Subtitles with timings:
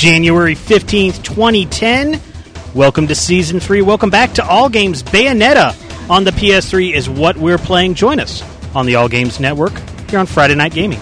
[0.00, 2.18] January 15th, 2010.
[2.74, 3.82] Welcome to Season 3.
[3.82, 5.02] Welcome back to All Games.
[5.02, 5.76] Bayonetta
[6.08, 7.92] on the PS3 is what we're playing.
[7.92, 8.42] Join us
[8.74, 9.74] on the All Games Network
[10.08, 10.98] here on Friday Night Gaming.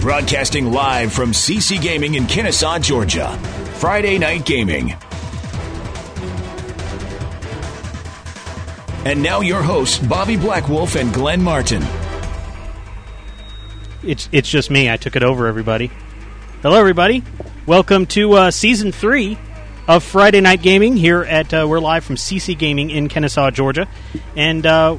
[0.00, 3.36] Broadcasting live from CC Gaming in Kennesaw, Georgia.
[3.74, 4.92] Friday Night Gaming.
[9.04, 11.82] And now your hosts, Bobby Blackwolf and Glenn Martin.
[14.04, 14.90] It's it's just me.
[14.90, 15.88] I took it over, everybody.
[16.60, 17.22] Hello, everybody.
[17.66, 19.38] Welcome to uh, season three
[19.86, 20.96] of Friday Night Gaming.
[20.96, 23.86] Here at uh, we're live from CC Gaming in Kennesaw, Georgia,
[24.34, 24.98] and uh,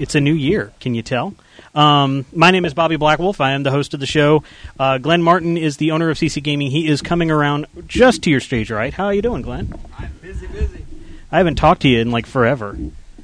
[0.00, 0.72] it's a new year.
[0.80, 1.32] Can you tell?
[1.72, 3.40] Um, my name is Bobby Blackwolf.
[3.40, 4.42] I am the host of the show.
[4.76, 6.72] Uh, Glenn Martin is the owner of CC Gaming.
[6.72, 8.92] He is coming around just to your stage right.
[8.92, 9.72] How are you doing, Glenn?
[9.96, 10.84] I'm busy, busy.
[11.30, 12.76] I haven't talked to you in like forever.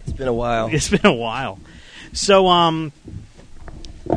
[0.05, 0.69] It's been a while.
[0.72, 1.58] It's been a while.
[2.12, 2.92] So, um,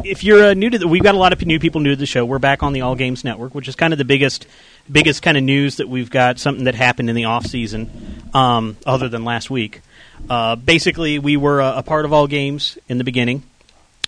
[0.03, 1.95] if you're uh, new to the, we've got a lot of new people new to
[1.95, 2.25] the show.
[2.25, 4.47] We're back on the All Games Network, which is kind of the biggest,
[4.91, 6.39] biggest kind of news that we've got.
[6.39, 7.89] Something that happened in the off season,
[8.33, 9.81] um, other than last week.
[10.29, 13.43] Uh, basically, we were a, a part of All Games in the beginning,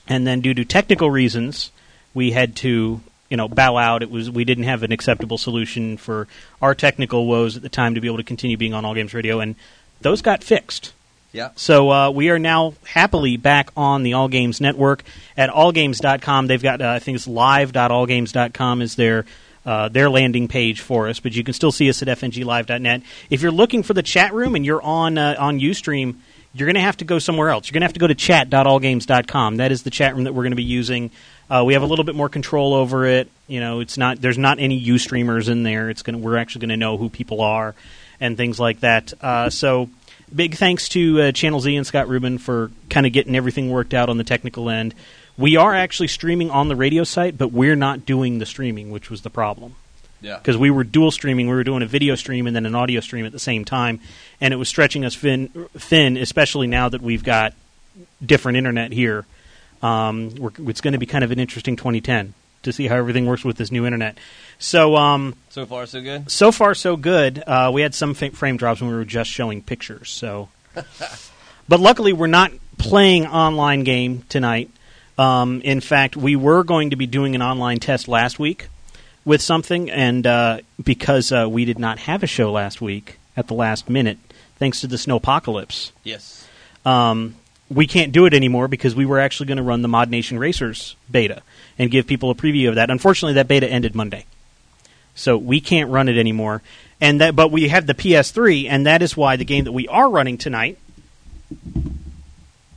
[0.08, 1.72] and then due to technical reasons,
[2.14, 4.04] we had to you know bow out.
[4.04, 6.28] It was we didn't have an acceptable solution for
[6.62, 9.14] our technical woes at the time to be able to continue being on All Games
[9.14, 9.56] Radio, and
[10.02, 10.94] those got fixed.
[11.32, 11.52] Yeah.
[11.56, 15.04] So uh, we are now happily back on the All Games Network
[15.38, 16.48] at allgames.com.
[16.48, 19.26] They've got, uh, I think it's live.allgames.com is their
[19.64, 23.04] uh, their landing page for us, but you can still see us at fnglive.net.
[23.30, 26.16] If you're looking for the chat room and you're on uh, on UStream,
[26.54, 27.68] you're going to have to go somewhere else.
[27.68, 29.58] You're going to have to go to chat.allgames.com.
[29.58, 31.12] That is the chat room that we're going to be using.
[31.50, 33.30] Uh, we have a little bit more control over it.
[33.48, 35.90] You know, it's not there's not any UStreamers in there.
[35.90, 37.76] It's going we're actually going to know who people are
[38.20, 39.14] and things like that.
[39.22, 39.90] Uh, so
[40.34, 43.94] big thanks to uh, Channel Z and Scott Rubin for kind of getting everything worked
[43.94, 44.94] out on the technical end.
[45.38, 49.10] We are actually streaming on the radio site, but we're not doing the streaming, which
[49.10, 49.76] was the problem.
[50.22, 50.38] Yeah.
[50.38, 53.00] Because we were dual streaming, we were doing a video stream and then an audio
[53.00, 54.00] stream at the same time,
[54.40, 55.48] and it was stretching us thin,
[55.78, 57.54] thin especially now that we've got
[58.24, 59.26] different internet here.
[59.82, 63.26] Um, we're, it's going to be kind of an interesting 2010 to see how everything
[63.26, 64.18] works with this new internet.
[64.62, 66.30] So, um, So far, so good.
[66.32, 67.44] so far so good.
[67.46, 70.10] Uh, we had some fa- frame drops when we were just showing pictures.
[70.10, 70.50] So,
[71.68, 74.70] but luckily we're not playing online game tonight.
[75.18, 78.68] Um, in fact, we were going to be doing an online test last week
[79.26, 83.48] with something, and uh, because uh, we did not have a show last week at
[83.48, 84.18] the last minute,
[84.58, 86.48] thanks to the snowpocalypse, Yes.
[86.86, 87.36] um,
[87.70, 90.96] we can't do it anymore because we were actually going to run the ModNation Racers
[91.10, 91.42] beta
[91.80, 92.90] and give people a preview of that.
[92.90, 94.26] Unfortunately, that beta ended Monday,
[95.16, 96.62] so we can't run it anymore.
[97.00, 99.88] And that, but we have the PS3, and that is why the game that we
[99.88, 100.78] are running tonight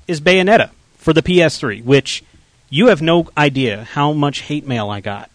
[0.08, 2.24] is Bayonetta for the PS3, which
[2.70, 5.30] you have no idea how much hate mail I got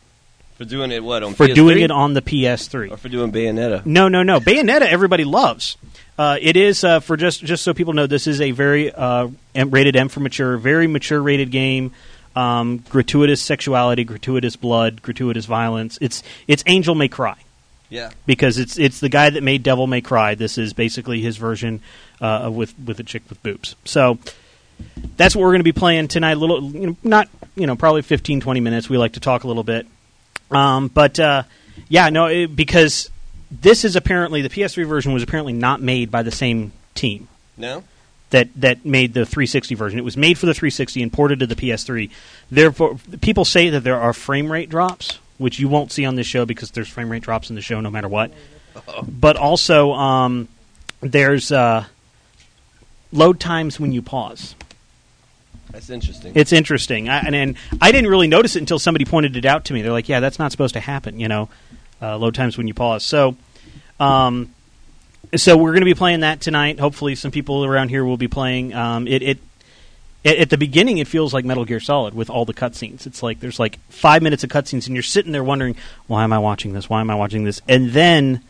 [0.57, 1.55] For doing it, what on for PS3?
[1.55, 2.91] doing it on the PS3.
[2.91, 3.85] or for doing Bayonetta?
[3.85, 4.39] No, no, no.
[4.39, 5.77] Bayonetta, everybody loves.
[6.17, 8.05] Uh, it is uh, for just just so people know.
[8.05, 11.93] This is a very uh, rated M for mature, very mature rated game.
[12.35, 15.97] Um, gratuitous sexuality, gratuitous blood, gratuitous violence.
[16.01, 17.35] It's it's Angel May Cry
[17.89, 18.11] Yeah.
[18.25, 20.35] because it's it's the guy that made Devil May Cry.
[20.35, 21.81] This is basically his version
[22.21, 23.75] uh, with with a chick with boobs.
[23.83, 24.19] So
[25.17, 26.33] that's what we're going to be playing tonight.
[26.33, 28.89] A little, you know, not you know, probably 15, 20 minutes.
[28.89, 29.85] We like to talk a little bit,
[30.51, 31.43] um, but uh,
[31.89, 33.09] yeah, no, it, because
[33.51, 37.83] this is apparently the PS3 version was apparently not made by the same team No.
[38.29, 39.99] That that made the 360 version.
[39.99, 42.09] It was made for the 360 and ported to the PS3.
[42.51, 46.27] Therefore, people say that there are frame rate drops, which you won't see on this
[46.27, 48.31] show because there's frame rate drops in the show no matter what.
[49.07, 50.47] But also, um,
[51.01, 51.85] there's uh,
[53.11, 54.55] load times when you pause.
[55.71, 56.31] That's interesting.
[56.35, 59.65] It's interesting, I, and, and I didn't really notice it until somebody pointed it out
[59.65, 59.81] to me.
[59.81, 61.49] They're like, "Yeah, that's not supposed to happen," you know,
[62.01, 63.03] uh, load times when you pause.
[63.03, 63.35] So,
[63.99, 64.53] um,
[65.35, 66.79] so we're going to be playing that tonight.
[66.79, 68.73] Hopefully, some people around here will be playing.
[68.73, 69.37] Um, it, it
[70.25, 73.07] at, the beginning, it feels like Metal Gear Solid with all the cutscenes.
[73.07, 75.75] It's like there's like five minutes of cutscenes, and you're sitting there wondering,
[76.07, 76.89] "Why am I watching this?
[76.89, 78.41] Why am I watching this?" And then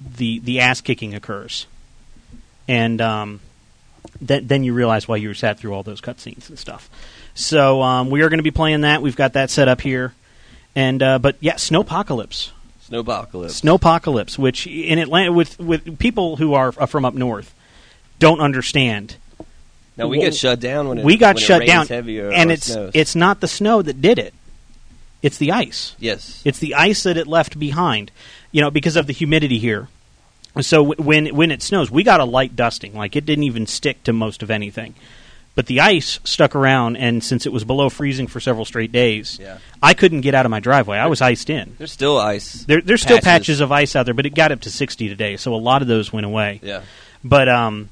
[0.00, 1.66] the the ass kicking occurs,
[2.66, 3.40] and um,
[4.20, 6.88] then then you realize why you sat through all those cutscenes and stuff.
[7.34, 9.02] So um, we are going to be playing that.
[9.02, 10.14] We've got that set up here,
[10.74, 12.50] and uh, but yeah, Snowpocalypse.
[12.90, 13.62] Snowpocalypse.
[13.62, 17.54] Snowpocalypse, which in Atlanta with with people who are from up north
[18.18, 19.16] don't understand.
[19.96, 22.92] Now we get shut down when it, we got when shut down, and it's snows.
[22.94, 24.32] it's not the snow that did it;
[25.22, 25.96] it's the ice.
[25.98, 26.40] yes.
[26.44, 28.10] It's the ice that it left behind,
[28.52, 29.88] you know, because of the humidity here.
[30.60, 32.94] So w- when when it snows, we got a light dusting.
[32.94, 34.94] Like it didn't even stick to most of anything.
[35.58, 39.40] But the ice stuck around, and since it was below freezing for several straight days,
[39.42, 39.58] Yeah.
[39.82, 40.98] I couldn't get out of my driveway.
[40.98, 41.74] I was iced in.
[41.78, 42.62] There's still ice.
[42.62, 45.36] There, there's still patches of ice out there, but it got up to 60 today,
[45.36, 46.60] so a lot of those went away.
[46.62, 46.82] Yeah.
[47.24, 47.88] But um,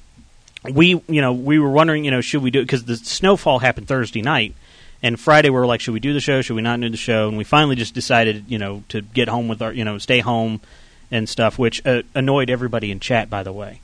[0.62, 3.58] we, you know, we were wondering, you know, should we do it because the snowfall
[3.58, 4.54] happened Thursday night,
[5.02, 6.42] and Friday we were like, should we do the show?
[6.42, 7.26] Should we not do the show?
[7.26, 10.20] And we finally just decided, you know, to get home with our, you know, stay
[10.20, 10.60] home
[11.10, 13.28] and stuff, which uh, annoyed everybody in chat.
[13.28, 13.80] By the way,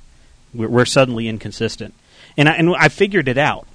[0.55, 1.95] we're, we're suddenly inconsistent,
[2.37, 3.67] and I, and I figured it out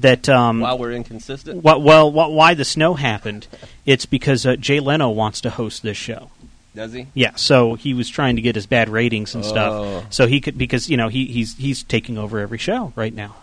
[0.00, 1.60] that um, While we're inconsistent.
[1.62, 3.46] wh- well, wh- why the snow happened?
[3.86, 6.30] It's because uh, Jay Leno wants to host this show.
[6.74, 7.06] Does he?
[7.14, 9.48] Yeah, so he was trying to get his bad ratings and Oh.
[9.48, 13.12] stuff, so he could because you know he, he's he's taking over every show right
[13.12, 13.34] now.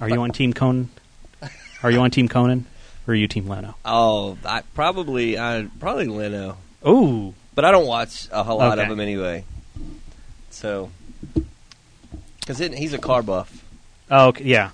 [0.00, 0.90] Are you on Team Conan?
[1.82, 2.66] Are you on Team Conan,
[3.06, 3.76] or are you Team Leno?
[3.84, 8.84] Oh, I probably I probably Leno, Oh, but I don't watch a whole lot Okay.
[8.84, 9.44] of him anyway.
[10.50, 10.90] So,
[12.40, 13.64] because he's a car buff,
[14.10, 14.70] oh, okay, yeah.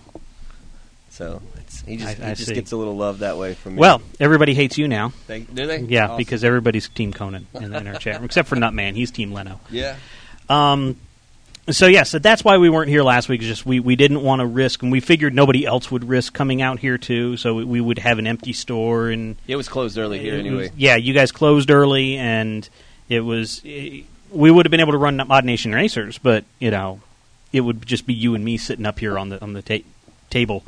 [1.12, 3.74] So it's, he just I- he I just gets a little love that way from
[3.74, 3.80] me.
[3.80, 5.12] Well, everybody hates you now.
[5.26, 5.80] they, do they?
[5.80, 6.16] Yeah, Awesome.
[6.16, 8.94] because everybody's Team Conan in, in our chat room, except for Nutman.
[8.94, 9.60] He's Team Leno.
[9.70, 9.96] yeah,
[10.48, 10.96] Um,
[11.70, 13.42] so yeah, so that's why we weren't here last week.
[13.42, 16.32] is Just we, we didn't want to risk, and we figured nobody else would risk
[16.32, 17.36] coming out here too.
[17.36, 20.38] So we, we would have an empty store, and it was closed early here it
[20.38, 20.70] was- anyway.
[20.76, 22.66] yeah, you guys closed early, and
[23.10, 24.00] it was eh,
[24.30, 27.00] we would have been able to run ModNation Racers, but you know,
[27.52, 29.84] it would just be you and me sitting up here on the on the ta-
[30.30, 30.64] table,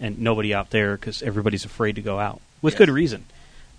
[0.00, 2.78] and nobody out there because everybody's afraid to go out with Yes.
[2.78, 3.24] good reason.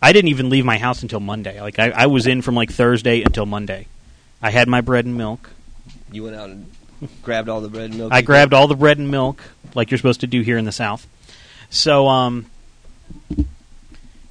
[0.01, 1.59] I didn't even leave my house until Monday.
[1.59, 3.87] Like I, I was in from like Thursday until Monday.
[4.41, 5.49] I had my bread and milk.
[6.11, 6.69] You went out and
[7.23, 8.13] grabbed all the bread and milk.
[8.13, 9.41] I grabbed all the bread and milk,
[9.73, 11.07] like you're supposed to do here in the South.
[11.69, 12.45] So, um,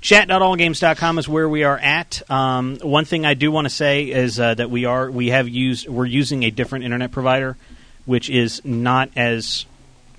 [0.00, 2.22] chat.allgames.com is where we are at.
[2.30, 5.48] Um, one thing I do want to say is uh, that we are we have
[5.48, 7.56] used we're using a different internet provider,
[8.04, 9.66] which is not as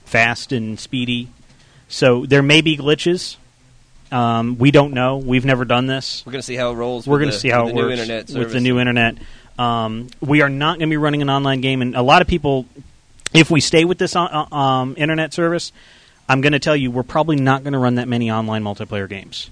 [0.06, 1.30] fast and speedy.
[1.88, 3.38] So there may be glitches.
[4.12, 5.18] Um, we don't know.
[5.18, 6.24] We've never done this.
[6.26, 7.08] We're going to see how it rolls.
[7.08, 9.18] We're going to see how it works with the new internet.
[9.60, 12.28] Um, we are not going to be running an online game, and a lot of
[12.28, 12.66] people,
[13.34, 15.72] if we stay with this uh, um, internet service,
[16.30, 19.10] I'm going to tell you we're probably not going to run that many online multiplayer
[19.10, 19.50] games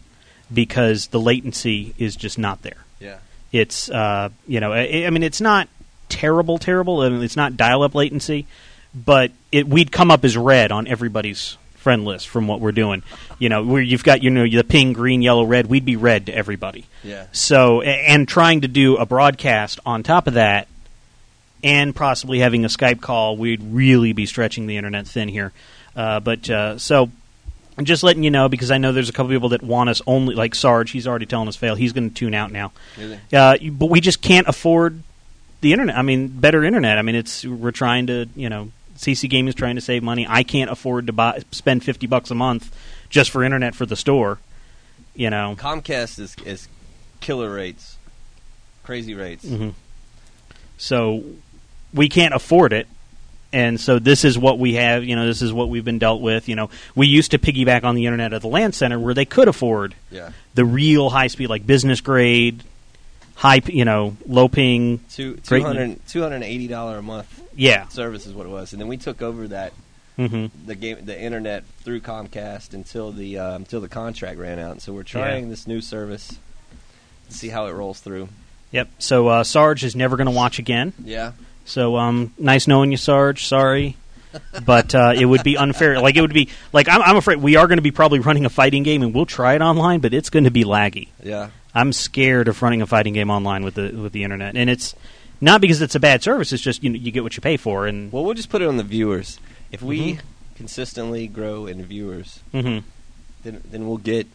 [0.53, 2.85] because the latency is just not there.
[2.99, 3.17] Yeah,
[3.51, 5.67] It's uh, you know, I, I mean, it's not
[6.07, 7.01] terrible, terrible.
[7.01, 8.45] I mean, it's not dial-up latency,
[8.93, 13.03] but it we'd come up as red on everybody's friend list from what we're doing.
[13.37, 15.67] You know, where you've got you know the ping, green, yellow, red.
[15.67, 16.87] We'd be red to everybody.
[17.03, 17.27] yeah.
[17.31, 20.67] So, and trying to do a broadcast on top of that,
[21.63, 25.53] and possibly having a Skype call, we'd really be stretching the internet thin here.
[25.95, 27.11] Uh, but uh, so,
[27.77, 30.01] I'm just letting you know because I know there's a couple people that want us
[30.07, 30.89] only, like Sarge.
[30.89, 31.75] He's already telling us fail.
[31.75, 32.71] He's going to tune out now.
[32.97, 33.19] Really?
[33.31, 35.03] Uh, but we just can't afford
[35.61, 35.95] the internet.
[35.95, 36.97] I mean, better internet.
[36.97, 40.25] I mean, it's we're trying to, you know, CC Gaming is trying to save money.
[40.27, 42.75] I can't afford to buy spend fifty bucks a month
[43.09, 44.39] just for internet for the store.
[45.15, 46.67] You know, Comcast is is
[47.21, 47.97] killer rates,
[48.83, 49.47] crazy rates.
[49.47, 49.69] hmm
[50.77, 51.23] So
[51.93, 52.87] we can't afford it.
[53.53, 56.19] And so this is what we have, you know, this is what we've been dealt
[56.19, 56.49] with.
[56.49, 59.23] You know, we used to piggyback on the internet at the LAN center where they
[59.23, 62.63] could afford Yeah, the real high speed, like business grade,
[63.35, 64.99] high, you know, low ping.
[65.11, 65.59] two Great.
[65.61, 67.87] 200 280 dollar a month Yeah.
[67.89, 69.73] service is what it was, and then we took over that
[70.17, 74.81] hmm the game the internet through Comcast until the uh, until the contract ran out.
[74.81, 76.37] So we're trying this new service
[77.29, 78.29] to see how it rolls through.
[78.71, 78.89] Yep.
[78.99, 80.93] So uh, Sarge is never going to watch again.
[81.03, 81.31] Yeah,
[81.65, 83.45] So um, nice knowing you, Sarge.
[83.45, 83.97] Sorry.
[84.65, 85.99] But uh, it would be unfair.
[86.01, 88.43] Like it would be like I'm, I'm afraid we are going to be probably running
[88.45, 91.07] a fighting game, and we'll try it online, but it's going to be laggy.
[91.23, 94.69] yeah, I'm scared of running a fighting game online with the with the internet, and
[94.69, 94.95] it's
[95.41, 96.53] not because it's a bad service.
[96.53, 98.61] It's just you know, you get what you pay for, and Well, we'll just put
[98.61, 99.39] it on the viewers.
[99.71, 100.19] If we Mhm.
[100.55, 102.83] consistently grow in viewers, Mhm.
[103.43, 104.27] then then we'll get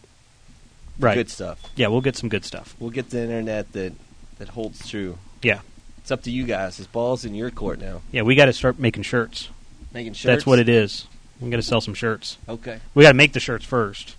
[0.99, 1.59] right, good stuff.
[1.75, 2.75] yeah, we'll get some good stuff.
[2.79, 3.93] We'll get the internet that
[4.37, 5.17] that holds true.
[5.41, 5.59] Yeah,
[5.99, 6.77] It's up to you guys.
[6.77, 8.01] This ball's in your court now.
[8.11, 9.49] yeah, we got to start making shirts.
[9.93, 10.23] Making shirts.
[10.25, 11.05] That's what it is.
[11.39, 12.37] We got to sell some shirts.
[12.47, 12.77] Okay.
[12.93, 14.15] We got to make the shirts first.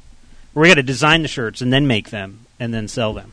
[0.55, 3.33] We got to design the shirts and then make them and then sell them.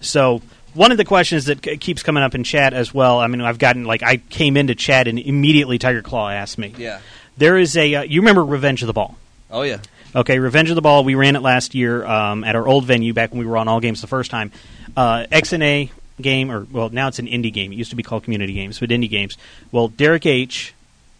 [0.00, 0.42] So
[0.74, 3.20] one of the questions that c- keeps coming up in chat as well.
[3.20, 6.74] I mean, I've gotten like I came into chat and immediately Tiger Claw asked me.
[6.76, 6.98] Yeah.
[7.36, 9.16] There is a uh, you remember Revenge of the Ball?
[9.52, 9.78] Oh yeah.
[10.16, 11.04] Okay, Revenge of the Ball.
[11.04, 13.68] We ran it last year um, at our old venue back when we were on
[13.68, 14.50] all games the first time.
[14.96, 15.90] Uh, XNA
[16.20, 17.72] game, or well, now it's an indie game.
[17.72, 19.38] It used to be called Community Games, but indie games.
[19.70, 20.74] Well, Derek H,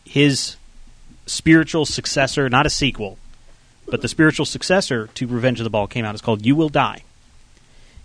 [0.05, 0.57] his
[1.27, 3.19] spiritual successor, not a sequel,
[3.93, 6.15] but the spiritual successor to Revenge of the Ball came out.
[6.17, 7.03] It's called You Will Die,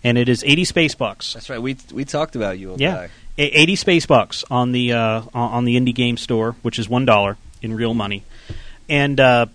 [0.03, 1.34] and it is eighty space bucks.
[1.34, 1.62] That's right.
[1.62, 2.67] We we talked about you.
[2.70, 3.10] Will Yeah, Die.
[3.39, 6.88] A- eighty space bucks on the uh, on on the indie game store, which is
[6.88, 8.22] one dollar in real money.
[8.88, 9.48] and uh,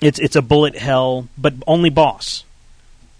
[0.00, 2.44] it's it's a bullet hell, but only boss.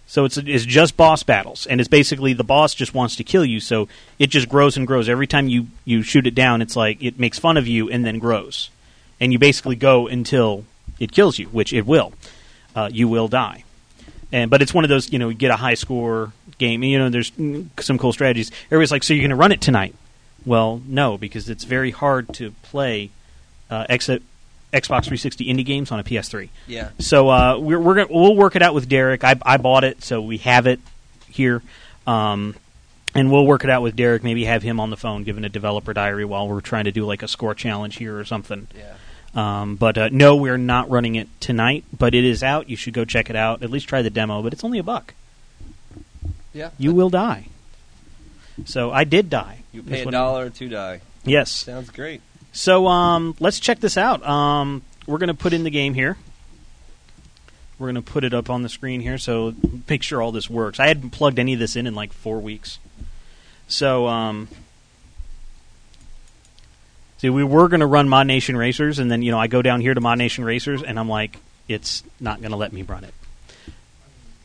[0.07, 3.45] So it's it's just boss battles, and it's basically the boss just wants to kill
[3.45, 3.61] you.
[3.61, 3.89] So
[4.19, 6.63] it just grows and grows every time you you shoot it down.
[6.63, 8.71] It's like it makes fun of you and then grows,
[9.21, 10.65] and you basically go until
[10.99, 12.13] it kills you, which it will.
[12.79, 13.65] Uh, you will die,
[14.31, 16.85] and but it's one of those you know you get a high score game.
[16.85, 17.33] You know there's
[17.81, 18.53] some cool strategies.
[18.67, 19.97] Everybody's like, so you're going to run it tonight?
[20.47, 23.11] Well, no, because it's very hard to play
[23.69, 24.21] uh, Xbox
[24.73, 26.51] 360 indie games on a PS3.
[26.69, 26.91] Yeah.
[27.01, 29.25] So uh, we're, we're gonna, we'll work it out with Derek.
[29.25, 30.79] I, I bought it, so we have it
[31.29, 31.63] here,
[32.07, 32.55] um,
[33.15, 34.23] and we'll work it out with Derek.
[34.23, 37.05] Maybe have him on the phone giving a developer diary while we're trying to do
[37.05, 38.69] like a score challenge here or something.
[38.77, 38.95] Yeah.
[39.39, 41.85] Um, but uh, no, we're not running it tonight.
[41.97, 42.69] But it is out.
[42.69, 43.63] You should go check it out.
[43.63, 44.43] At least try the demo.
[44.43, 45.15] But it's only a buck.
[46.53, 46.71] Yeah.
[46.77, 47.47] You will die.
[48.65, 49.61] So I did die.
[49.73, 51.01] You pay a dollar to die.
[51.25, 51.53] Yes.
[51.53, 52.21] Sounds great.
[52.53, 54.27] So um, let's check this out.
[54.27, 56.17] Um, we're going to put in the game here.
[57.79, 59.55] We're going to put it up on the screen here, so
[59.89, 60.81] make sure all this works.
[60.81, 62.81] I hadn't plugged any of this in in like four weeks.
[63.69, 64.49] So, um,
[67.19, 69.81] see, we were going to run ModNation Racers, and then you know I go down
[69.81, 73.15] here to ModNation Racers, and I'm like, it's not going to let me run it.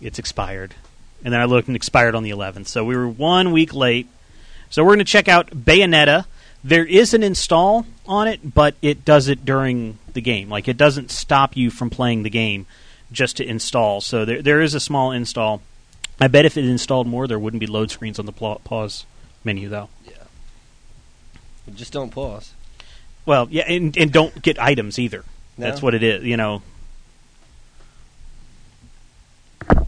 [0.02, 0.76] It's expired,
[1.24, 2.68] and then I looked and expired on the 11th.
[2.68, 4.08] So we were one week late.
[4.70, 6.26] So we're going to check out Bayonetta.
[6.64, 10.50] There is an install on it, but it does it during the game.
[10.50, 12.66] Like it doesn't stop you from playing the game
[13.12, 14.02] just to install.
[14.02, 15.62] So there there is a small install.
[16.20, 19.06] I bet if it installed more, there wouldn't be load screens on the pause
[19.44, 19.90] menu though.
[20.06, 20.14] Yeah.
[21.74, 22.54] Just don't pause.
[23.26, 25.24] Well, yeah, and, and don't get items either.
[25.58, 25.66] No?
[25.66, 26.24] That's what it is.
[26.24, 26.62] You know.
[29.70, 29.86] I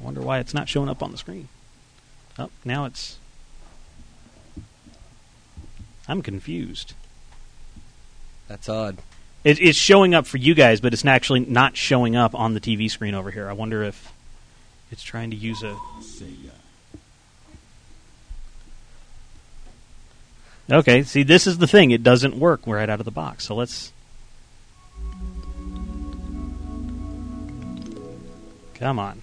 [0.00, 1.48] wonder why it's not showing up on the screen.
[2.38, 3.18] Oh, now it's.
[6.08, 6.94] I'm confused.
[8.48, 8.98] That's odd.
[9.44, 12.60] It, it's showing up for you guys, but it's actually not showing up on the
[12.60, 13.48] TV screen over here.
[13.48, 14.12] I wonder if
[14.90, 15.76] it's trying to use a.
[20.72, 21.90] Okay, see, this is the thing.
[21.90, 23.44] It doesn't work right out of the box.
[23.44, 23.92] So let's.
[28.74, 29.22] Come on.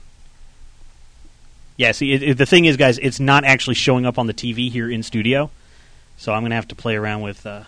[1.75, 4.33] Yeah, see, it, it- the thing is, guys, it's not actually showing up on the
[4.33, 5.49] TV here in studio.
[6.17, 7.45] So I'm going to have to play around with.
[7.45, 7.63] Uh,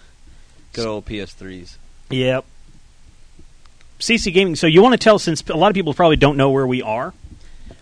[0.74, 1.78] Good old PS3s.
[2.12, 2.46] Yep.
[4.00, 4.56] CC Gaming.
[4.56, 6.82] So you want to tell, since a lot of people probably don't know where we
[6.82, 7.14] are,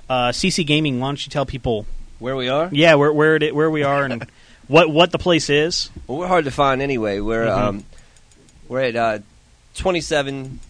[0.09, 0.99] uh, CC Gaming.
[0.99, 1.85] Why don't you tell people?
[2.19, 2.69] Where we are?
[2.71, 4.25] Yeah, where where it, where we are and
[4.69, 5.89] what what the place is.
[6.07, 7.19] Well, we're hard to find anyway.
[7.19, 7.57] We're Mhm.
[7.57, 7.83] um,
[8.69, 9.19] we're at uh,
[9.75, 10.61] twenty seven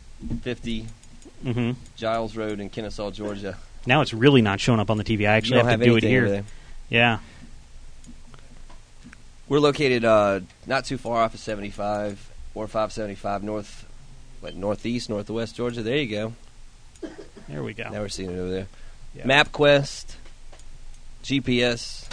[0.42, 0.88] fifty
[1.44, 3.58] hmm Jiles Road in Kennesaw, Georgia.
[3.86, 5.28] Now it's really not showing up on the TV.
[5.28, 6.44] I actually don't have to do it here.
[6.90, 7.20] Yeah.
[9.48, 13.86] We're located uh, not too far off of seventy five or five seventy five north,
[14.42, 15.82] what northeast, northwest Georgia.
[15.82, 16.34] There you go.
[17.48, 17.90] There we go.
[17.90, 18.68] Now we're seeing it over there.
[19.16, 19.24] Yeah.
[19.24, 20.16] MapQuest,
[21.24, 22.08] GPS,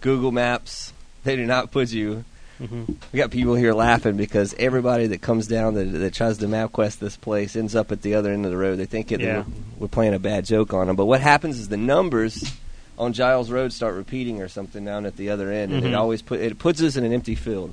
[0.00, 0.92] Google Maps.
[1.24, 2.24] They do not put you.
[2.58, 6.46] hmm We got people here laughing because everybody that comes down that, that tries to
[6.46, 8.76] MapQuest this place ends up at the other end of the road.
[8.76, 9.38] They think it, Yeah.
[9.38, 9.44] we're,
[9.80, 10.96] we're playing a bad joke on them.
[10.96, 12.52] But what happens is the numbers
[12.98, 15.88] on Jiles Road start repeating or something down at the other end, and Mhm.
[15.88, 17.72] it always put it puts us in an empty field.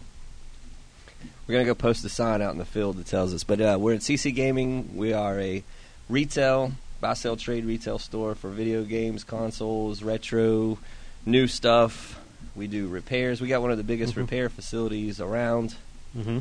[1.48, 3.44] We're gonna go post a sign out in the field that tells us.
[3.44, 4.96] But uh, we're at CC Gaming.
[4.96, 5.64] We are a
[6.10, 10.78] retail buy sell trade retail store for video games, consoles, retro,
[11.26, 12.20] new stuff.
[12.58, 13.40] We do repairs.
[13.40, 14.18] We got one of the biggest Mhm.
[14.18, 15.76] repair facilities around.
[16.14, 16.40] hmm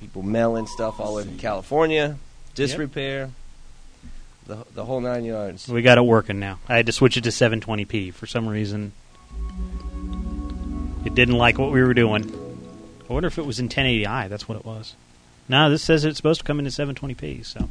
[0.00, 2.16] People mailing stuff all over California,
[2.54, 2.78] disc Yep.
[2.80, 3.30] repair,
[4.46, 5.68] the the whole nine yards.
[5.68, 6.58] We got it working now.
[6.68, 8.92] I had to switch it to 720p for some reason.
[11.04, 12.32] It didn't like what we were doing.
[13.08, 14.26] I wonder if it was in 1080i.
[14.28, 14.94] That's what it was.
[15.48, 17.42] No, this says it's supposed to come in at 720p.
[17.44, 17.68] So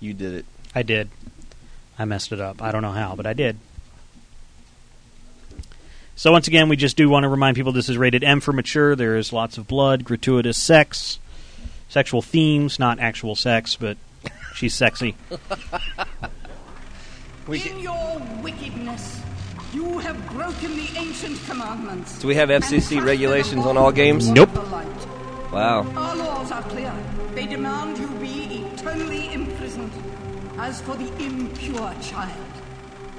[0.00, 0.44] You did it.
[0.74, 1.08] I did.
[1.98, 2.62] I messed it up.
[2.62, 3.56] I don't know how, but I did.
[6.18, 8.52] So once again, we just do want to remind people this is rated M for
[8.52, 8.96] mature.
[8.96, 11.20] There is lots of blood, gratuitous sex,
[11.88, 13.96] sexual themes, not actual sex, but
[14.52, 15.14] she's sexy.
[17.46, 19.22] We In your wickedness,
[19.72, 22.18] you have broken the ancient commandments.
[22.18, 24.28] Do we have FCC regulations on all games?
[24.28, 24.48] Nope.
[24.48, 25.52] of the light.
[25.52, 25.86] Wow.
[25.94, 26.92] Our laws are clear.
[27.36, 29.92] They demand you be eternally imprisoned.
[30.58, 32.57] As for the impure child,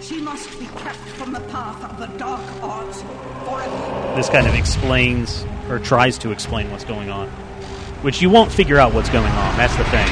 [0.02, 3.02] she must be kept from the path of the dark arts
[3.44, 4.16] forever.
[4.16, 7.28] This kind of explains, or tries to explain, what's going on.
[8.02, 10.08] Which you won't figure out what's going on, that's the thing.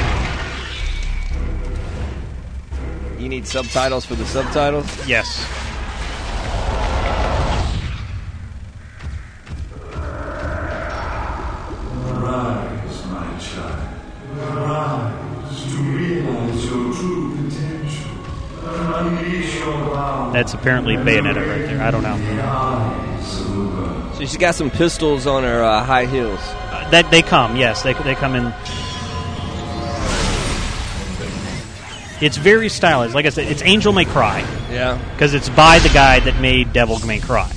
[3.18, 4.86] You need subtitles for the subtitles?
[5.08, 5.44] Yes.
[12.20, 13.88] Rise, my child.
[14.36, 16.27] Rise to realize.
[20.32, 21.82] That's apparently Bayonetta right there.
[21.82, 22.16] I don't know.
[24.14, 26.40] So she's got some pistols on her uh, high heels.
[26.40, 28.52] Uh, that they come, yes, they they come in.
[32.20, 33.14] It's very stylized.
[33.14, 34.40] Like I said, it's Angel May Cry
[34.72, 34.98] Yeah.
[35.12, 37.50] because it's by the guy that made Devil May Cry.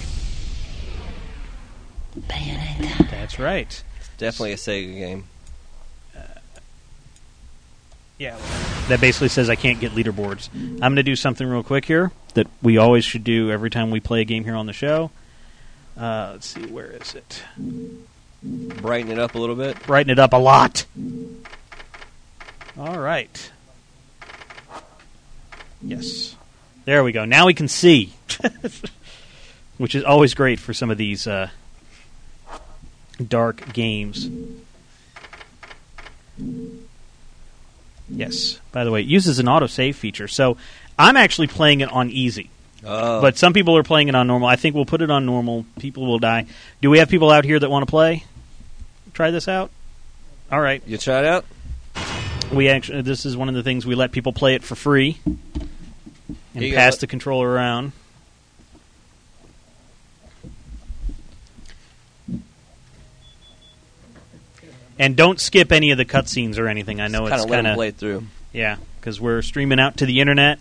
[2.15, 3.09] Bayonetta.
[3.09, 3.83] That's right.
[3.99, 5.23] It's definitely a Sega game.
[8.21, 8.37] Yeah.
[8.87, 10.49] That basically says I can't get leaderboards.
[10.53, 13.89] I'm going to do something real quick here that we always should do every time
[13.89, 15.09] we play a game here on the show.
[15.97, 17.41] Uh, let's see, where is it?
[18.43, 19.81] Brighten it up a little bit.
[19.87, 20.85] Brighten it up a lot.
[22.77, 23.51] All right.
[25.81, 26.35] Yes.
[26.85, 27.25] There we go.
[27.25, 28.13] Now we can see,
[29.79, 31.49] which is always great for some of these uh,
[33.27, 34.29] dark games.
[38.11, 38.59] Yes.
[38.71, 40.27] By the way, it uses an autosave feature.
[40.27, 40.57] So
[40.99, 42.49] I'm actually playing it on easy.
[42.83, 43.21] Oh.
[43.21, 44.47] But some people are playing it on normal.
[44.47, 45.65] I think we'll put it on normal.
[45.79, 46.47] People will die.
[46.81, 48.25] Do we have people out here that want to play?
[49.13, 49.71] Try this out.
[50.51, 50.81] All right.
[50.85, 51.45] you try it out?
[52.51, 55.19] We actually this is one of the things we let people play it for free
[55.25, 57.93] and You pass the controller around.
[65.01, 67.01] And don't skip any of the cutscenes or anything.
[67.01, 68.23] I know it's kind of let them of play through.
[68.53, 70.59] yeah, because we're streaming out to the internet.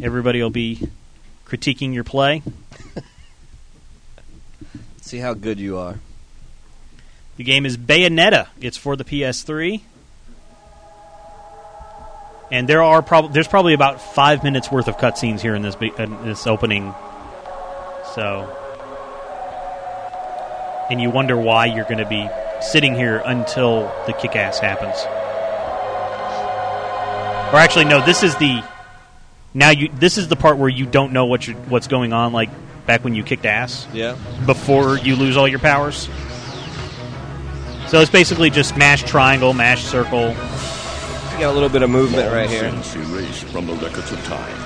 [0.00, 0.88] Everybody will be
[1.44, 2.44] critiquing your play.
[5.00, 5.98] See how good you are.
[7.38, 8.46] The game is Bayonetta.
[8.60, 9.80] It's for the PS3.
[12.52, 15.74] And there are prob- there's probably about five minutes worth of cutscenes here in this
[15.74, 16.94] be- in this opening.
[18.14, 18.48] So,
[20.88, 22.28] and you wonder why you're going to be
[22.62, 24.96] sitting here until the kick-ass happens.
[27.52, 28.04] Or actually, no.
[28.04, 28.62] This is the
[29.52, 29.88] now you.
[29.88, 32.32] This is the part where you don't know what you what's going on.
[32.32, 32.48] Like
[32.86, 34.16] back when you kicked ass Yeah.
[34.46, 36.08] before you lose all your powers.
[37.88, 40.28] So it's basically just mash triangle, mash circle.
[40.30, 42.70] You got a little bit of movement right here.
[42.70, 44.58] Since erased from the records of time,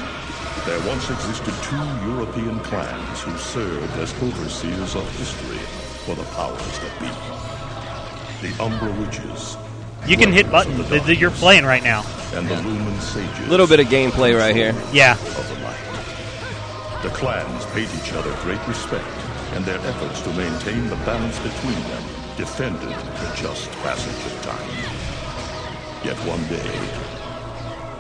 [0.64, 5.58] there once existed two European clans who served as overseers of history
[6.06, 7.45] for the powers that be.
[8.42, 9.56] The Umbra Witches
[10.06, 12.04] You can hit Dwellers of buttons the that that you're playing right now.
[12.34, 14.74] and the Lumen Sages A little bit of gameplay right here.
[14.92, 17.02] Yeah, of the light.
[17.02, 19.06] The clans paid each other great respect,
[19.54, 22.02] and their efforts to maintain the balance between them
[22.36, 24.70] defended the just passage of time.
[26.04, 26.70] Yet one day,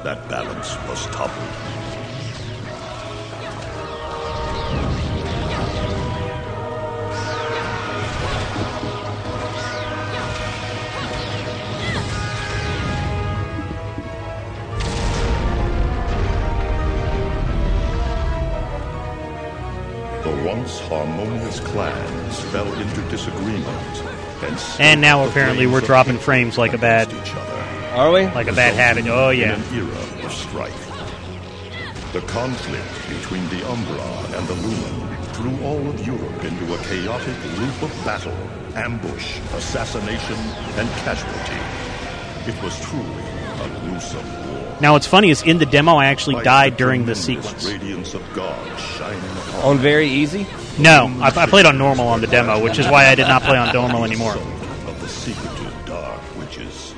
[0.04, 1.75] that balance was toppled.
[21.58, 23.66] Harmonious clans fell into disagreement,
[24.42, 27.52] and, And now apparently we're dropping frames like a bad- against each other.
[27.94, 28.26] Are we?
[28.26, 29.06] like a bad habit.
[29.08, 29.54] Oh yeah.
[29.54, 30.82] In an era of strife.
[32.12, 37.36] The conflict between the Umbra and the Lumen threw all of Europe into a chaotic
[37.58, 38.36] loop of battle,
[38.74, 40.36] ambush, assassination,
[40.76, 41.60] and casualty.
[42.50, 43.24] It was truly
[43.64, 44.45] a gruesome war.
[44.80, 47.66] Now what's funny is in the demo I actually died during this sequence.
[48.14, 48.68] Of God
[49.64, 50.46] On very easy?
[50.78, 53.42] No, I, I played on normal on the demo, which is why I did not
[53.42, 54.34] play on normal anymore.
[54.34, 56.94] Of the secretive dark witches.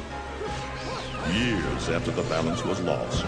[1.33, 3.25] Years after the balance was lost,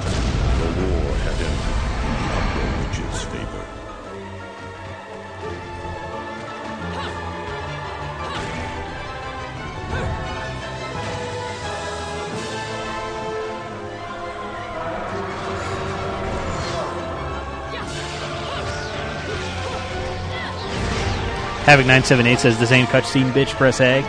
[21.70, 23.50] Havoc nine seven eight says this ain't cutscene, bitch.
[23.50, 24.02] Press A.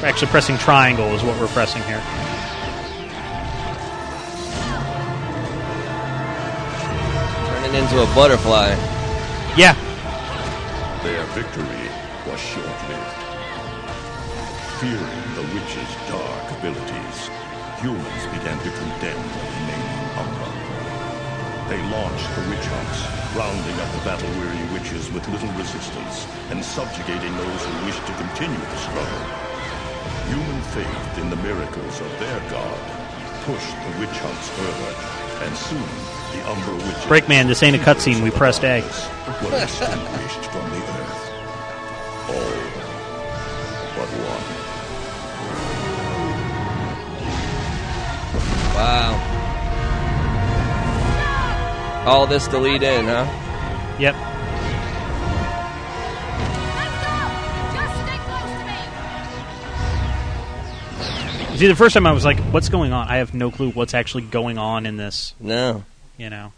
[0.00, 2.02] we're actually pressing triangle is what we're pressing here.
[7.46, 8.74] Turning into a butterfly.
[9.56, 9.74] Yeah,
[11.04, 11.88] Their victory
[12.26, 13.22] was short-lived.
[14.82, 17.30] Fearing the witch's dark abilities,
[17.78, 19.45] humans began to condemn the remaining Umbra.
[21.68, 23.02] They launched the witch hunts,
[23.34, 28.60] rounding up the battle-weary witches with little resistance and subjugating those who wished to continue
[28.60, 29.22] the struggle.
[30.30, 32.78] Human faith in the miracles of their god
[33.42, 34.94] pushed the witch hunts further,
[35.42, 35.90] and soon
[36.38, 37.04] the Umbra witches...
[37.10, 38.82] Breakman, this ain't a cutscene, we pressed A.
[39.42, 41.26] ...were extinguished from the earth.
[42.30, 42.62] All
[43.98, 44.46] but one.
[48.76, 49.35] Wow.
[52.06, 53.26] All this to lead in, huh?
[53.98, 54.14] Yep.
[61.58, 63.92] See, the first time I was like, "What's going on?" I have no clue what's
[63.92, 65.34] actually going on in this.
[65.40, 65.82] No.
[66.16, 66.52] You know.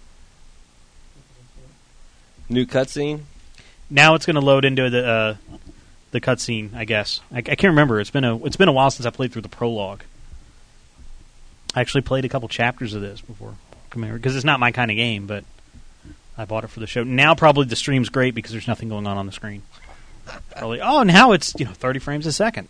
[2.51, 3.21] New cutscene.
[3.89, 5.37] Now it's going to load into the uh,
[6.11, 6.75] the cutscene.
[6.75, 8.01] I guess I, I can't remember.
[8.01, 10.03] It's been a it's been a while since I played through the prologue.
[11.75, 13.55] I actually played a couple chapters of this before
[14.01, 15.45] because it's not my kind of game, but
[16.37, 17.03] I bought it for the show.
[17.03, 19.63] Now probably the stream's great because there's nothing going on on the screen.
[20.51, 20.81] Probably.
[20.81, 22.69] Oh, now it's you know 30 frames a second.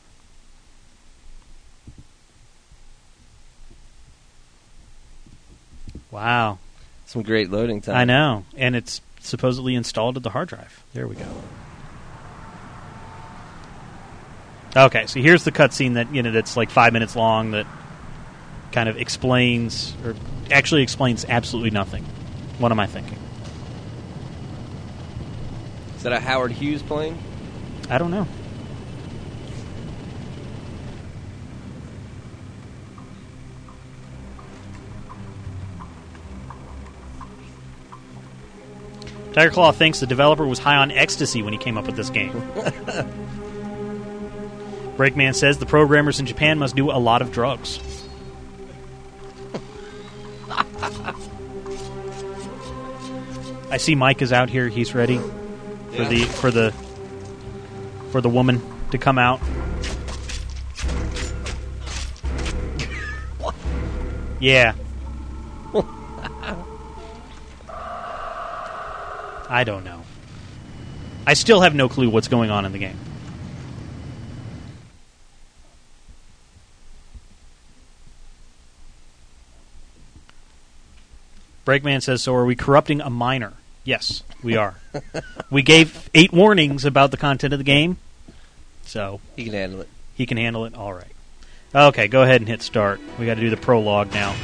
[6.11, 6.59] Wow.
[7.07, 7.97] Some great loading time.
[7.97, 10.83] I know, and it's supposedly installed at the hard drive.
[10.95, 11.27] There we go.
[14.77, 17.67] Okay, so here's the cutscene that you know that's like five minutes long that
[18.73, 20.15] kind of explains or
[20.51, 22.05] actually explains absolutely nothing.
[22.59, 23.19] What am I thinking?
[25.97, 27.19] Is that a Howard Hughes plane?
[27.91, 28.27] I don't know.
[39.33, 42.11] Tiger Claw thinks the developer was high on ecstasy when he came up with this
[42.11, 42.33] game.
[44.97, 47.79] Breakman says the programmers in Japan must do a lot of drugs.
[53.71, 54.69] I see Mike is out here.
[54.69, 56.09] He's ready for Yeah.
[56.09, 56.73] the for the
[58.11, 59.41] for the woman to come out.
[64.41, 64.75] yeah.
[69.51, 70.03] I don't know.
[71.27, 72.99] I still have no clue what's going on in the game.
[81.69, 83.53] Breakman says, "So are we corrupting a minor?"
[83.85, 84.77] Yes, we are.
[85.51, 87.99] we gave eight warnings about the content of the game,
[88.87, 89.89] so He can handle it.
[90.15, 90.75] he can handle it.
[90.75, 91.13] All right.
[91.75, 93.03] Okay, go ahead and hit start.
[93.19, 94.35] We got to do the prologue now.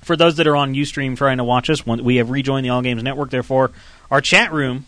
[0.00, 2.80] For those that are on UStream trying to watch us, we have rejoined the All
[2.80, 3.28] Games Network.
[3.28, 3.72] Therefore,
[4.10, 4.86] our chat room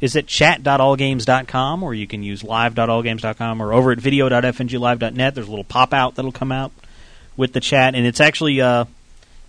[0.00, 5.34] is at chat.allgames.com, or you can use live.allgames.com, or over at video.fnglive.net.
[5.34, 6.72] There's a little pop out that'll come out
[7.36, 8.84] with the chat, and it's actually uh,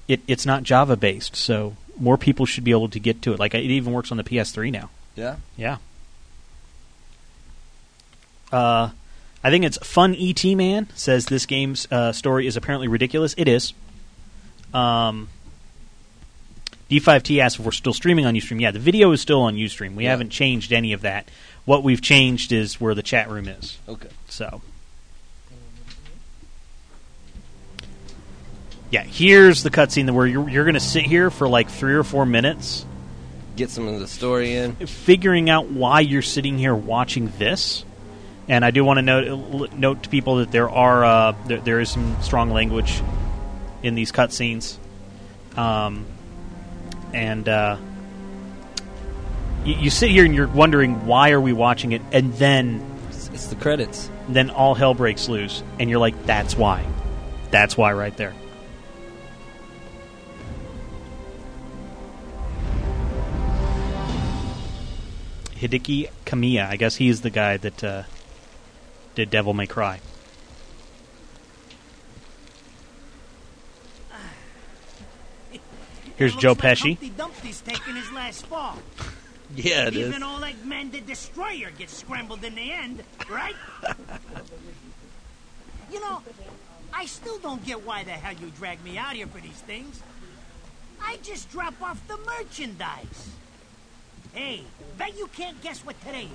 [0.07, 3.39] it, it's not Java based, so more people should be able to get to it.
[3.39, 4.89] Like it even works on the PS3 now.
[5.15, 5.37] Yeah.
[5.57, 5.77] Yeah.
[8.51, 8.89] Uh,
[9.43, 13.35] I think it's Fun ET Man says this game's uh, story is apparently ridiculous.
[13.37, 13.73] It is.
[14.73, 15.29] Um,
[16.89, 18.61] D5T asks if we're still streaming on Ustream.
[18.61, 19.95] Yeah, the video is still on Ustream.
[19.95, 20.11] We Yeah.
[20.11, 21.27] haven't changed any of that.
[21.65, 23.77] What we've changed is where the chat room is.
[23.89, 24.07] Okay.
[24.29, 24.61] So.
[28.89, 32.03] Yeah, here's the cutscene where you're, you're going to sit here for like three or
[32.03, 32.85] four minutes
[33.57, 34.75] Get some of the story in.
[34.75, 37.83] figuring out why you're sitting here watching this.
[38.47, 41.79] And I do want to note note to people that there are uh, there, there
[41.81, 43.01] is some strong language
[43.83, 44.77] in these cutscenes,
[45.57, 46.05] um,
[47.13, 47.77] and uh,
[49.65, 53.29] you, you sit here and you're wondering why are we watching it, and then It's,
[53.29, 54.09] it's the credits.
[54.29, 56.85] then all hell breaks loose, and you're like, that's why,
[57.51, 58.33] that's why right there.
[65.55, 66.67] Hideki Kamiya.
[66.67, 68.03] I guess he's the guy that uh,
[69.15, 69.99] did Devil May Cry.
[76.17, 76.89] Here's It Joe looks like Pesci.
[76.89, 78.77] Humpty Dumpty's taking his last fall.
[79.55, 80.09] Yeah, it is.
[80.09, 83.55] Even old Eggman the Destroyer gets scrambled in the end, right?
[85.89, 86.21] you know,
[86.93, 90.01] I still don't get why the hell you drag me out here for these things.
[91.01, 93.29] I just drop off the merchandise.
[94.33, 94.63] Hey,
[94.97, 96.29] bet you can't guess what today is.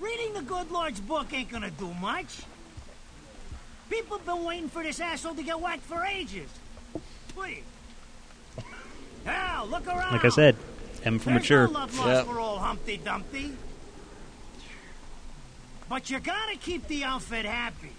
[0.00, 2.40] Reading the good Lord's book ain't gonna do much.
[3.88, 6.48] People've been waiting for this asshole to get whacked for ages.
[7.36, 7.62] Please.
[9.24, 10.12] Hell, look around.
[10.12, 10.56] Like I said,
[11.04, 11.66] M for There's mature.
[11.66, 12.26] no love lost Yep.
[12.26, 13.52] for old Humpty Dumpty.
[15.88, 17.92] But you gotta keep the outfit happy.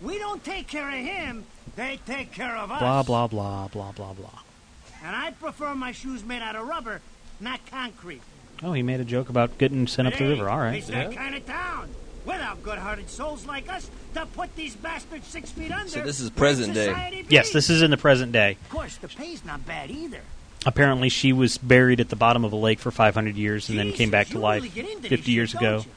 [0.00, 1.44] We don't take care of him,
[1.76, 2.80] they take care of us.
[2.80, 4.40] Blah blah blah blah blah blah.
[5.04, 7.00] And I prefer my shoes made out of rubber,
[7.40, 8.22] not concrete.
[8.62, 10.48] Oh, he made a joke about getting sent up the river.
[10.48, 10.76] All right.
[10.76, 11.88] It's that kind of town.
[12.24, 15.88] Without good-hearted souls like us to put these bastards six feet under.
[15.88, 17.24] So this is present day.
[17.26, 17.34] be?
[17.34, 18.56] Yes, this is in the present day.
[18.62, 20.20] Of course, the pay's not bad either.
[20.66, 23.92] Apparently, she was buried at the bottom of a lake for 500 years and then
[23.92, 25.90] came back to life really get into this 50 years ago you?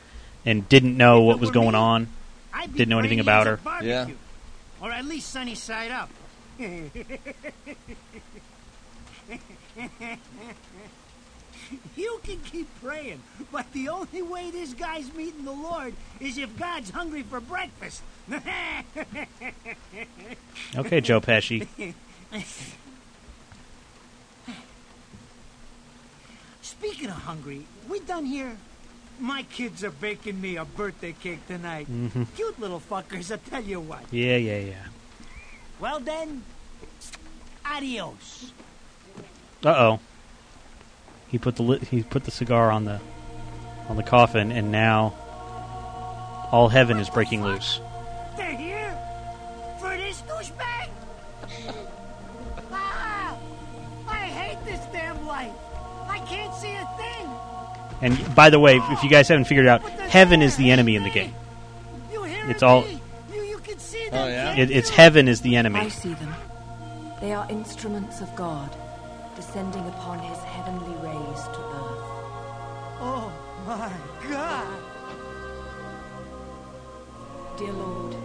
[0.51, 2.07] and didn't know If what was going me, on.
[2.53, 3.59] I'd Didn't know anything about her.
[3.65, 4.07] at Yeah.
[4.81, 6.09] Or at least sunny side up.
[12.01, 16.57] you can keep praying, but the only way this guy's meeting the Lord is if
[16.57, 18.01] God's hungry for breakfast.
[20.77, 21.67] Okay, Joe Pesci.
[26.61, 28.57] Speaking of hungry, we done here?
[29.19, 31.87] My kids are baking me a birthday cake tonight.
[31.89, 32.25] Mhm.
[32.35, 34.01] Cute little fuckers, I tell you what.
[34.11, 34.85] Yeah, yeah, yeah.
[35.79, 36.43] Well then,
[37.65, 38.51] adios.
[39.63, 39.99] Uh oh.
[41.31, 42.99] He put the li- he put the cigar on the
[43.87, 45.13] on the coffin, and now
[46.51, 47.79] all heaven is breaking loose.
[48.37, 48.97] They're here
[49.79, 50.89] for this douchebag.
[52.71, 53.37] ah,
[54.09, 55.51] I hate this damn light.
[56.07, 57.29] I can't see a thing.
[58.01, 60.95] And by the way, if you guys haven't figured it out, heaven is the enemy
[60.95, 61.33] in the game.
[62.11, 62.67] You hear It's me?
[62.67, 62.85] all-
[63.33, 64.25] You, you can see them.
[64.25, 64.55] Oh, yeah?
[64.55, 65.79] It, it's heaven is the enemy.
[65.79, 66.33] I see them.
[67.21, 68.75] They are instruments of God,
[69.35, 70.95] descending upon his heavenly
[73.77, 73.91] my
[74.29, 74.67] God.
[77.57, 78.15] Dear Lord,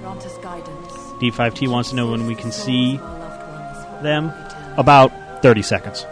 [0.00, 0.92] grant us guidance.
[1.20, 4.32] D5T wants to know when we can see of our loved ones forever them.
[4.76, 6.02] About 30 seconds.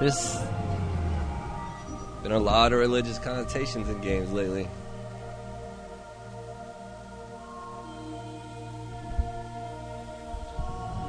[0.00, 0.36] There's
[2.22, 4.68] been a lot of religious connotations in games lately.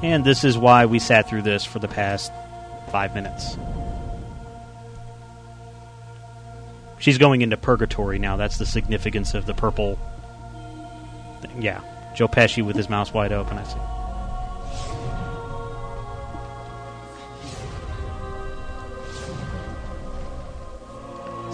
[0.04, 2.32] And this is why we sat through this for the past
[2.91, 3.58] five minutes.
[6.97, 8.38] She's going into purgatory now.
[8.38, 9.99] That's the significance of the purple.
[11.41, 11.62] Thing.
[11.62, 11.81] Yeah.
[12.15, 13.79] Joe Pesci with his mouth wide open, I see.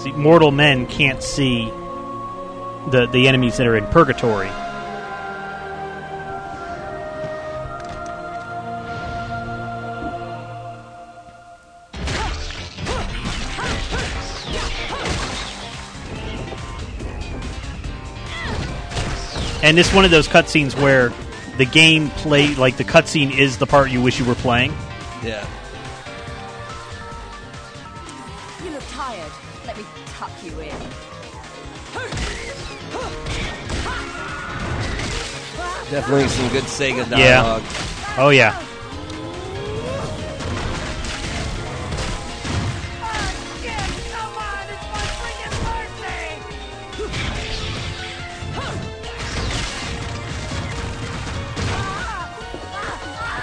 [0.04, 1.66] See, mortal men can't see
[2.90, 4.50] the, the enemies that are in purgatory.
[19.64, 21.14] And it's one of those cutscenes where
[21.58, 24.72] the game play like the cutscene is the part you wish you were playing.
[25.24, 25.48] Yeah.
[28.64, 29.32] You look tired.
[29.68, 29.86] Let me
[30.18, 30.76] tuck you in.
[35.92, 37.64] Definitely some good Sega dialogue.
[37.64, 38.16] Yeah.
[38.18, 38.66] Oh yeah.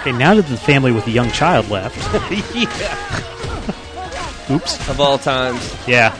[0.01, 1.97] Okay, now that the family with the young child left.
[2.55, 2.95] yeah.
[4.49, 4.89] Oops.
[4.89, 5.75] Of all times.
[5.85, 6.17] Yeah.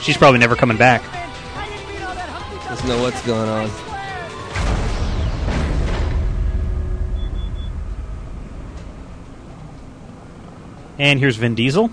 [0.00, 1.02] She's probably never coming back.
[2.64, 3.70] Doesn't know what's going on.
[10.98, 11.90] And here's Vin Diesel.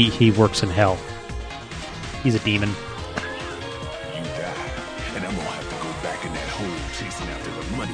[0.00, 0.98] He, he, he works in hell.
[2.22, 2.70] He's a demon.
[2.70, 4.54] You die,
[5.14, 7.92] and I'm gonna have to go back in that hole chasing after the money.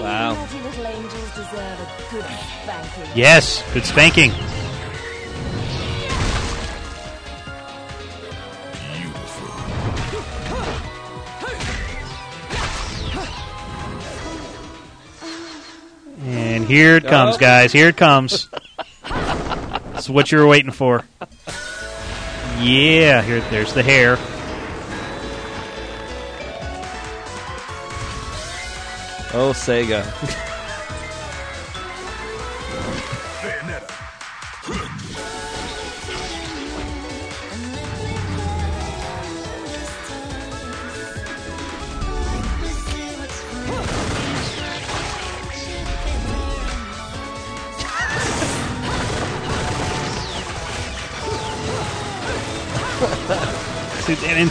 [0.00, 0.34] Wow.
[0.34, 2.24] Naughty little angels deserve a good
[2.62, 3.10] spanking.
[3.16, 4.30] Yes, good spanking.
[16.70, 17.08] Here it oh.
[17.10, 17.38] comes, Oh.
[17.38, 17.72] guys.
[17.72, 18.48] Here it comes.
[19.08, 21.04] That's what you were waiting for.
[22.58, 24.18] Yeah, here, there's the hair.
[29.32, 30.46] Oh, Sega.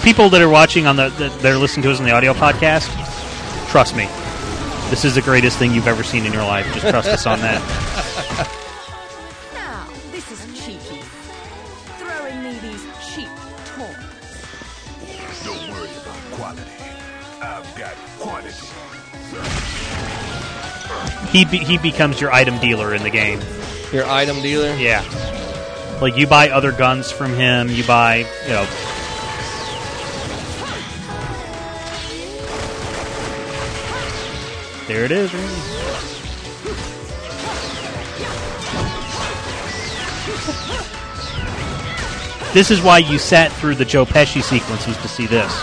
[0.10, 2.34] people that are watching on the that, that are listening to us on the audio
[2.34, 2.90] podcast,
[3.70, 4.06] trust me,
[4.90, 6.66] this is the greatest thing you've ever seen in your life.
[6.74, 7.62] Just trust us on that.
[9.54, 11.04] Now, this is cheeky.
[12.00, 13.30] Throwing me these cheap
[13.76, 13.86] toys.
[15.46, 16.64] Don't worry about quality.
[17.40, 18.66] I've got quantity.
[21.30, 23.42] He be, he becomes your item dealer in the game.
[23.94, 24.74] Your item dealer?
[24.74, 25.04] Yeah.
[26.02, 28.68] Like you buy other guns from him, you buy, you know,
[34.90, 35.32] There it is.
[42.56, 45.54] This is why you sat through the Joe Pesci sequence was to see this.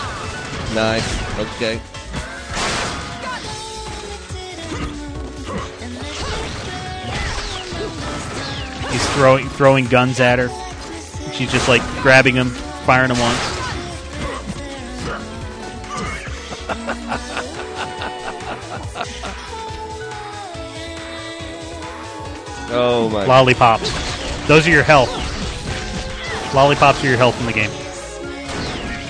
[0.73, 1.03] Nice.
[1.37, 1.73] Okay.
[8.93, 10.47] He's throwing throwing guns at her.
[11.33, 12.47] She's just like grabbing him,
[12.85, 13.56] firing him once.
[23.27, 23.91] Lollipops.
[24.47, 25.09] Those are your health.
[26.53, 27.69] Lollipops are your health in the game.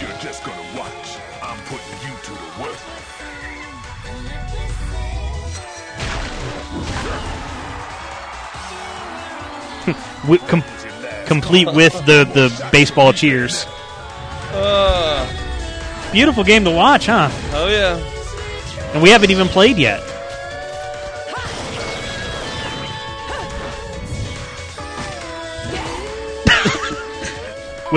[0.01, 2.77] You're just gonna watch, I'm putting you to the work.
[10.23, 10.63] Wi- com-
[11.25, 13.65] complete with the, the baseball cheers.
[14.51, 15.25] Uh,
[16.11, 17.29] Beautiful game to watch, huh?
[17.53, 17.97] oh yeah.
[18.93, 20.01] And we haven't even played yet.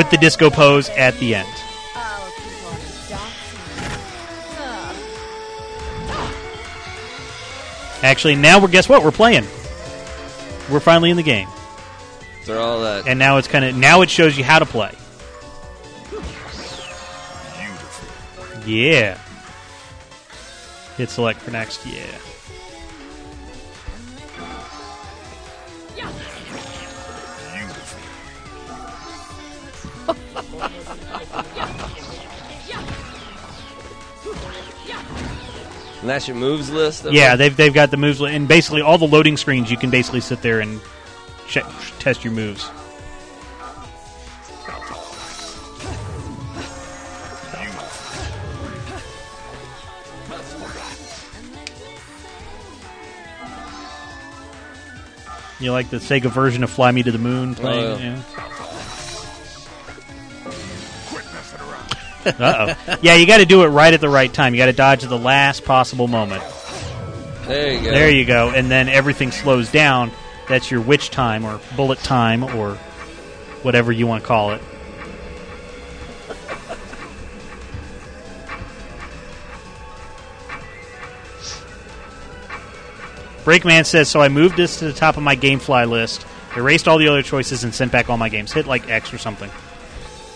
[0.00, 1.46] With the disco pose at the end.
[1.94, 2.72] I'll keep on
[3.10, 3.60] dancing.
[8.02, 9.04] Actually, now we're guess what?
[9.04, 9.44] We're playing.
[10.70, 11.48] We're finally in the game,
[12.46, 13.06] They're all that.
[13.06, 14.92] and now it's kind of now it shows you how to play.
[16.08, 16.32] Beautiful.
[18.66, 19.18] Yeah.
[20.96, 21.84] Hit select for next.
[21.84, 22.06] Yeah.
[36.00, 37.04] And that's your moves list.
[37.04, 38.34] of Yeah, they've they've got the moves list.
[38.34, 39.70] and basically all the loading screens.
[39.70, 40.80] You can basically sit there and
[41.46, 41.64] check,
[41.98, 42.70] test your moves.
[55.58, 57.84] You like the Sega version of Fly Me to the Moon playing?
[57.84, 58.22] Oh, yeah.
[58.34, 58.69] Quit
[62.26, 62.40] around.
[62.40, 62.96] Uh oh.
[63.02, 64.54] yeah, you got to do it right at the right time.
[64.54, 66.42] You got to dodge at the last possible moment.
[67.46, 67.90] There you go.
[67.90, 68.50] There you go.
[68.50, 70.12] And then everything slows down.
[70.48, 72.74] That's your witch time or bullet time or
[73.62, 74.62] whatever you want to call it.
[83.44, 86.98] Breakman says, so I moved this to the top of my GameFly list, erased all
[86.98, 88.52] the other choices, and sent back all my games.
[88.52, 89.50] Hit like X or something.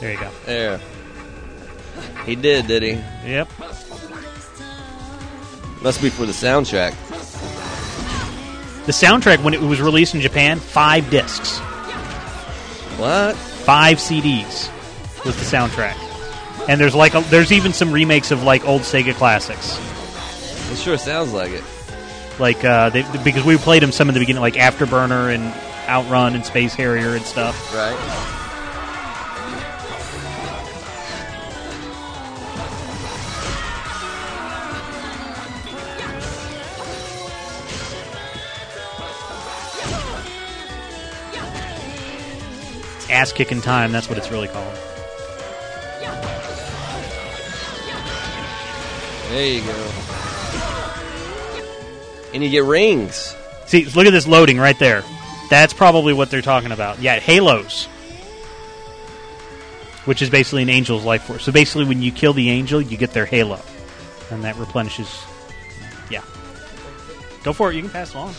[0.01, 0.31] There you go.
[0.47, 0.81] There.
[2.27, 3.03] He did, did he?
[3.27, 3.49] Yep.
[5.83, 6.95] Must be for the soundtrack.
[8.87, 11.59] The soundtrack, when it was released in Japan, five discs.
[12.99, 13.37] What?
[13.65, 14.71] five CDs
[15.25, 15.97] with the soundtrack.
[16.69, 19.79] And there's like a, there's even some remakes of like old Sega classics.
[20.71, 21.65] It sure sounds like it.
[22.39, 25.45] Like uh, they, because we played them some in the beginning, like Afterburner and
[25.89, 27.75] Outrun and Space Harrier and stuff.
[27.75, 28.41] Right?
[43.15, 44.75] Ass kicking time, that's what it's really called.
[49.29, 49.91] There you go.
[52.35, 53.37] And you get rings.
[53.67, 55.05] See, look at this loading right there.
[55.49, 57.01] That's probably what they're talking about.
[57.01, 57.87] Yeah, halos.
[60.07, 61.45] Which is basically an angel's life force.
[61.45, 63.61] So basically, when you kill the angel, you get their halo.
[64.33, 65.23] And that replenishes.
[66.11, 66.23] Yeah.
[67.45, 67.77] Go for it.
[67.77, 68.35] You can pass along.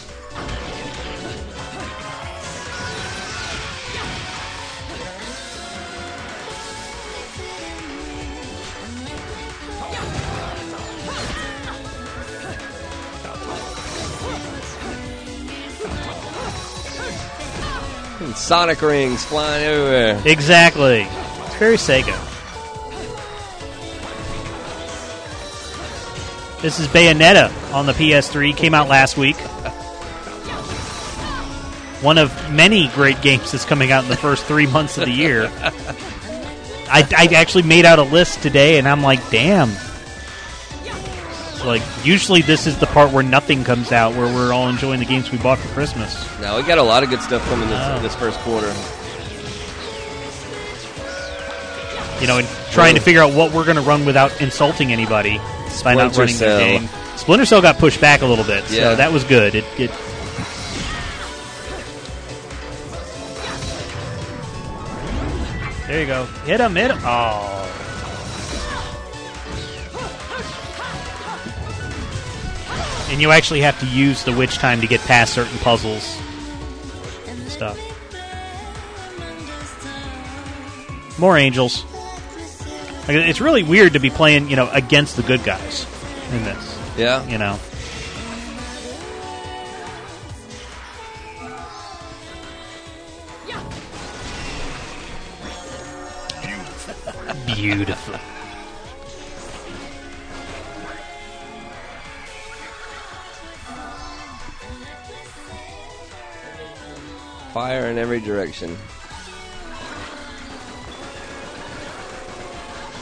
[18.36, 20.22] And Sonic rings flying everywhere.
[20.26, 21.08] Exactly.
[21.08, 22.22] It's very Sega.
[26.62, 28.54] This is Bayonetta on the PS3.
[28.58, 29.38] Came out last week.
[32.04, 35.12] One of many great games that's coming out in the first three months of the
[35.12, 35.50] year.
[36.92, 39.70] I, I actually made out a list today, and I'm like, damn.
[41.66, 45.06] Like usually this is the part where nothing comes out, where we're all enjoying the
[45.06, 46.14] games we bought for Christmas.
[46.40, 48.00] Now we got a lot of good stuff coming this, Oh.
[48.02, 48.68] this first quarter.
[52.22, 55.38] You know, and trying to figure out what we're going to run without insulting anybody
[55.84, 56.58] by not Splinter running Cell.
[56.58, 56.90] the game.
[57.18, 58.92] Splinter Cell got pushed back a little bit, Yeah.
[58.92, 59.54] so that was good.
[59.56, 59.92] It, it
[65.88, 66.26] There you go.
[66.46, 66.98] Hit him, hit him.
[67.04, 67.65] Oh.
[73.16, 76.20] And you actually have to use the witch time to get past certain puzzles
[77.28, 77.80] and stuff.
[81.18, 81.86] More angels.
[83.08, 85.88] Like, it's really weird to be playing, you know, against the good guys
[86.34, 86.78] in this.
[86.98, 87.26] Yeah.
[87.26, 87.58] You know.
[97.56, 98.20] Beautiful.
[107.56, 108.78] Fire in every direction.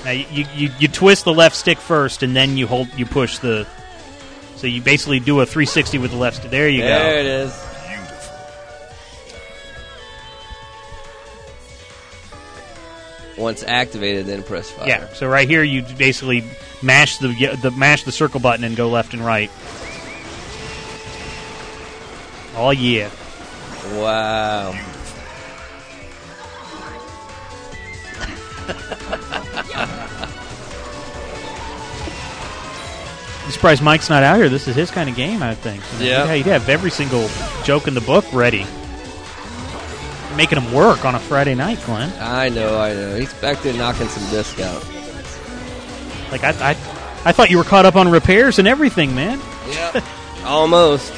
[0.05, 3.39] Now you, you, you, twist the left stick first, and then you hold you push
[3.39, 3.65] the.
[4.57, 6.37] So you basically do a 360 with the left.
[6.37, 6.51] stick.
[6.51, 7.03] There you there go.
[7.03, 7.65] There it is.
[13.33, 13.43] Beautiful.
[13.43, 14.87] Once activated, then press fire.
[14.87, 15.11] Yeah.
[15.13, 16.43] So right here, you basically
[16.83, 19.49] mash the the mash the circle button and go left and right.
[22.55, 23.09] Oh yeah.
[23.99, 24.73] Wow.
[33.45, 34.47] I'm surprised Mike's not out here.
[34.47, 35.83] This is his kind of game, I think.
[35.99, 36.33] Yeah.
[36.33, 37.29] He'd have every single
[37.63, 38.65] joke in the book ready.
[40.37, 42.11] Making him work on a Friday night, Glenn.
[42.19, 43.15] I know, I know.
[43.15, 44.81] He's back there knocking some disc out.
[46.31, 46.77] Like I, I,
[47.25, 49.39] I thought you were caught up on repairs and everything, man.
[49.69, 50.03] Yeah.
[50.45, 51.13] Almost.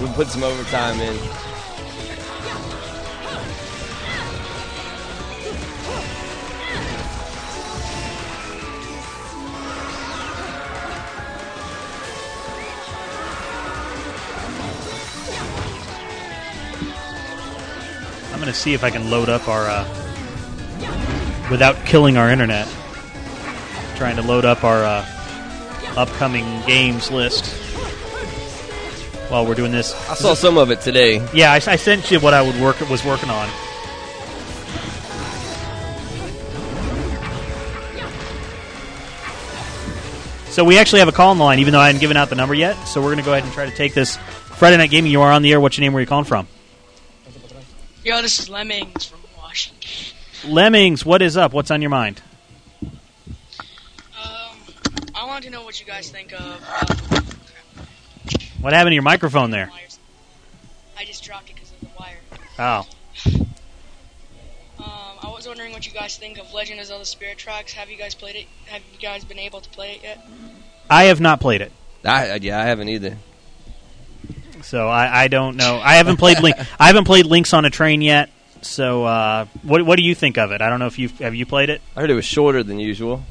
[0.00, 1.18] We put some overtime in.
[18.30, 19.84] I'm going to see if I can load up our, uh,
[21.50, 22.68] without killing our internet.
[23.96, 25.04] Trying to load up our uh,
[25.96, 27.67] upcoming games list
[29.28, 29.94] while we're doing this.
[30.08, 31.26] I saw some of it today.
[31.32, 33.48] Yeah, I, I sent you what I would work was working on.
[40.50, 42.30] So we actually have a call on the line, even though I hadn't given out
[42.30, 42.74] the number yet.
[42.84, 45.12] So we're going to go ahead and try to take this Friday night gaming.
[45.12, 45.60] You are on the air.
[45.60, 45.92] What's your name?
[45.92, 46.48] Where are you calling from?
[48.02, 50.16] Yo, this is Lemmings from Washington.
[50.48, 51.04] Lemmings.
[51.06, 51.52] What is up?
[51.52, 52.22] What's on your mind?
[52.82, 52.90] Um,
[55.14, 56.40] I wanted to know what you guys think of.
[56.40, 57.20] Uh,
[58.60, 59.70] What happened to your microphone there?
[60.96, 62.18] I just dropped it because of the wire.
[62.58, 62.86] Oh,
[64.78, 64.84] Um,
[65.22, 67.72] I was wondering what you guys think of Legend of Zelda Spirit Tracks.
[67.72, 68.46] Have you guys played it?
[68.66, 70.26] Have you guys been able to play it yet?
[70.90, 71.72] I have not played it.
[72.04, 73.16] I, yeah, I haven't either.
[74.62, 75.80] So I, I don't know.
[75.82, 76.56] I haven't played Link.
[76.80, 78.30] I haven't played Links on a Train yet.
[78.62, 80.60] So uh, what what do you think of it?
[80.62, 81.80] I don't know if you have you played it.
[81.96, 83.22] I heard it was shorter than usual.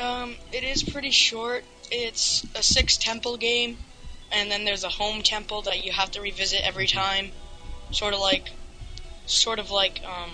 [0.00, 1.62] Um, it is pretty short.
[1.90, 3.78] It's a six temple game,
[4.30, 7.30] and then there's a home temple that you have to revisit every time.
[7.90, 8.50] Sort of like,
[9.26, 10.30] sort of like um,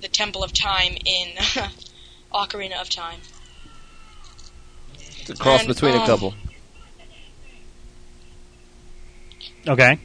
[0.00, 1.28] the Temple of Time in
[2.32, 3.20] Ocarina of Time.
[5.20, 6.34] It's a cross And, between a um, couple.
[9.68, 9.98] Okay.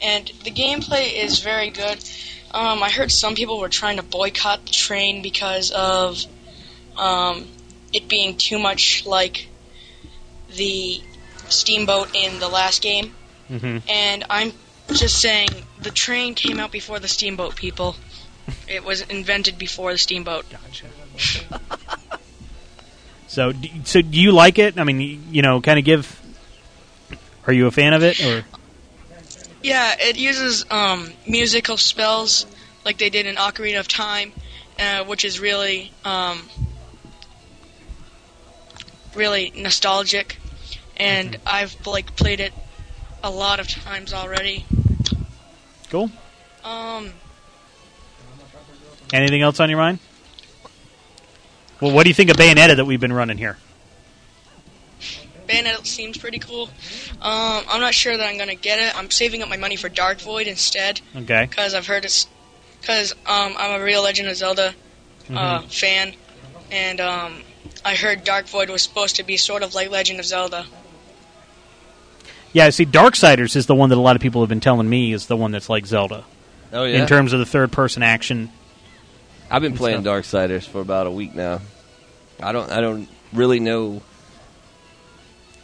[0.00, 1.98] and the gameplay is very good.
[2.52, 6.22] Um, I heard some people were trying to boycott the train because of
[6.96, 7.46] um,
[7.92, 9.48] it being too much like
[10.54, 11.00] the
[11.48, 13.14] steamboat in the last game.
[13.48, 14.52] hmm And I'm
[14.92, 15.48] just saying
[15.80, 17.96] the train came out before the steamboat, people.
[18.68, 20.44] It was invented before the steamboat.
[20.50, 20.86] Gotcha.
[23.26, 24.78] so do, so do you like it?
[24.78, 26.20] I mean, you know, kind of give.
[27.46, 28.44] Are you a fan of it or?
[29.62, 32.46] Yeah, it uses um, musical spells
[32.84, 34.32] like they did in Ocarina of Time,
[34.78, 36.48] uh, which is really, um,
[39.16, 40.38] really nostalgic.
[40.96, 42.52] And I've like played it
[43.22, 44.64] a lot of times already.
[45.90, 46.10] Cool.
[46.64, 47.12] Um,
[49.12, 49.98] Anything else on your mind?
[51.80, 53.56] Well, what do you think of Bayonetta that we've been running here?
[55.46, 56.68] Bayonetta seems pretty cool.
[57.22, 58.96] Um, I'm not sure that I'm gonna get it.
[58.98, 61.46] I'm saving up my money for Dark Void instead Okay.
[61.48, 62.26] because I've heard it's
[62.80, 64.74] because um, I'm a real Legend of Zelda
[65.32, 66.14] uh, fan,
[66.70, 67.42] and um,
[67.84, 70.66] I heard Dark Void was supposed to be sort of like Legend of Zelda.
[72.52, 75.12] Yeah, see, Darksiders is the one that a lot of people have been telling me
[75.12, 76.24] is the one that's like Zelda
[76.72, 77.02] Oh yeah.
[77.02, 78.50] in terms of the third person action.
[79.50, 80.22] I've been playing stuff.
[80.24, 81.60] Darksiders for about a week now.
[82.42, 84.02] I don't I don't really know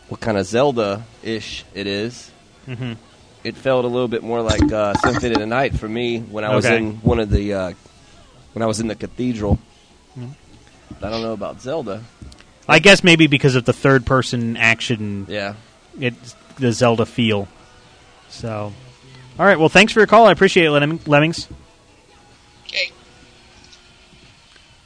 [0.09, 2.30] what kind of Zelda ish it is.
[2.68, 2.96] Mhm.
[3.42, 6.44] It felt a little bit more like uh, Symphony of the Night for me when
[6.44, 7.72] I was in one of the uh,
[8.53, 9.59] when I was in the cathedral.
[10.18, 10.34] Mhm.
[11.03, 12.03] I don't know about Zelda.
[12.68, 15.26] I guess maybe because of the third person action.
[15.28, 15.55] Yeah.
[15.98, 17.48] It's the Zelda feel.
[18.28, 18.72] So,
[19.38, 19.59] all right.
[19.59, 20.26] Well, thanks for your call.
[20.26, 21.48] I appreciate it, Lemming- Lemmings.
[22.66, 22.92] Okay.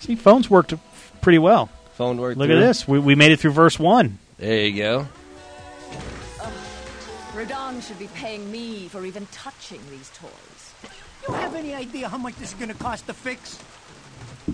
[0.00, 0.74] See, phones worked
[1.20, 1.68] pretty well.
[1.94, 2.38] Phone worked.
[2.38, 2.56] Look through.
[2.58, 2.88] at this.
[2.88, 4.18] We, we made it through verse one.
[4.38, 5.08] There you go.
[6.42, 6.52] Um,
[7.34, 10.90] Rodin should be paying me for even touching these toys.
[11.28, 13.58] You have any idea how much this is gonna cost to fix?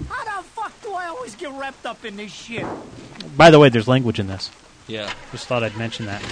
[0.08, 2.66] How the fuck do I always get wrapped up in this shit?
[3.36, 4.50] By the way, there's language in this.
[4.86, 5.12] Yeah.
[5.30, 6.22] Just thought I'd mention that.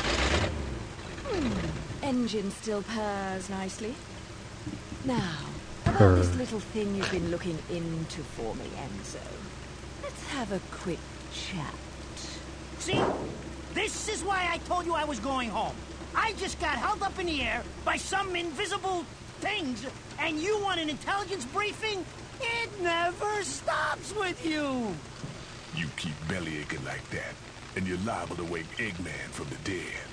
[1.28, 2.04] Hmm.
[2.04, 3.94] Engine still purrs nicely.
[5.04, 5.38] Now,
[5.86, 9.20] about this little thing you've been looking into for me, Enzo.
[10.02, 10.98] Let's have a quick
[11.32, 11.74] chat.
[12.78, 13.00] See?
[13.74, 15.74] This is why I told you I was going home.
[16.14, 19.04] I just got held up in the air by some invisible
[19.40, 19.86] things,
[20.18, 22.04] and you want an intelligence briefing?
[22.40, 24.94] It never stops with you.
[25.76, 27.34] You keep belly aching like that,
[27.76, 30.08] and you're liable to wake Eggman from the dead.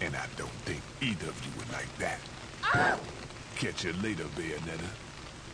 [0.00, 2.20] And I don't think either of you would like that.
[3.56, 4.88] Catch you later, Bayonetta.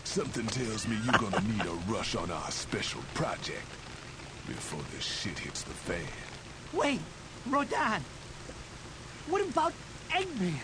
[0.05, 3.67] Something tells me you're gonna need a rush on our special project
[4.47, 6.07] before this shit hits the fan.
[6.73, 7.01] Wait,
[7.47, 8.03] Rodin.
[9.29, 9.73] What about
[10.11, 10.61] Eggman?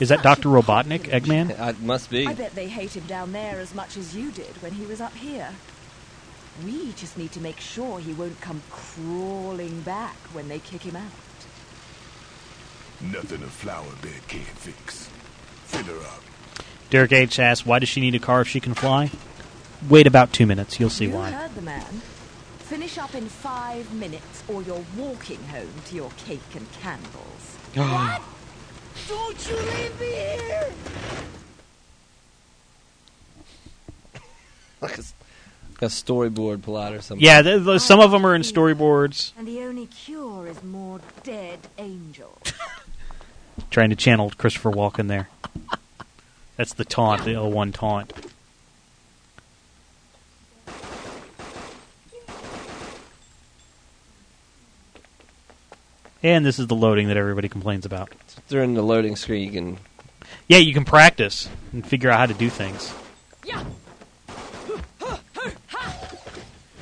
[0.00, 1.58] Is that Doctor Robotnik, Eggman?
[1.68, 2.26] It must be.
[2.26, 5.00] I bet they hate him down there as much as you did when he was
[5.00, 5.50] up here.
[6.64, 10.96] We just need to make sure he won't come crawling back when they kick him
[10.96, 11.02] out.
[13.00, 15.08] Nothing a flower bed can't fix.
[15.66, 16.22] Fill her up.
[16.90, 19.10] Derek H asks, "Why does she need a car if she can fly?"
[19.88, 20.80] Wait about two minutes.
[20.80, 21.30] You'll see you why.
[21.30, 22.02] heard the man.
[22.58, 27.56] Finish up in five minutes, or you're walking home to your cake and candles.
[27.74, 28.22] what?
[29.06, 30.72] Don't you leave me here!
[34.80, 35.02] like a,
[35.82, 37.24] a storyboard plot or something.
[37.24, 39.32] Yeah, th- th- some of them are in storyboards.
[39.38, 42.52] And the only cure is more dead angels.
[43.70, 45.28] Trying to channel Christopher Walken there.
[46.56, 48.12] That's the taunt, the L1 taunt.
[56.22, 58.10] And this is the loading that everybody complains about.
[58.48, 59.78] During the loading screen, you can.
[60.48, 62.92] Yeah, you can practice and figure out how to do things.
[63.44, 63.64] Yeah.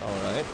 [0.02, 0.44] All right.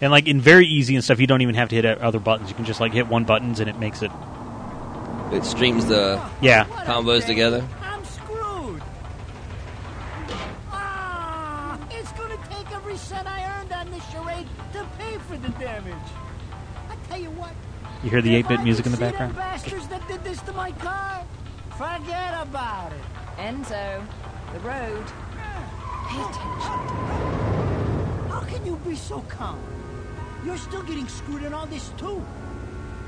[0.00, 2.48] And like in very easy and stuff, you don't even have to hit other buttons.
[2.48, 4.10] You can just like hit one buttons and it makes it.
[5.30, 6.64] It streams the Yeah.
[6.84, 7.66] combos together.
[18.02, 19.36] You hear the 8-bit music in the background.
[19.36, 21.22] bastards that did this to my car.
[21.72, 23.02] Forget about it.
[23.36, 24.02] Enzo,
[24.54, 25.04] the road.
[26.08, 26.78] Pay attention.
[28.30, 29.58] How can you be so calm?
[30.44, 32.24] You're still getting screwed in all this too.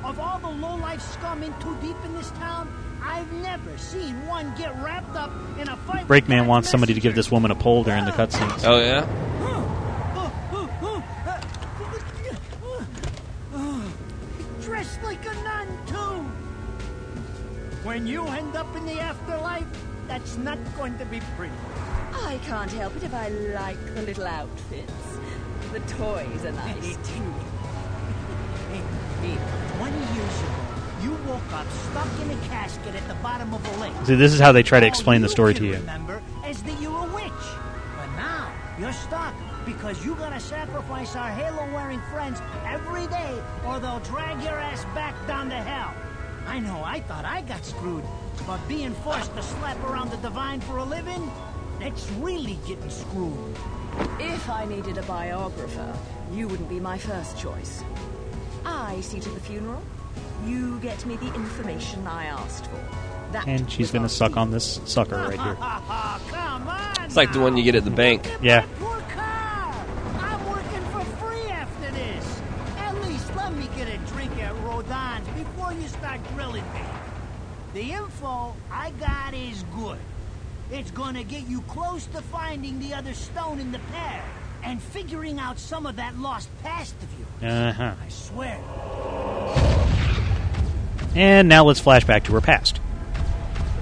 [0.04, 2.68] Of all the low-life scum in too deep in this town,
[3.02, 6.06] I've never seen one get wrapped up in a fight.
[6.06, 8.64] with Breakman wants somebody to give this woman a pole during the cutscenes.
[8.66, 9.06] Oh yeah.
[14.82, 16.22] Dressed like a nun, too.
[17.86, 19.64] When you end up in the afterlife,
[20.08, 21.54] that's not going to be pretty.
[22.12, 24.92] I can't help it if I like the little outfits.
[25.70, 27.32] The toys are nice too.
[28.72, 28.82] Hey,
[29.22, 29.38] hey,
[29.78, 30.64] 20 years ago,
[31.00, 33.92] you woke up stuck in a casket at the bottom of a lake.
[34.04, 35.74] See, this is how they try to All explain the story to you.
[35.74, 37.46] remember is that you're a witch.
[37.96, 44.00] But now, you're stuck because you gotta sacrifice our halo-wearing friends every day or they'll
[44.00, 45.94] drag your ass back down to hell.
[46.46, 48.04] I know, I thought I got screwed,
[48.46, 51.30] but being forced to slap around the divine for a living,
[51.78, 53.56] that's really getting screwed.
[54.18, 55.96] If I needed a biographer,
[56.32, 57.84] you wouldn't be my first choice.
[58.64, 59.82] I see to the funeral.
[60.46, 62.80] You get me the information I asked for.
[63.32, 64.40] That And she's gonna suck deal.
[64.40, 65.54] on this sucker right here.
[66.30, 67.04] Come on!
[67.04, 68.28] It's like the one you get at the bank.
[68.42, 68.64] Yeah.
[80.72, 84.24] It's gonna get you close to finding the other stone in the pair
[84.64, 87.52] and figuring out some of that lost past of yours.
[87.52, 87.94] Uh huh.
[88.04, 88.58] I swear.
[91.14, 92.80] And now let's flash back to her past.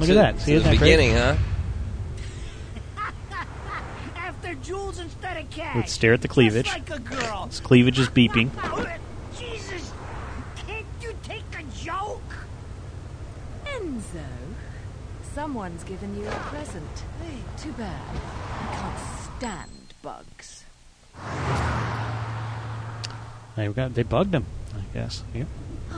[0.00, 0.40] Look To- at that.
[0.42, 0.96] See, to isn't the that great?
[0.96, 1.36] beginning, huh?
[4.16, 5.76] After jewels instead of cash.
[5.76, 6.66] Let's stare at the cleavage.
[6.66, 7.46] Just like a girl.
[7.46, 8.50] This cleavage is beeping.
[9.38, 9.92] Jesus,
[10.66, 12.20] can't you take a joke?
[13.66, 14.24] Enzo,
[15.34, 17.04] someone's given you a present.
[17.22, 18.00] Hey, too bad.
[18.60, 18.98] I can't
[19.36, 20.64] stand bugs.
[23.56, 25.22] They got they bugged him, I guess.
[25.34, 25.46] Yep.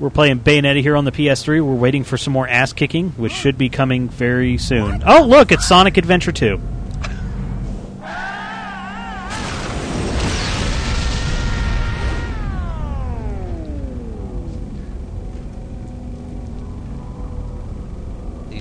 [0.00, 1.64] We're playing Bayonetta here on the PS3.
[1.64, 5.02] We're waiting for some more ass kicking, which should be coming very soon.
[5.06, 6.60] Oh, look, it's Sonic Adventure 2.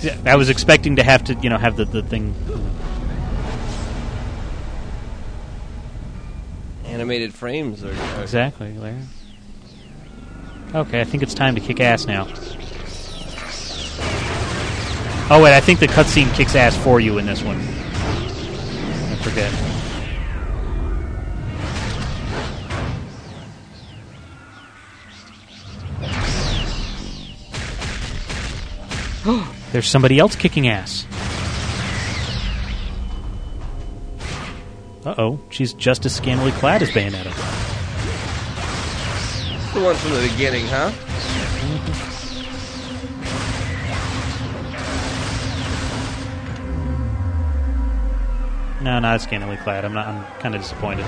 [0.04, 2.36] These- Yeah, I was expecting to have to, you know, have the, the thing.
[6.86, 9.02] animated frames are, are Exactly, Larry.
[10.76, 12.28] Okay, I think it's time to kick ass now.
[15.30, 17.58] Oh wait, I think the cutscene kicks ass for you in this one.
[17.58, 19.52] I forget.
[29.74, 31.08] There's somebody else kicking ass.
[35.04, 37.34] Uh oh, she's just as scantily clad as Bayonetta.
[39.74, 40.92] the one from the beginning, huh?
[48.84, 49.86] No, not scantily clad.
[49.86, 50.08] I'm not.
[50.08, 51.06] I'm kind of disappointed.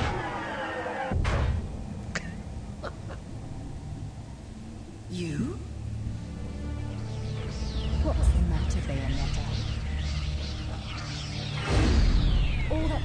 [5.11, 5.54] You?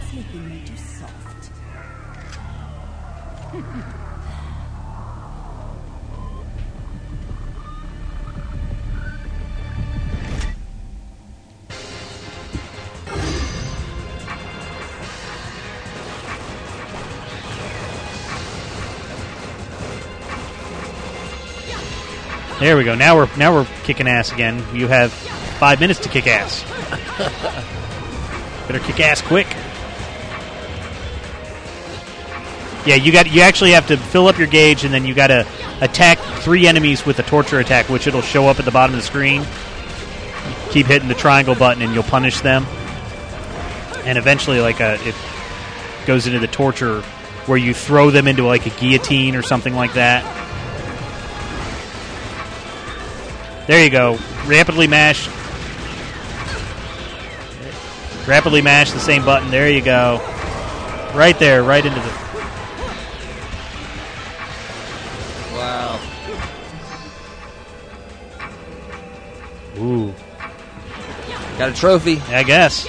[0.09, 1.51] Sleeping made you soft.
[22.61, 22.95] There we go.
[22.95, 24.63] Now we're now we're kicking ass again.
[24.75, 26.63] You have five minutes to kick ass.
[28.69, 29.47] Better kick ass quick.
[32.87, 33.31] Yeah, you got.
[33.31, 35.47] You actually have to fill up your gauge, and then you got to
[35.81, 39.01] attack three enemies with a torture attack, which it'll show up at the bottom of
[39.01, 39.45] the screen.
[40.71, 42.65] Keep hitting the triangle button, and you'll punish them.
[44.05, 45.15] And eventually, like a, it
[46.07, 47.03] goes into the torture
[47.47, 50.25] where you throw them into like a guillotine or something like that.
[53.67, 54.19] There you go.
[54.47, 55.29] Rapidly mash.
[58.27, 59.51] Rapidly mash the same button.
[59.51, 60.19] There you go.
[61.15, 62.20] Right there, right into the.
[69.81, 70.13] Ooh.
[71.59, 72.21] Got a trophy.
[72.29, 72.87] I guess.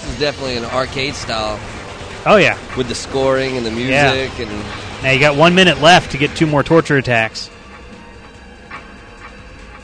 [0.00, 1.58] This is definitely an arcade style
[2.26, 2.58] Oh yeah.
[2.76, 3.90] with the scoring and the music
[4.38, 4.46] Yeah.
[4.46, 7.50] and Now you got one minute left to get two more torture attacks.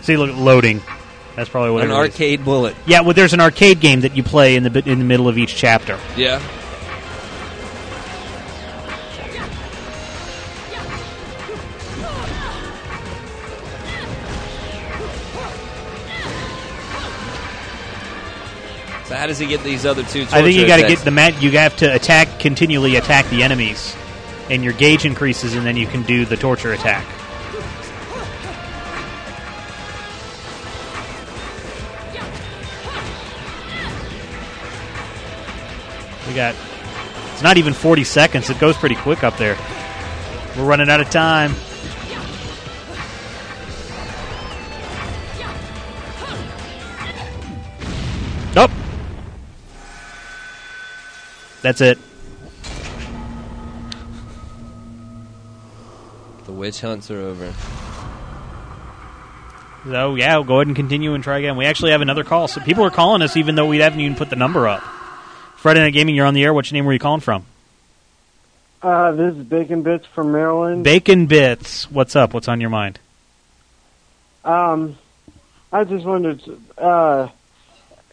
[0.02, 0.82] See, look, loading.
[1.36, 1.98] That's probably what an it is.
[1.98, 2.76] arcade bullet.
[2.86, 5.38] Yeah, well, there's an arcade game that you play in the in the middle of
[5.38, 5.98] each chapter.
[6.16, 6.40] Yeah.
[19.10, 20.22] So how does he get these other two?
[20.30, 21.42] I think you got to get the mat.
[21.42, 23.96] You have to attack continually attack the enemies,
[24.48, 27.04] and your gauge increases, and then you can do the torture attack.
[36.30, 36.54] We got.
[37.32, 38.50] It's not even 40 seconds.
[38.50, 39.58] It goes pretty quick up there.
[40.56, 41.56] We're running out of time.
[48.54, 48.70] Nope.
[51.62, 51.98] That's it.
[56.44, 57.52] The witch hunts are over.
[59.84, 61.56] So yeah, we'll go ahead and continue and try again.
[61.56, 62.46] We actually have another call.
[62.46, 64.84] So people are calling us even though we haven't even put the number up.
[65.60, 66.54] Friday Night Gaming, you're on the air.
[66.54, 66.86] What's your name?
[66.86, 67.44] Where are you calling from?
[68.80, 70.84] Uh, this is Bacon Bits from Maryland.
[70.84, 71.90] Bacon Bits.
[71.90, 72.32] What's up?
[72.32, 72.98] What's on your mind?
[74.42, 74.96] um,
[75.70, 76.40] I just wondered,
[76.78, 77.28] uh,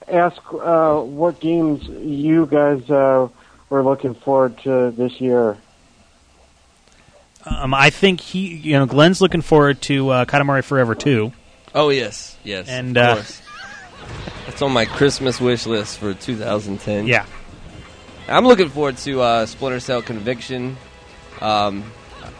[0.09, 3.29] ask uh, what games you guys uh,
[3.69, 5.57] were looking forward to this year.
[7.45, 11.31] Um, I think he, you know, Glenn's looking forward to uh, Katamari Forever 2.
[11.73, 13.41] Oh yes, yes, And, of uh, course.
[14.57, 17.05] That's on my Christmas wish list for 2010.
[17.05, 17.27] Yeah.
[18.27, 20.77] I'm looking forward to uh, Splinter Cell Conviction.
[21.39, 21.83] Um,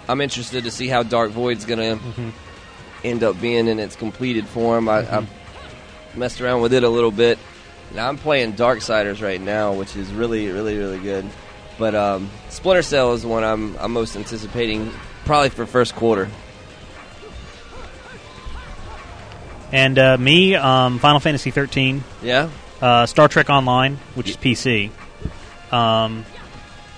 [0.10, 2.30] I'm interested to see how Dark Void's going to Mm-hmm.
[3.04, 4.90] end up being in its completed form.
[4.90, 5.28] I, I
[6.16, 7.38] messed around with it a little bit.
[7.94, 11.30] Now I'm playing Darksiders right now, which is really, really, really good.
[11.78, 14.92] But um, Splinter Cell is the one I'm, I'm most anticipating,
[15.26, 16.28] probably for first quarter.
[19.72, 22.04] And uh, me, um, Final Fantasy 13.
[22.22, 22.50] Yeah?
[22.82, 24.92] Uh, Star Trek Online, which is PC.
[25.72, 26.26] Um,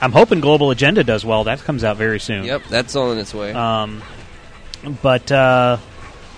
[0.01, 1.45] I'm hoping Global Agenda does well.
[1.45, 2.43] That comes out very soon.
[2.45, 3.51] Yep, that's on its way.
[3.53, 4.03] Um,
[5.01, 5.78] but uh,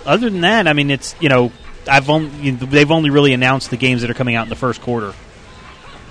[0.05, 1.51] other than that, I mean, it's you know,
[1.87, 4.49] I've only you know, they've only really announced the games that are coming out in
[4.49, 5.13] the first quarter.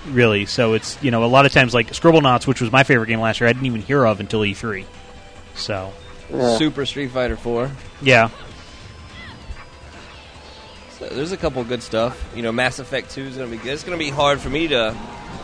[0.09, 3.07] Really, so it's you know a lot of times like Scribblenauts, which was my favorite
[3.09, 4.85] game last year, I didn't even hear of until E3.
[5.55, 5.93] So
[6.59, 7.71] Super Street Fighter 4.
[8.03, 8.35] yeah, So
[11.11, 12.33] there's a couple good stuff.
[12.35, 13.73] You know, Mass Effect 2 is to be good.
[13.73, 14.95] It's to be hard for me to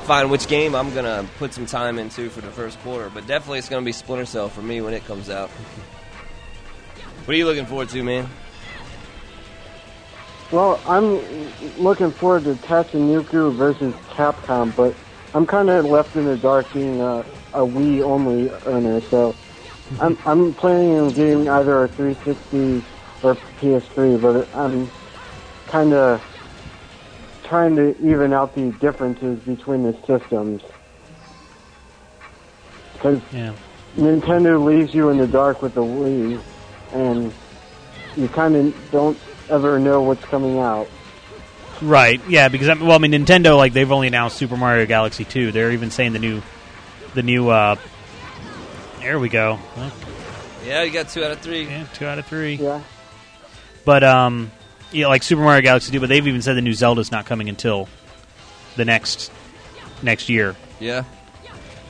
[0.05, 3.59] find which game I'm to put some time into for the first quarter, but definitely
[3.59, 5.51] it's to be Splinter Cell for me when it comes out.
[5.51, 8.29] What are you looking forward to, man?
[10.53, 11.21] Well, I'm
[11.83, 14.95] looking forward to Tatsunoko versus Capcom, but
[15.35, 19.35] I'm kind of left in the dark being a, a Wii only owner, so
[20.01, 22.85] I'm I'm planning on getting either a 360
[23.25, 24.89] or PS3, but I'm
[25.69, 26.23] kind of
[27.45, 30.63] trying to even out the differences between the systems
[32.97, 33.55] because yeah.
[33.97, 36.41] Nintendo leaves you in the dark with the Wii,
[36.93, 37.33] and
[38.17, 40.89] you kind of don't ever know what's coming out.
[41.81, 42.49] right, yeah.
[42.49, 45.53] Because I well, I mean, Nintendo like they've only announced Super Mario Galaxy 2.
[45.53, 46.43] They're even saying the new,
[47.15, 47.49] the new.
[47.49, 47.77] uh
[49.01, 49.59] There we go.
[50.65, 51.65] Yeah, you got two out of three.
[51.65, 52.55] Yeah, two out of three.
[52.55, 52.83] Yeah.
[53.85, 54.51] But um,
[54.93, 57.27] you know, like Super Mario Galaxy 2, but they've even said the new Zelda's not
[57.27, 57.89] coming until
[58.77, 59.31] the next
[60.03, 60.57] next year.
[60.81, 61.05] Yeah.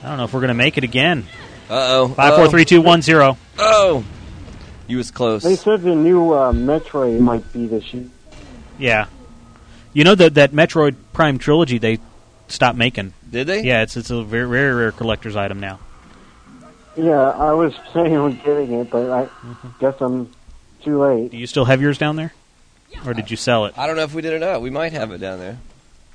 [0.02, 1.26] I don't know if we're gonna make it again.
[1.68, 2.08] Uh oh.
[2.08, 3.36] Five, four, three, two, one, zero.
[3.58, 4.04] Oh!
[4.86, 5.42] You was close.
[5.42, 8.08] They said the new uh, Metroid might be this year.
[8.78, 9.06] Yeah.
[9.92, 11.98] You know that that Metroid Prime trilogy they
[12.48, 13.14] stopped making.
[13.28, 13.62] Did they?
[13.62, 15.80] Yeah, it's it's a very very rare collector's item now.
[16.96, 19.28] Yeah, I was saying on getting it, but I
[19.80, 20.30] guess I'm
[20.82, 21.30] too late.
[21.30, 22.32] Do you still have yours down there,
[23.04, 23.74] or did you sell it?
[23.76, 24.60] I don't know if we did or not.
[24.62, 25.58] We might have it down there.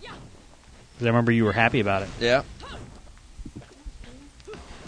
[0.02, 2.10] 'Cause I remember you were happy about it.
[2.20, 2.44] Yeah.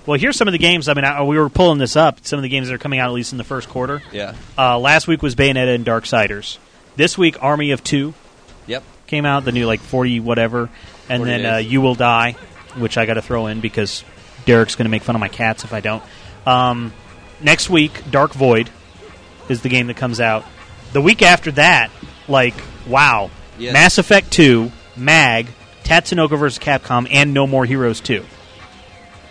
[0.06, 0.90] Well, here's some of the games.
[0.90, 2.20] I mean, I, we were pulling this up.
[2.26, 4.02] Some of the games that are coming out at least in the first quarter.
[4.12, 4.36] Yeah.
[4.58, 6.58] Uh, last week was Bayonetta and Darksiders.
[6.98, 8.14] This week, Army of Two
[8.68, 8.84] Yep.
[9.08, 10.70] came out, the new like forty whatever,
[11.10, 11.72] and 40 then uh, days.
[11.72, 12.34] You Will Die,
[12.76, 14.04] which I got to throw in because
[14.46, 16.04] Derek's going to make fun of my cats if I don't.
[16.46, 16.94] Um,
[17.42, 18.70] next week, Dark Void
[19.48, 20.44] is the game that comes out.
[20.94, 21.90] The week after that,
[22.28, 22.54] like
[22.88, 23.74] wow, Yes.
[23.74, 25.48] Mass Effect Two, Mag,
[25.84, 26.60] Tatsunoko vs.
[26.60, 28.24] Capcom, and No More Heroes Two.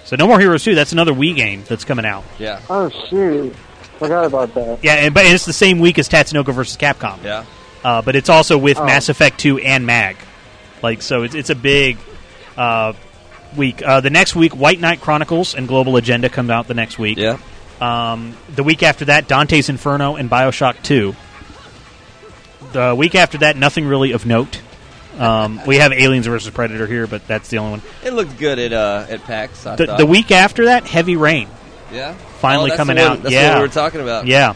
[0.04, 2.24] So No More Heroes Two, that's another Wii game that's coming out.
[2.38, 2.60] Yeah.
[2.68, 3.54] Oh shoot,
[3.98, 4.78] forgot about that.
[4.82, 6.76] Yeah, and, but it's the same week as Tatsunoko vs.
[6.76, 7.22] Capcom.
[7.24, 7.44] Yeah.
[7.84, 8.84] Uh, but it's also with Oh.
[8.84, 10.16] Mass Effect 2 and Mag.
[10.82, 11.96] Like, so it's, it's a big
[12.56, 12.92] uh,
[13.56, 13.82] week.
[13.82, 17.18] Uh, the next week, White Knight Chronicles and Global Agenda come out the next week.
[17.18, 17.38] Yeah.
[17.80, 21.14] Um, the week after that, Dante's Inferno and Bioshock 2.
[22.72, 24.60] The week after that, nothing really of note.
[25.18, 27.82] Um, we have Aliens versus Predator here, but that's the only one.
[28.02, 29.66] It looked good at uh, at PAX.
[29.66, 29.98] I The, thought.
[29.98, 31.48] the week after that, Heavy Rain.
[31.92, 32.14] Yeah.
[32.40, 33.22] Finally Oh, that's coming the one- out.
[33.22, 33.50] That's yeah.
[33.50, 34.26] what we were talking about.
[34.26, 34.54] Yeah.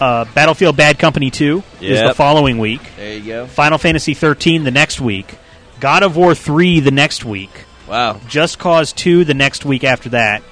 [0.00, 2.16] Uh, Battlefield Bad Company 2 is the Yep.
[2.16, 2.80] following week.
[2.96, 3.46] There you go.
[3.46, 5.34] Final Fantasy 13 the next week.
[5.78, 7.50] God of War 3 the next week.
[7.86, 8.18] Wow.
[8.26, 10.42] Just Cause 2 the next week after that.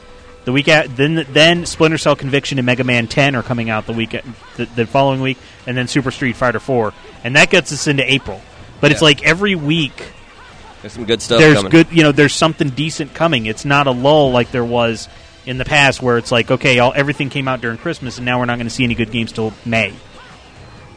[0.48, 3.84] The week at, then then Splinter Cell Conviction and Mega Man 10 are coming out
[3.84, 4.12] the week
[4.56, 5.36] the, the following week
[5.66, 6.94] and then Super Street Fighter 4.
[7.22, 8.40] And that gets us into April.
[8.80, 9.92] But it's like every week
[10.80, 11.70] There's some good stuff there's coming.
[11.70, 13.44] good you know there's something decent coming.
[13.44, 15.06] It's not a lull like there was
[15.44, 18.38] in the past where it's like okay, all everything came out during Christmas and now
[18.38, 19.88] we're not going to see any good games till May.
[19.90, 19.94] You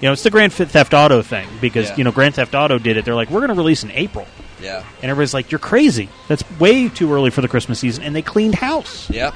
[0.07, 1.97] know, it's the Grand Theft Auto thing because Yeah.
[1.97, 3.03] you know Grand Theft Auto did it.
[3.03, 4.25] They're like, we're going to release in April,
[4.61, 4.83] Yeah.
[5.01, 6.09] and everybody's like, you're crazy.
[6.27, 9.09] That's way too early for the Christmas season, and they cleaned house.
[9.09, 9.33] Yeah.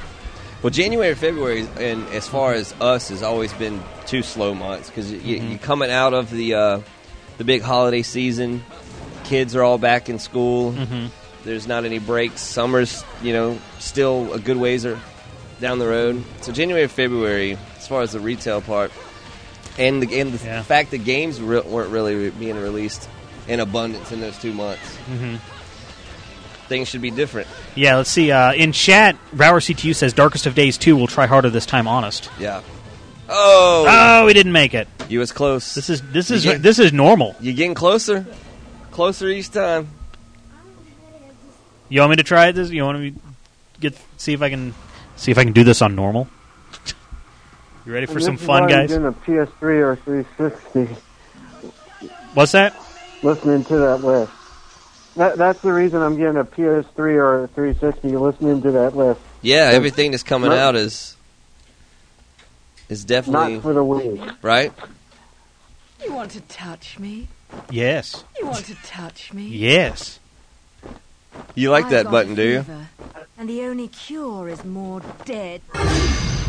[0.61, 5.11] Well, January, February, and as far as us, has always been two slow months because
[5.11, 5.49] you, Mm-hmm.
[5.49, 6.80] you're coming out of the uh,
[7.38, 8.63] the big holiday season.
[9.26, 10.71] Kids are all back in school.
[10.73, 11.09] Mhm.
[11.43, 12.41] There's not any breaks.
[12.41, 14.99] Summer's, you know, still a good ways are
[15.61, 16.23] down the road.
[16.41, 18.91] So January, February, as far as the retail part,
[19.78, 20.61] and the, and the Yeah.
[20.63, 23.07] fact that games re- weren't really re- being released
[23.48, 24.98] in abundance in those two months.
[25.12, 25.39] Mhm.
[26.68, 27.48] Things should be different.
[27.76, 28.32] Yeah, let's see.
[28.32, 31.88] Uh, in chat, Rower CTU says Darkest of Days 2 will try harder this time,
[31.88, 32.30] honest.
[32.39, 32.62] Yeah.
[33.30, 34.88] Oh, Oh, we didn't make it.
[35.10, 35.74] you was close.
[35.76, 37.36] This is this is get- this is normal.
[37.39, 38.26] You're getting closer,
[38.91, 39.89] closer each time.
[41.89, 42.70] You want me to try this?
[42.72, 43.20] You want me to
[43.80, 44.74] get see if I can
[45.18, 46.28] see if I can do this on normal?
[47.86, 48.89] You ready for And some fun, why I'm guys?
[48.89, 50.96] getting a PS3 or 360.
[52.34, 52.76] What's that?
[53.26, 54.32] Listening to that list.
[55.15, 58.15] That, that's the reason I'm getting a PS3 or a 360.
[58.15, 59.19] Listening to that list.
[59.41, 61.17] Yeah, everything that's coming not- out is
[62.88, 64.38] is definitely Not for the Wii.
[64.43, 64.71] right.
[66.03, 67.28] You want to touch me?
[67.71, 68.23] Yes.
[68.39, 69.47] You want to touch me?
[69.47, 70.19] Yes.
[71.55, 72.65] You like I've that button, a do you?
[73.39, 75.61] And the only cure is more dead.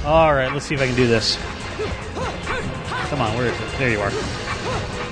[0.04, 1.36] All right, let's see if I can do this.
[3.08, 3.78] Come on, where is it?
[3.78, 5.05] There you are.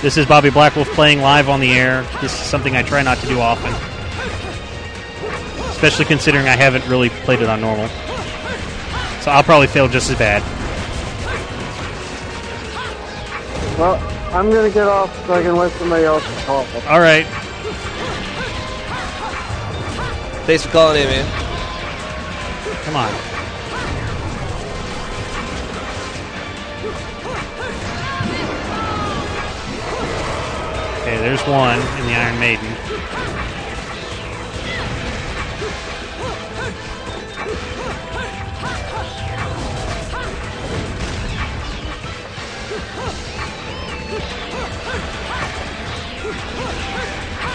[0.00, 2.02] This is Bobby Blackwolf playing live on the air.
[2.20, 3.72] This is something I try not to do often.
[5.70, 7.88] Especially considering I haven't really played it on normal.
[9.20, 10.42] So I'll probably fail just as bad.
[13.78, 13.96] Well,
[14.32, 16.66] I'm gonna get off so I can let somebody else talk.
[16.88, 17.26] All right.
[20.46, 21.26] Thanks for calling in, man.
[22.84, 23.35] Come on.
[31.26, 32.64] There's one in the Iron Maiden.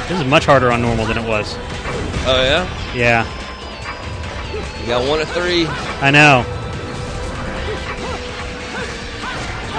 [0.09, 1.55] This is much harder on normal than it was.
[2.27, 3.23] Oh yeah, Yeah,
[4.81, 5.65] you got one or three.
[6.01, 6.43] I know.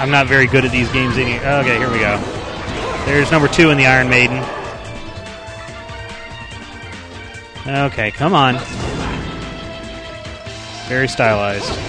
[0.01, 1.15] I'm not very good at these games.
[1.15, 2.32] Any okay, here we go.
[3.05, 4.43] There's number two in the Iron Maiden.
[7.67, 8.57] Okay, come on.
[10.87, 11.79] Very stylized.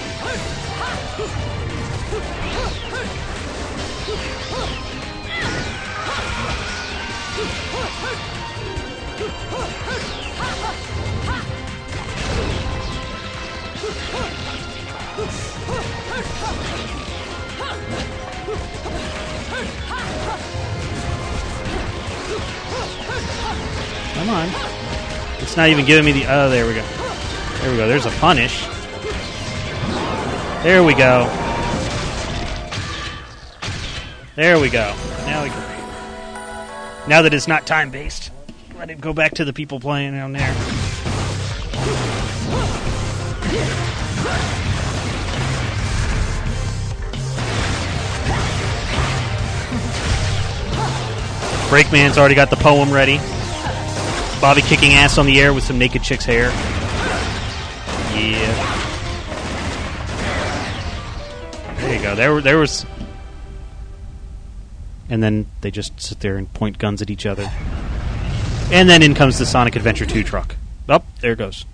[24.25, 24.49] Come on.
[25.37, 26.25] It's not even giving me the.
[26.25, 26.81] Oh, there we go.
[26.81, 27.87] There we go.
[27.87, 28.65] There's a punish.
[30.63, 31.29] There we go.
[34.35, 34.95] There we go.
[35.27, 37.07] Now we can.
[37.07, 38.31] Now that it's not time based,
[38.79, 40.55] let it go back to the people playing down there.
[51.69, 53.19] Breakman's already got the poem ready.
[54.41, 56.49] Bobby kicking ass on the air with some naked chick's hair.
[58.15, 58.75] Yeah.
[61.77, 62.15] There you go.
[62.15, 62.85] There, there was.
[65.09, 67.51] And then they just sit there and point guns at each other.
[68.71, 70.55] And then in comes the Sonic Adventure 2 truck.
[70.89, 71.65] Up, oh, there it goes.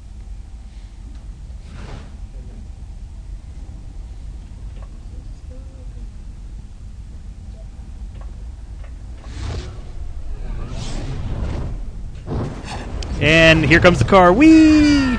[13.21, 14.33] And here comes the car.
[14.33, 15.17] Whee!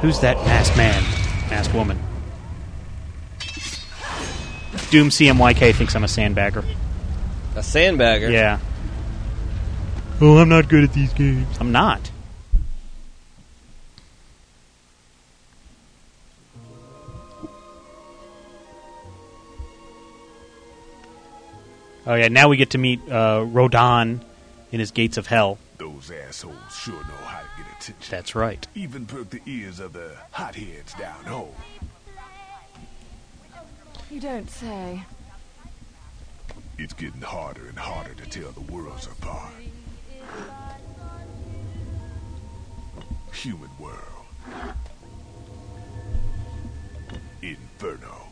[0.00, 1.02] Who's that masked man?
[1.50, 1.98] Masked woman.
[4.90, 6.64] Doom CMYK thinks I'm a sandbagger.
[7.54, 8.32] A sandbagger.
[8.32, 8.58] Yeah.
[10.22, 11.58] Oh, I'm not good at these games.
[11.60, 12.10] I'm not.
[22.10, 24.20] Oh yeah, now we get to meet uh, Rodin
[24.72, 25.58] in his gates of hell.
[25.78, 28.10] Those assholes sure know how to get attention.
[28.10, 28.66] That's right.
[28.74, 31.54] Even perk the ears of the hotheads down home.
[34.10, 35.04] You don't say.
[36.78, 39.52] It's getting harder and harder to tell the worlds apart.
[43.34, 44.74] Human world.
[47.40, 48.26] Inferno.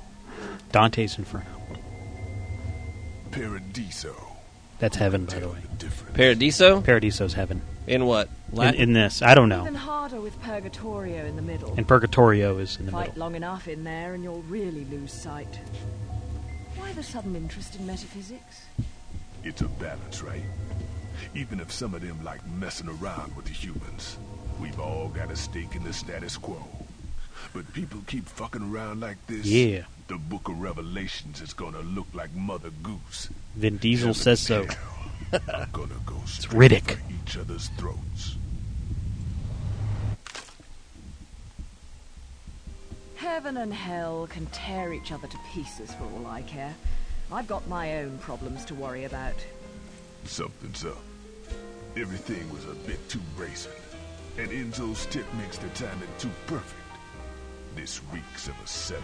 [0.73, 1.58] Dante's Inferno.
[3.39, 4.15] Paradiso.
[4.79, 5.59] That's heaven, by the way.
[6.15, 6.81] Paradiso?
[6.81, 7.63] Paradiso's heaven.
[7.87, 8.29] In what?
[8.53, 8.81] In, Latin?
[8.81, 9.63] in this, I don't know.
[9.63, 11.75] Even harder with Purgatorio in the middle.
[11.77, 13.21] And Purgatorio is in the Fight middle.
[13.21, 15.59] long enough in there and you'll really lose sight.
[16.77, 18.63] Why the sudden interest in metaphysics?
[19.43, 20.43] It's a balance, right?
[21.35, 24.17] Even if some of them like messing around with the humans,
[24.61, 26.63] we've all got a stake in the status quo.
[27.53, 29.47] But people keep fucking around like this.
[29.47, 29.83] Yeah.
[30.09, 33.29] The Book of Revelations is gonna look like Mother Goose.
[33.57, 34.67] Vin Diesel says so.
[35.33, 36.93] I'm gonna go straight Riddick.
[36.93, 38.37] for each other's throats.
[43.17, 46.75] Heaven and hell can tear each other to pieces for all I care.
[47.31, 49.35] I've got my own problems to worry about.
[50.25, 51.03] Something's up.
[51.99, 53.73] Everything was a bit too brazen,
[54.39, 56.75] and Enzo's tip makes the timing too perfect.
[57.77, 59.03] This reeks of a setup.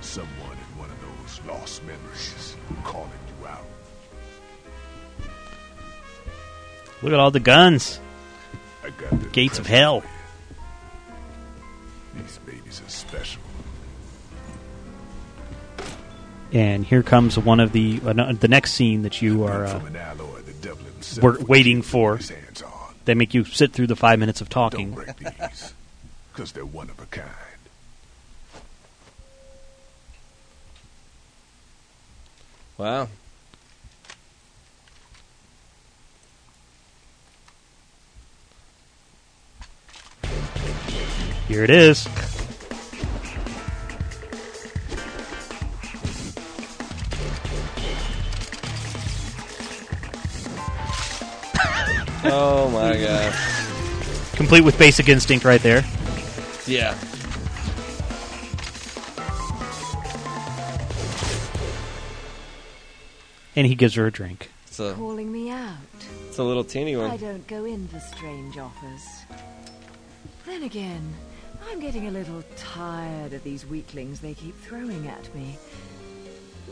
[0.00, 3.64] Someone in one of those lost memories calling you out.
[7.02, 8.00] Look at all the guns.
[8.82, 10.02] The Gates of hell.
[12.14, 13.42] These babies are special.
[16.52, 19.88] And here comes one of the uh, the next scene that you are uh, From
[19.88, 22.16] an alloy the were waiting for.
[22.16, 22.70] his hands on.
[23.04, 24.90] They make you sit through the five minutes of Don't talking.
[24.92, 25.74] break these,
[26.32, 27.26] because they're one of a kind.
[32.78, 33.08] Wow.
[41.48, 42.06] Here it is.
[52.28, 54.34] Oh my gosh.
[54.34, 55.84] Complete with Basic Instinct right there.
[56.66, 56.98] Yeah.
[63.56, 64.50] And he gives her a drink.
[64.66, 65.76] It's a Calling me out.
[66.28, 67.16] it's a little teeny I one.
[67.16, 69.02] don't go in for strange offers.
[70.44, 71.14] Then again,
[71.70, 75.56] I'm getting a little tired of these weaklings they keep throwing at me.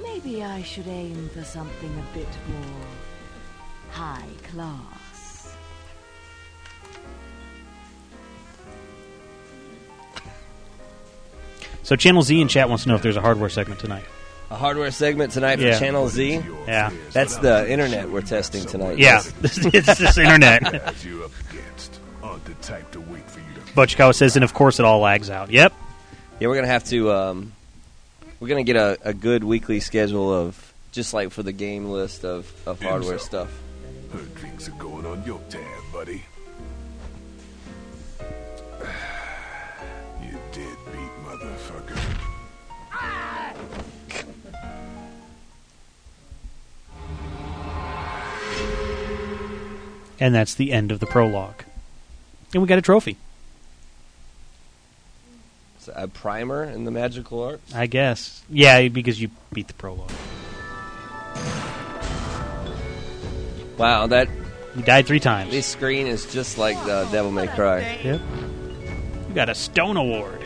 [0.03, 2.87] Maybe I should aim for something a bit more
[3.91, 5.57] high class.
[11.83, 14.05] So Channel Z in chat wants to know if there's a hardware segment tonight.
[14.51, 15.79] A hardware segment tonight for Yeah.
[15.79, 16.43] Channel Z.
[16.67, 16.91] Yeah.
[17.13, 18.99] That's the internet we're testing tonight.
[18.99, 19.57] Yeah, it's
[19.99, 20.63] just internet.
[20.63, 24.45] Guys you're up against aren't the type to wait for you to Butchkawa says, and
[24.45, 25.51] of course it all lags out.
[25.51, 25.73] Yep.
[26.41, 27.11] Yeah, we're gonna have to.
[27.13, 27.53] Um,
[28.39, 32.25] we're gonna get a, a good weekly schedule of just like for the game list
[32.25, 33.49] of, of hardware stuff.
[34.13, 36.23] Her drinks are going on your tab, buddy.
[50.25, 51.65] And that's the end of the prologue.
[52.55, 53.19] And we got a trophy,
[55.81, 57.75] So a primer in the magical arts.
[57.75, 58.43] I guess.
[58.49, 60.11] Yeah, because you beat the prologue.
[63.77, 64.31] Wow, that
[64.75, 65.51] You died three times.
[65.51, 67.81] this screen is just like the Devil May Cry.
[68.03, 68.21] Yep.
[69.29, 70.41] You got a Stone Award.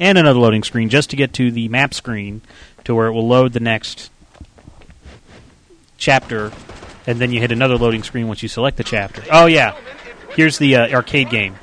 [0.00, 2.40] And another loading screen just to get to the map screen
[2.84, 4.10] to where it will load the next
[5.96, 6.52] chapter,
[7.06, 9.22] and then you hit another loading screen once you select the chapter.
[9.30, 9.76] Oh, yeah.
[10.34, 11.56] Here's the uh, arcade game.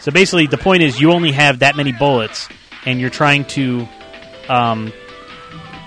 [0.00, 2.48] So basically, the point is you only have that many bullets,
[2.84, 3.88] and you're trying to
[4.50, 4.92] um,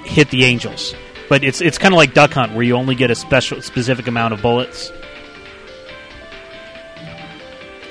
[0.06, 0.96] hit the angels.
[1.30, 4.08] But it's it's kind of like Duck Hunt, where you only get a special specific
[4.08, 4.92] amount of bullets.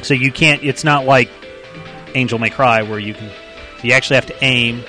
[0.02, 0.64] So you can't.
[0.64, 1.28] It's not like
[2.14, 3.30] Angel May Cry, where you can.
[3.86, 4.80] You actually have to aim,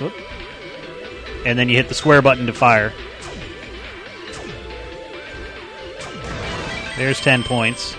[0.00, 0.12] Whoop.
[1.46, 2.92] and then you hit the square button to fire.
[6.98, 7.94] There's ten points.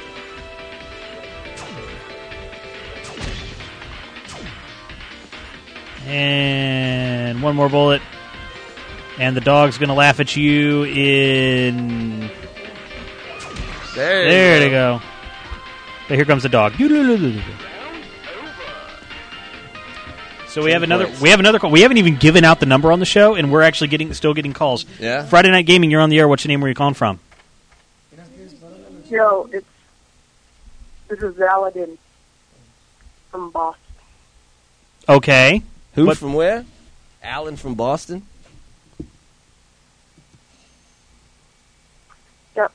[6.06, 8.02] And one more bullet.
[9.18, 12.30] And the dog's going to laugh at you in.
[13.96, 14.98] There, you There go.
[14.98, 15.02] go.
[16.08, 16.74] But here comes the dog.
[20.52, 21.06] So we have another.
[21.06, 21.22] points.
[21.22, 21.72] We have another call.
[21.72, 24.34] We haven't even given out the number on the show, and we're actually getting still
[24.34, 24.86] getting calls.
[25.00, 25.26] Yeah.
[25.26, 26.28] Friday Night Gaming, you're on the air.
[26.28, 26.60] What's your name?
[26.60, 27.20] Where are you calling from?
[29.10, 29.66] Yo, it's
[31.08, 31.98] this is Aladdin
[33.30, 33.82] from Boston.
[35.08, 35.62] Okay.
[35.96, 36.66] Who What- from where?
[37.24, 38.26] Alan from Boston.
[42.56, 42.72] Yep.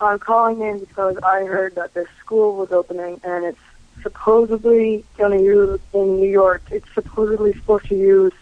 [0.00, 3.58] I'm calling in because I heard that this school was opening and it's
[4.02, 6.62] supposedly going to use in New York.
[6.70, 8.32] It's supposedly supposed to use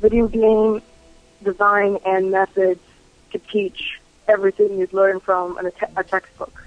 [0.00, 0.82] video game
[1.42, 2.80] design and methods
[3.32, 6.64] to teach everything you'd learn from an, a, te- a textbook.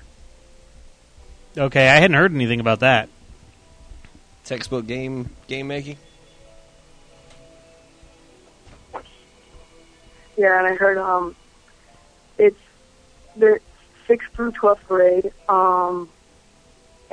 [1.58, 3.10] Okay, I hadn't heard anything about that.
[4.44, 5.98] textbook game game making.
[10.36, 11.36] Yeah, and I heard um,
[12.40, 12.60] it's
[13.36, 13.60] the
[14.08, 16.10] sixth through twelfth grade, um,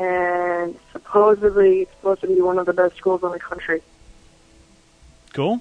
[0.01, 3.83] and supposedly it's supposed to be one of the best schools in the country.
[5.33, 5.61] Cool.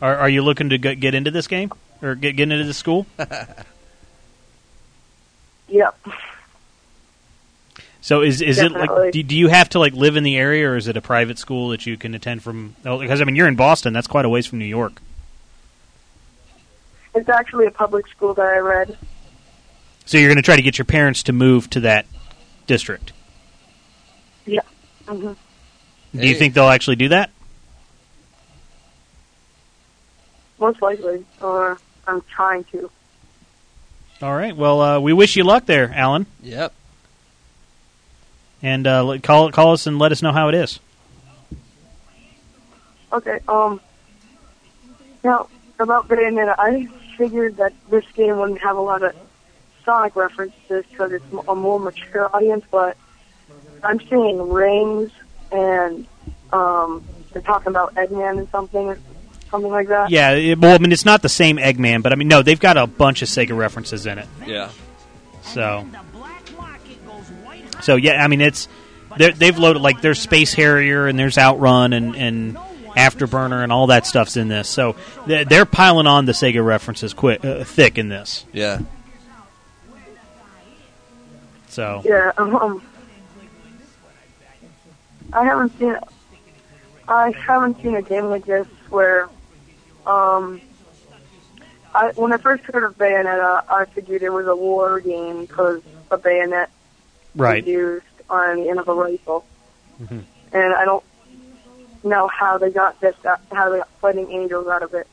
[0.00, 2.78] Are, are you looking to get get into this game or get, get into this
[2.78, 3.06] school?
[5.70, 5.96] Yep.
[8.00, 10.68] So is is it like do, do you have to like live in the area
[10.68, 12.74] or is it a private school that you can attend from?
[12.84, 15.00] oh, Because I mean you're in Boston, that's quite a ways from New York.
[17.14, 18.98] It's actually a public school that I read.
[20.06, 22.06] So you're going to try to get your parents to move to that
[22.70, 23.12] district.
[24.46, 24.60] Yeah.
[25.08, 25.32] hmm
[26.14, 27.30] Do you think they'll actually do that?
[30.60, 32.88] Most likely, or I'm trying to.
[34.22, 34.54] All right.
[34.56, 36.26] Well, uh, we wish you luck there, Alan.
[36.42, 36.72] Yep.
[38.62, 40.78] And uh, let- call call us and let us know how it is.
[43.12, 43.40] Okay.
[43.48, 43.80] Um.
[45.24, 45.48] Now
[45.80, 49.14] about Bayonetta, I figured that this game wouldn't have a lot of
[49.90, 52.96] Sonic references because it's a more mature audience, but
[53.82, 55.10] I'm seeing rings
[55.50, 56.06] and
[56.52, 58.94] um, they're talking about Eggman and something,
[59.50, 60.10] something like that.
[60.10, 60.30] Yeah.
[60.30, 62.76] It, well, I mean it's not the same Eggman, but I mean no, they've got
[62.76, 64.28] a bunch of Sega references in it.
[64.46, 64.70] Yeah.
[65.42, 65.84] So.
[67.82, 68.68] So yeah, I mean it's
[69.16, 72.56] they're- they've loaded like there's Space Harrier and there's Outrun and and
[72.96, 74.68] Afterburner and all that stuff's in this.
[74.68, 74.94] So
[75.26, 78.44] they're, they're piling on the Sega references quick uh, thick in this.
[78.52, 78.82] Yeah.
[81.70, 82.32] So Yeah.
[82.36, 82.82] Um.
[85.32, 85.96] I haven't seen.
[87.08, 89.28] I haven't seen a game like this where,
[90.06, 90.60] um.
[91.94, 95.82] I when I first heard of Bayonetta, I figured it was a war game because
[96.10, 96.70] a bayonet
[97.34, 97.64] right.
[97.64, 99.44] was used on the end of a rifle,
[100.00, 100.22] Mhm.
[100.52, 101.02] and I don't
[102.04, 103.16] know how they got this,
[103.52, 105.08] how they got fighting angels out of it.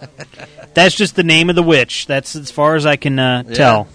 [0.74, 2.06] That's just the name of the witch.
[2.06, 3.54] That's as far as I can uh, Yeah.
[3.54, 3.88] tell.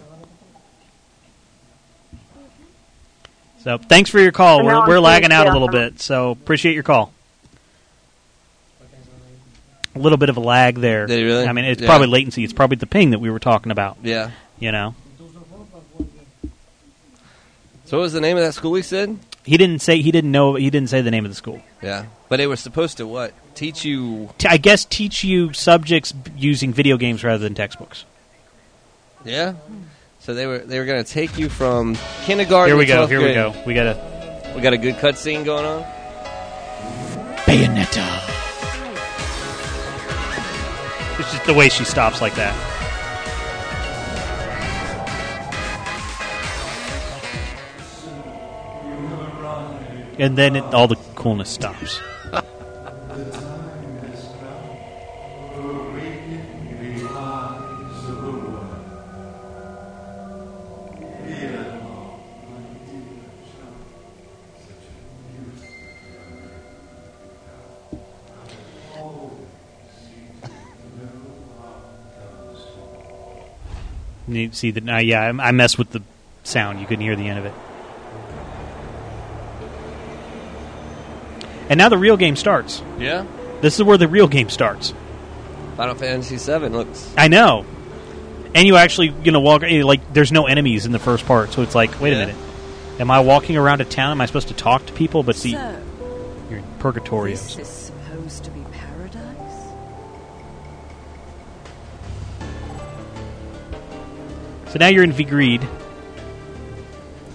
[3.64, 4.64] So thanks for your call.
[4.64, 7.12] We're we're lagging out a little bit, so appreciate your call.
[9.96, 11.08] A little bit of a lag there.
[11.08, 11.46] Did he really?
[11.48, 11.88] I mean, it's Yeah.
[11.88, 12.44] probably latency.
[12.44, 13.98] It's probably the ping that we were talking about.
[14.04, 14.32] Yeah.
[14.60, 14.96] You know,
[17.86, 19.18] So what was the name of that school he said?
[19.44, 20.54] he didn't say he didn't know.
[20.56, 21.62] He didn't say the name of the school.
[21.82, 22.06] Yeah.
[22.30, 23.34] But they were supposed to what?
[23.56, 28.06] Teach you T- I guess teach you subjects b- using video games rather than textbooks.
[29.26, 29.54] Yeah.
[30.30, 32.70] So they were they were going to take you from kindergarten.
[32.70, 33.06] Here we to go.
[33.08, 33.36] 12th Here we grade.
[33.36, 33.64] go.
[33.66, 35.82] We got a We got a good cutscene going on.
[37.48, 38.06] Bayonetta.
[41.20, 42.54] It's just the way she stops like that.
[50.20, 52.00] And then it, all the coolness stops.
[74.30, 74.88] You see that?
[74.88, 76.02] Uh, yeah, I, I messed with the
[76.44, 76.80] sound.
[76.80, 77.54] You couldn't hear the end of it.
[81.70, 82.82] And now the real game starts.
[82.98, 83.26] Yeah.
[83.62, 84.94] This is where the real game starts.
[85.78, 87.14] Final Fantasy VII looks.
[87.18, 87.66] I know.
[88.56, 91.54] And you actually, you know, walk eh, like there's no enemies in the first part,
[91.54, 92.24] so it's like, wait Yeah.
[92.24, 92.36] a minute,
[93.00, 94.12] am I walking around a town?
[94.12, 95.22] Am I supposed to talk to people?
[95.22, 95.82] But the So,
[96.50, 97.36] you're in Purgatorio.
[97.36, 97.89] this
[104.70, 105.68] So now you're in Vigrid,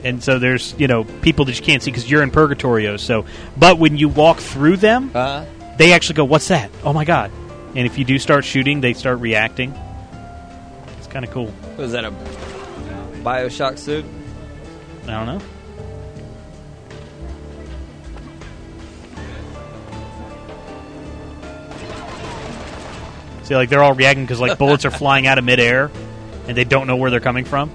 [0.04, 2.96] and so there's you know people that you can't see because you're in Purgatorio.
[2.96, 5.44] So, but when you walk through them, Uh,
[5.76, 6.70] they actually go, "What's that?
[6.84, 7.30] Oh my god!"
[7.74, 9.74] And if you do start shooting, they start reacting.
[10.98, 11.52] It's kind of cool.
[11.76, 12.12] was that a
[13.24, 14.04] Bioshock suit?
[15.08, 15.40] I don't know.
[23.44, 25.90] See, like they're all reacting because like bullets are flying out of midair,
[26.46, 27.70] and they don't know where they're coming from.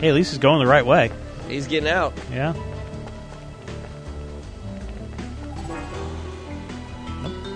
[0.00, 1.10] Hey, at least he's going the right way.
[1.48, 2.14] He's getting out.
[2.32, 2.54] Yeah.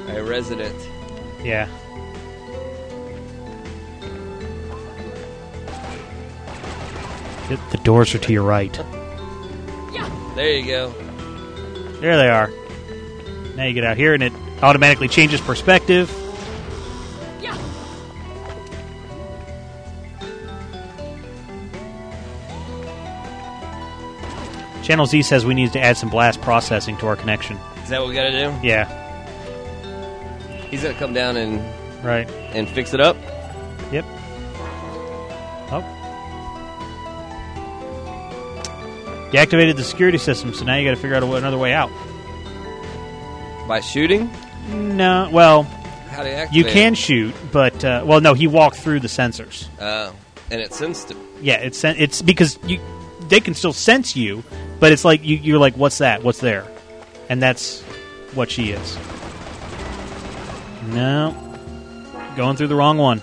[0.09, 0.75] A resident.
[1.43, 1.69] Yeah.
[7.49, 8.77] The- The doors are to your right.
[9.93, 10.09] Yeah.
[10.35, 10.95] There you go.
[12.01, 12.51] There they are.
[13.57, 16.11] Now you get out here and it automatically changes perspective.
[17.41, 17.57] Yeah.
[24.83, 27.57] Channel Z says we need to add some blast processing to our connection.
[27.83, 28.53] Is that what we gotta do?
[28.67, 28.85] Yeah.
[30.71, 31.63] He's gonna come down and
[32.05, 32.29] Right.
[32.53, 33.17] and fix it up.
[39.35, 41.91] Deactivated the security system, so now you got to figure out a, another way out.
[43.67, 44.31] By shooting?
[44.71, 46.55] No, well, How do you activate?
[46.67, 49.67] you can shoot, but uh, well, no, he walked through the sensors.
[49.81, 50.13] Uh,
[50.53, 51.17] and it sensed it.
[51.41, 52.79] Yeah, it's sen- it's because you
[53.29, 54.45] they can still sense you,
[54.79, 56.23] but it's like you, you're like, what's that?
[56.23, 56.67] What's there?
[57.29, 57.81] And that's
[58.35, 58.97] what she is.
[60.89, 61.35] No,
[62.37, 63.21] going through the wrong one.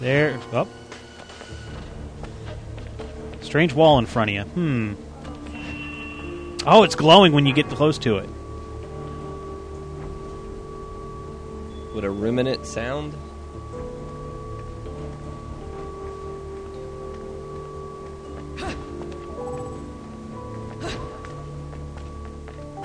[0.00, 0.40] There.
[0.52, 0.66] Up.
[3.42, 4.42] Strange wall in front of you.
[4.42, 4.94] Hmm.
[6.66, 8.28] Oh, it's glowing when you get close to it.
[11.94, 13.14] Would a ruminant sound?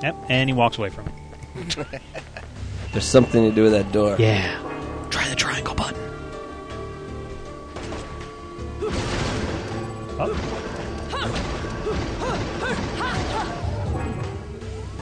[0.01, 1.75] Yep, and he walks away from it.
[2.91, 4.15] There's something to do with that door.
[4.19, 4.61] Yeah.
[5.09, 6.14] Try the triangle button.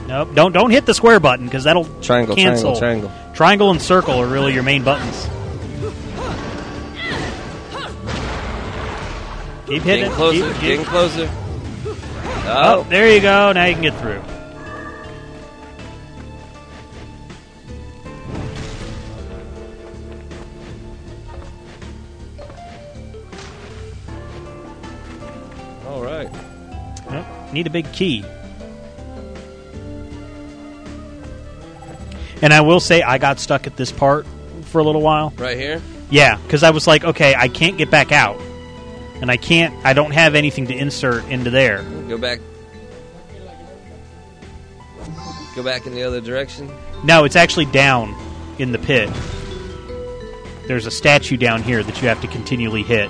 [0.08, 0.30] Nope.
[0.36, 2.76] Don't don't hit the square button because that'll Triangle, cancel.
[2.78, 5.30] triangle, Triangle and circle are really your main buttons.
[9.66, 11.30] Keep hitting Getting closer, Keep- keep- getting closer.
[12.46, 13.54] Oh, Oh, there you go.
[13.54, 14.22] Now you can get through.
[27.54, 28.26] Need a big key.
[32.42, 34.26] And I will say, I got stuck at this part
[34.64, 35.32] for a little while.
[35.38, 35.82] Right here?
[36.10, 38.42] Yeah, because I was like, okay, I can't get back out,
[39.22, 39.74] and I can't.
[39.86, 41.84] I don't have anything to insert into there.
[42.10, 42.40] Go back.
[45.56, 46.70] Go back in the other direction.
[47.04, 48.16] No, it's actually down
[48.58, 49.10] in the pit.
[50.68, 53.10] There's a statue down here that you have to continually hit.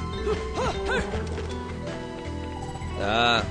[3.00, 3.46] Ah.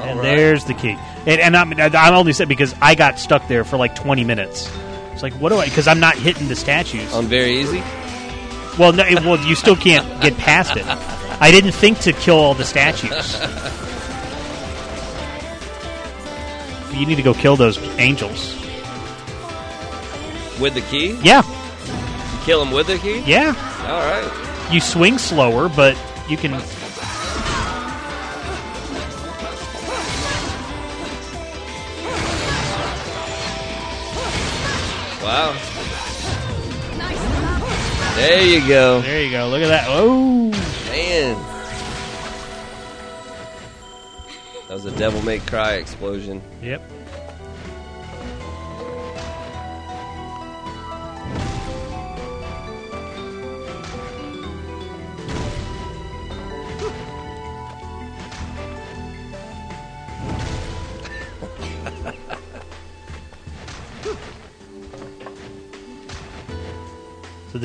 [0.00, 0.36] And Alright.
[0.36, 0.96] there's the key.
[1.26, 4.70] And, and I'm, I'm only said because I got stuck there for like 20 minutes.
[5.12, 5.64] It's like, what do I?
[5.64, 7.12] Because I'm not hitting the statues.
[7.12, 7.82] On very easy.
[8.78, 10.84] Well, no, it- well, you still can't get past it.
[11.40, 13.36] I didn't think to kill all the statues.
[16.98, 18.54] You need to go kill those angels.
[20.60, 21.16] With the key?
[21.22, 23.20] Yeah, You Kill him with the key?
[23.26, 23.54] yeah.
[23.82, 24.68] All right.
[24.72, 25.96] You swing slower, but
[26.28, 26.60] you can.
[38.18, 39.00] There you go.
[39.00, 39.48] There you go.
[39.48, 39.84] Look at that.
[39.86, 40.50] Oh,
[40.90, 41.36] Man.
[44.66, 46.42] That was a Devil May Cry explosion.
[46.60, 46.82] yep.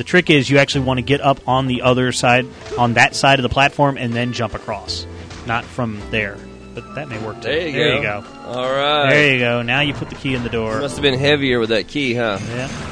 [0.04, 3.16] The trick is you actually want to get up on the other side, on that
[3.16, 5.06] side of the platform, and then jump across,
[5.46, 6.36] not from there.
[6.74, 7.48] But that may work too.
[7.48, 7.96] There you there go.
[7.96, 8.24] you go.
[8.44, 9.08] All right.
[9.08, 9.62] There you go.
[9.62, 10.78] Now you put the key in the door.
[10.80, 12.38] Must have been heavier with that key, huh?
[12.50, 12.68] Yeah.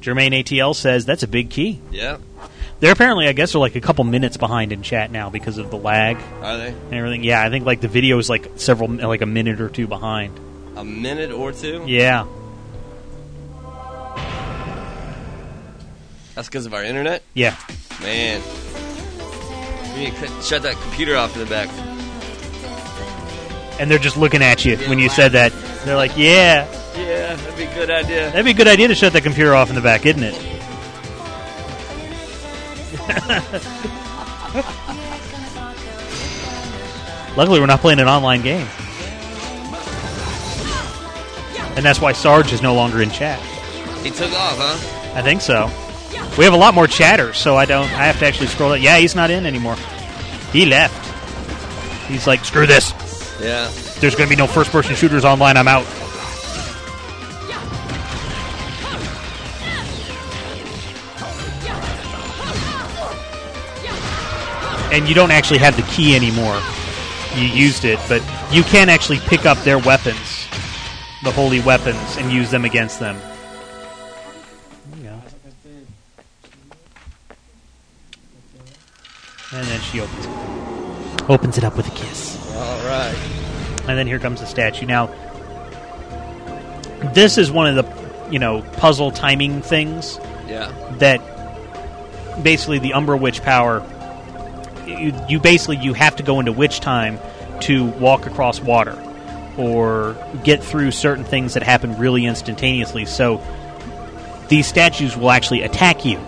[0.00, 1.80] Jermaine ATL says that's a big key.
[1.90, 2.16] Yeah.
[2.84, 5.70] They're apparently, I guess, they're like a couple minutes behind in chat now because of
[5.70, 6.66] the lag Are they?
[6.68, 7.24] and everything.
[7.24, 10.38] Yeah, I think like the video is like several, like a minute or two behind.
[10.76, 11.84] A minute or two?
[11.86, 12.26] Yeah.
[16.34, 17.22] That's because of our internet?
[17.32, 17.56] Yeah.
[18.02, 18.42] Man.
[19.94, 21.70] We need to cut- shut that computer off in the back.
[23.80, 25.52] And they're just looking at you when you said that.
[25.86, 26.70] They're like, yeah.
[26.98, 28.26] Yeah, that'd be a good idea.
[28.26, 30.53] That'd be a good idea to shut that computer off in the back, isn't it?
[37.36, 38.66] Luckily, we're not playing an online game.
[41.76, 43.40] And that's why Sarge is no longer in chat.
[44.02, 45.18] He took off, huh?
[45.18, 45.66] I think so.
[46.38, 47.90] We have a lot more chatters, so I don't.
[47.92, 48.70] I have to actually scroll.
[48.70, 48.80] That.
[48.80, 49.76] Yeah, he's not in anymore.
[50.52, 51.00] He left.
[52.06, 52.92] He's like, screw this.
[53.40, 53.70] Yeah.
[53.98, 55.56] There's going to be no first-person shooters online.
[55.56, 55.84] I'm out.
[64.94, 66.60] And you don't actually have the key anymore.
[67.34, 68.22] You used it, but
[68.52, 70.46] you can actually pick up their weapons,
[71.24, 73.16] the holy weapons, and use them against them.
[74.92, 75.22] There you go.
[79.58, 81.30] And then she opens it.
[81.30, 82.38] Opens it up with a kiss.
[82.54, 83.16] All right.
[83.88, 84.86] And then here comes the statue.
[84.86, 85.06] Now,
[87.14, 90.18] this is one of the, you know, puzzle timing things
[90.48, 90.70] Yeah.
[90.98, 91.20] that
[92.42, 93.80] basically the Umbra Witch power.
[94.86, 97.18] You, you basically you have to go into witch time
[97.62, 99.00] to walk across water
[99.56, 103.06] or get through certain things that happen really instantaneously.
[103.06, 103.40] So
[104.48, 106.20] these statues will actually attack you,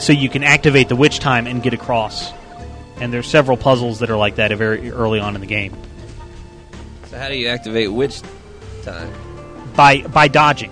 [0.00, 2.32] so you can activate the witch time and get across.
[3.00, 5.76] And there's several puzzles that are like that very early on in the game
[7.06, 8.22] So how do you activate witch
[8.82, 9.12] time?
[9.74, 10.70] by by dodging.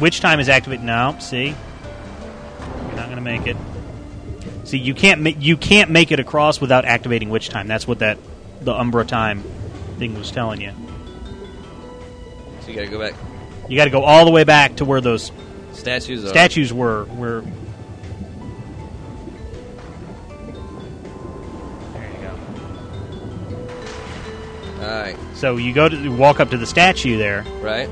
[0.00, 0.84] Witch time is activated.
[0.84, 1.18] now.
[1.18, 3.56] see, you're not going to make it.
[4.72, 7.68] See, you can't ma- you can't make it across without activating witch time.
[7.68, 8.16] That's what that
[8.62, 9.42] the Umbra time
[9.98, 10.72] thing was telling you.
[12.62, 13.12] So you gotta go back.
[13.68, 15.30] You got to go all the way back to where those
[15.74, 16.28] Statues are.
[16.28, 17.04] statues were.
[17.04, 17.42] Where
[21.92, 22.18] there you
[24.80, 24.86] go.
[24.86, 25.16] All right.
[25.34, 27.90] So you go to you walk up to the statue there, Right.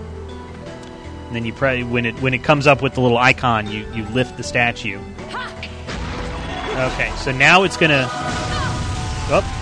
[1.27, 3.87] and then you pray when it when it comes up with the little icon, you
[3.95, 4.99] you lift the statue.
[6.71, 8.09] Okay, so now it's gonna.
[9.33, 9.57] Oh.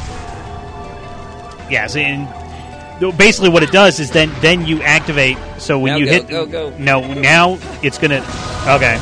[1.71, 2.27] Yeah, so in,
[3.17, 5.37] basically what it does is then then you activate.
[5.59, 6.71] So when Now you go, hit go, go.
[6.79, 8.21] no now it's gonna
[8.67, 8.95] okay.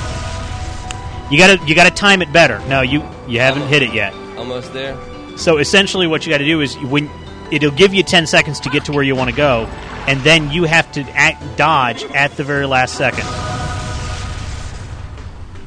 [1.31, 2.59] You gotta you gotta time it better.
[2.69, 3.73] No, you you haven't Almost.
[3.73, 4.15] hit it yet.
[4.37, 4.97] Almost there.
[5.37, 7.11] So essentially, what you got to do is when
[7.51, 9.67] it'll give you ten seconds to get to where you want to go,
[10.07, 13.25] and then you have to act, dodge at the very last second.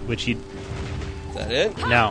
[0.08, 0.38] Which you
[1.40, 1.78] that it?
[1.88, 2.10] no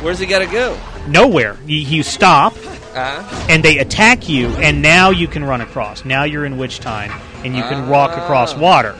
[0.00, 0.78] Where's he gotta go?
[1.08, 1.56] nowhere.
[1.66, 3.46] You, you stop, Uh-huh.
[3.48, 6.04] and they attack you, and now you can run across.
[6.04, 7.10] Now you're in witch time,
[7.44, 8.94] and you can walk across water.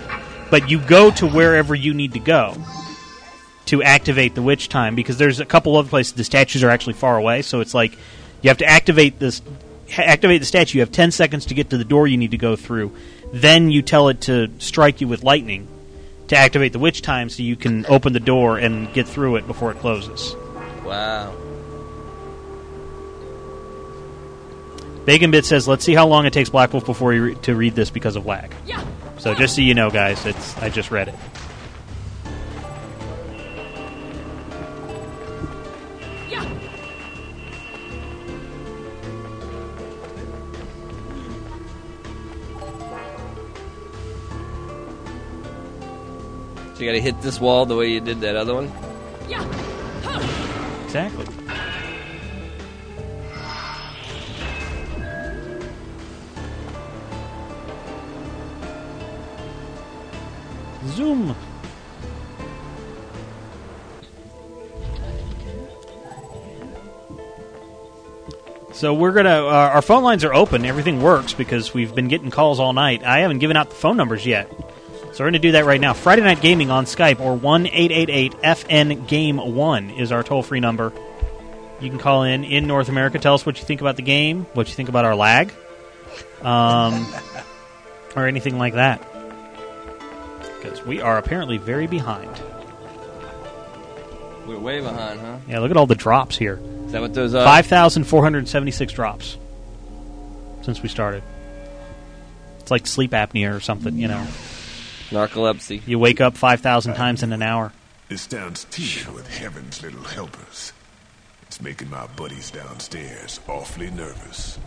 [0.51, 2.57] But you go to wherever you need to go
[3.67, 6.95] to activate the witch time because there's a couple other places the statues are actually
[6.95, 7.43] far away.
[7.43, 7.93] So it's like
[8.43, 9.41] you have to activate this,
[9.93, 10.79] ha- activate the statue.
[10.79, 12.93] You have ten seconds to get to the door you need to go through.
[13.33, 15.69] Then you tell it to strike you with lightning
[16.29, 19.47] to activate the witch time, so you can open the door and get through it
[19.47, 20.35] before it closes.
[20.85, 21.35] Wow.
[25.05, 27.55] Bacon Bit says, "Let's see how long it takes Black Wolf before you re- to
[27.55, 28.85] read this because of lag." Yeah.
[29.19, 31.15] So just so you know, guys, it's I just read it.
[46.79, 48.71] So you gotta hit this wall the way you did that other one.
[49.29, 49.43] Yeah
[50.85, 51.27] Exactly.
[60.87, 61.35] Zoom.
[68.73, 69.29] So we're gonna.
[69.31, 70.65] Uh, our phone lines are open.
[70.65, 73.03] Everything works because we've been getting calls all night.
[73.03, 74.49] I haven't given out the phone numbers yet,
[75.13, 75.95] so we're gonna do that right now.
[75.95, 80.23] Friday Night Gaming on Skype or one eight eight eight FN Game One is our
[80.23, 80.93] toll free number.
[81.81, 83.19] You can call in in North America.
[83.19, 85.53] Tell us what you think about the game, what you think about our lag,
[86.43, 87.07] um,
[88.17, 89.01] or anything like that.
[90.57, 92.31] Because we are apparently very behind.
[94.47, 95.39] We're way behind, huh?
[95.47, 96.61] Yeah, look at all the drops here.
[96.87, 97.45] Is that what those are?
[97.45, 99.37] Five thousand four hundred seventy-six drops
[100.63, 101.23] since we started.
[102.61, 104.27] It's like sleep apnea or something, you know.
[105.11, 105.83] Narcolepsy.
[105.87, 107.73] You wake up five thousand times in an hour.
[108.09, 110.73] This town's teeming with heaven's little helpers.
[111.43, 114.59] It's making my buddies downstairs awfully nervous.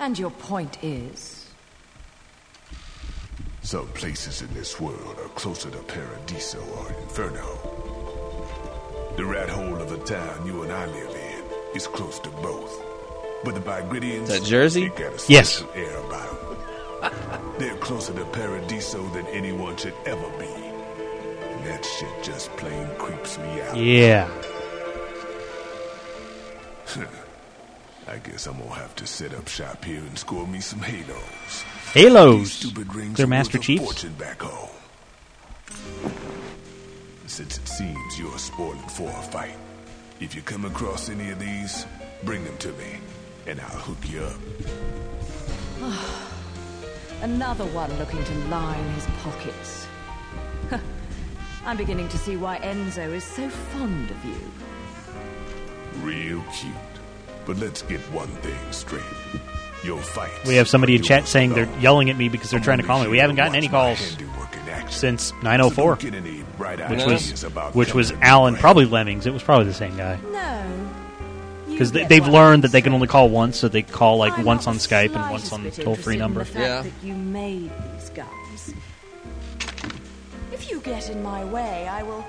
[0.00, 1.50] And your point is?
[3.62, 7.58] Some places in this world are closer to Paradiso or Inferno.
[9.16, 12.82] The rat hole of the town you and I live in is close to both.
[13.44, 14.30] But the Vigridians...
[14.30, 14.88] Is that Jersey?
[14.88, 15.62] got a Yes.
[17.58, 20.46] They're closer to Paradiso than anyone should ever be.
[20.46, 23.76] And that shit just plain creeps me out.
[23.76, 24.28] Yeah.
[28.08, 31.64] I guess I'm gonna have to set up shop here and score me some halos.
[31.92, 32.38] Halos.
[32.38, 33.82] These stupid rings They're Master Chiefs.
[33.82, 34.70] fortune back home.
[37.26, 39.56] Since it seems you're spoiling for a fight,
[40.20, 41.86] if you come across any of these,
[42.24, 43.00] bring them to me,
[43.46, 44.40] and I'll hook you up.
[47.22, 49.86] Another one looking to line his pockets.
[51.64, 54.36] I'm beginning to see why Enzo is so fond of you.
[56.02, 56.72] real cute.
[57.44, 59.02] But let's get one thing straight.
[59.84, 60.30] Your fight.
[60.46, 63.02] We have somebody in chat saying they're yelling at me because they're trying to call
[63.02, 63.08] me.
[63.08, 64.16] We haven't gotten any calls
[64.90, 69.26] since 904, which was which was Alan, probably Lemmings.
[69.26, 70.87] It was probably the same guy No.
[71.78, 74.66] Because they, they've learned that they can only call once, so they call like once
[74.66, 76.40] on Skype and once on the toll free number.
[76.40, 78.74] The fact that you made these guns.
[80.52, 82.24] If you get in my way, I will.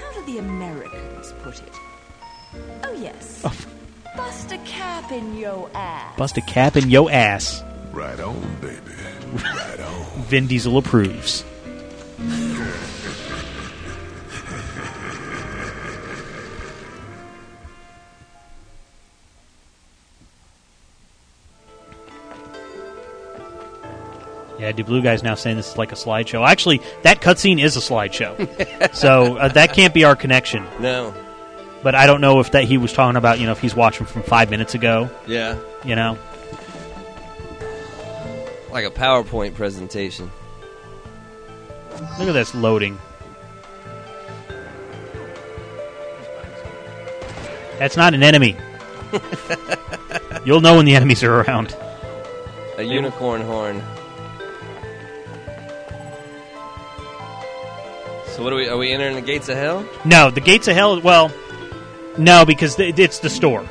[0.00, 1.72] How do the Americans put it?
[2.84, 3.42] Oh yes.
[3.44, 3.54] Oh.
[4.16, 6.16] Bust a cap in yo ass.
[6.16, 7.62] Bust a cap in yo ass.
[7.92, 8.80] Right on, baby.
[9.34, 10.22] Right on.
[10.22, 11.44] Vin Diesel approves.
[24.64, 26.48] Yeah, do blue guys now saying this is like a slideshow?
[26.48, 30.64] Actually, that cutscene is a slideshow, so uh, that can't be our connection.
[30.80, 31.12] No.
[31.82, 33.38] But I don't know if that he was talking about.
[33.38, 35.10] You know, if he's watching from five minutes ago.
[35.26, 35.58] Yeah.
[35.84, 36.16] You know,
[38.70, 40.30] Like a PowerPoint presentation.
[42.18, 42.98] look at this loading.
[47.78, 48.56] That's not an enemy.
[50.46, 51.76] You'll know when the enemies are around.
[52.78, 53.82] A unicorn horn.
[58.34, 58.68] So what are we?
[58.68, 59.88] Are we entering the gates of hell?
[60.04, 61.00] No, the gates of hell.
[61.00, 61.30] Well,
[62.18, 63.64] no, because th- it's the store.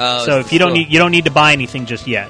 [0.00, 0.78] Oh, so if you don't store.
[0.78, 2.28] need you don't need to buy anything just yet.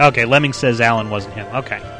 [0.00, 1.46] Okay, Lemming says Alan wasn't him.
[1.54, 1.99] Okay.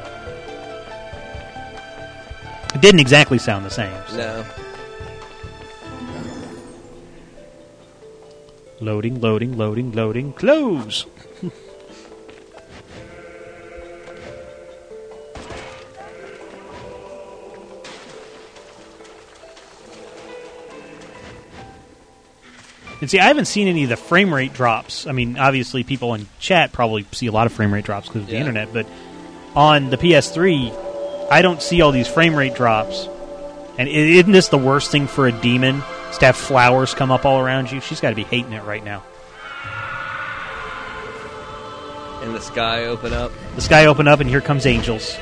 [2.81, 3.93] It didn't exactly sound the same.
[4.17, 4.43] No.
[8.81, 10.33] Loading, loading, loading, loading.
[10.33, 11.05] Close.
[23.03, 25.07] and see, I haven't seen any of the frame rate drops.
[25.07, 28.23] I mean, obviously, people in chat probably see a lot of frame rate drops because
[28.23, 28.87] of the internet, but
[29.55, 30.90] on the PS3,
[31.31, 33.09] I don't see all these frame rate drops.
[33.79, 35.83] And isn't this the worst thing for a demon?
[36.11, 37.81] Is to have flowers come up all around you?
[37.81, 39.05] She's got to be hating it right now.
[42.23, 43.33] And the sky open up.
[43.55, 45.17] The sky open up, and here comes angels.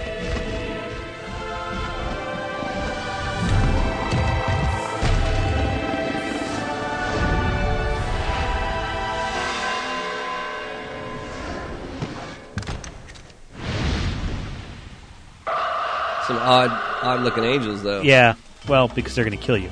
[16.29, 16.71] Some odd,
[17.03, 18.03] odd looking angels though.
[18.03, 18.35] Yeah,
[18.69, 19.71] well, because they're going to kill you.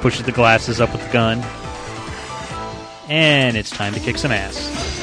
[0.00, 1.42] Pushes the glasses up with the gun.
[3.08, 4.99] And it's time to kick some ass.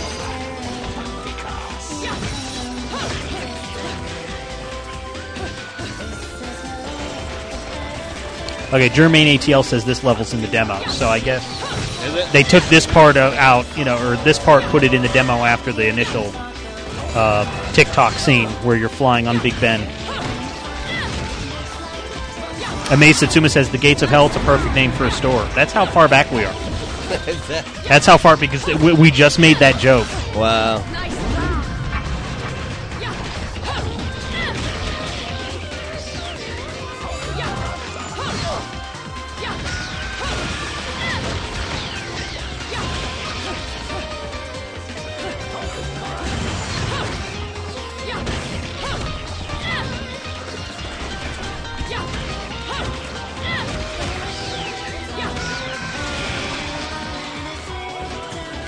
[8.68, 11.42] Okay, Jermaine ATL says this level's in the demo, so I guess
[12.04, 15.08] Is they took this part out, you know, or this part put it in the
[15.10, 16.30] demo after the initial
[17.16, 19.80] uh, TikTok scene where you're flying on Big Ben.
[22.92, 24.28] Amaze Satsuma says the gates of hell.
[24.28, 25.46] It's a perfect name for a store.
[25.56, 26.54] That's how far back we are.
[27.88, 30.08] That's how far because we, we just made that joke.
[30.36, 30.84] Wow.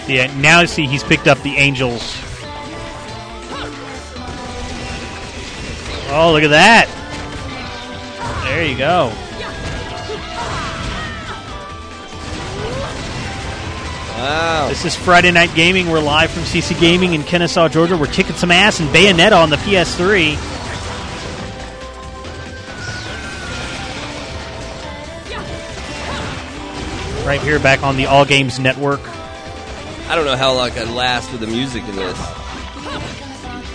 [0.10, 2.18] Yeah, now see he's picked up the angels.
[6.12, 6.88] Oh, look at that!
[8.44, 9.14] There you go.
[14.18, 14.68] Wow.
[14.68, 15.92] This is Friday Night Gaming.
[15.92, 17.96] We're live from CC Gaming in Kennesaw, Georgia.
[17.96, 20.36] We're kicking some ass in Bayonetta on the PS3.
[27.28, 29.02] Right here, back on the All Games Network.
[30.10, 32.18] I don't know how long I could last with the music in this.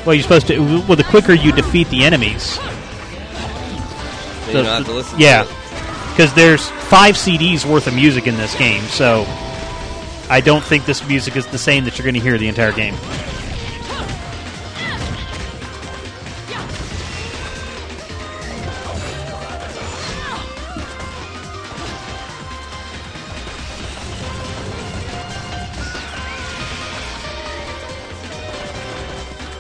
[0.05, 0.59] Well, you're supposed to.
[0.59, 5.19] Well, the quicker you defeat the enemies, Then you don't have to listen.
[5.19, 5.45] yeah,
[6.11, 9.25] because there's five CDs worth of music in this game, so
[10.29, 12.73] I don't think this music is the same that you're going to hear the entire
[12.73, 12.95] game.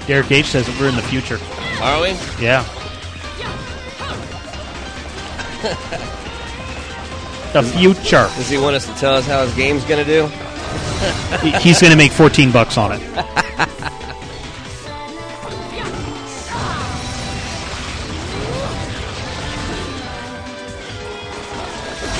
[0.06, 1.39] Derek H says that we're in the future.
[1.81, 2.09] Are we?
[2.43, 2.62] Yeah.
[7.55, 8.28] the future.
[8.36, 10.26] Does he want us to tell us how his game's going to do?
[11.59, 13.01] He's going to make 14 bucks on it.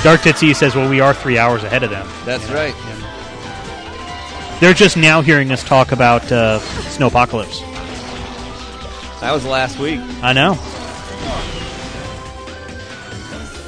[0.03, 2.07] Dark Titsy says, well, we are three hours ahead of them.
[2.27, 2.75] That's right.
[4.61, 7.74] They're just now hearing us talk about uh, Snowpocalypse.
[9.25, 10.01] That was last week.
[10.23, 10.53] I know.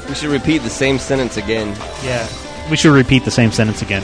[0.07, 1.69] We should repeat the same sentence again.
[2.05, 2.29] Yeah.
[2.71, 4.03] We should repeat the same sentence again.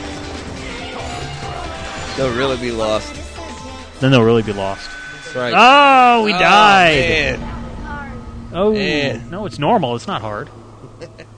[2.16, 3.15] They'll really be lost.
[4.01, 4.89] Then they'll really be lost.
[5.24, 5.53] That's right.
[5.55, 7.39] Oh, we Oh, died.
[7.39, 8.49] man.
[8.55, 9.29] Oh, Man.
[9.29, 9.95] no, it's normal.
[9.95, 10.49] It's not hard.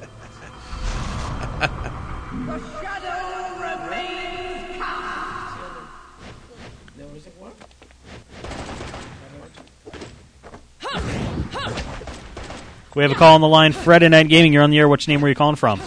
[12.95, 13.73] We have a call on the line.
[13.73, 14.89] Friday Night Gaming, you're on the air.
[14.89, 15.81] Which name were you calling from?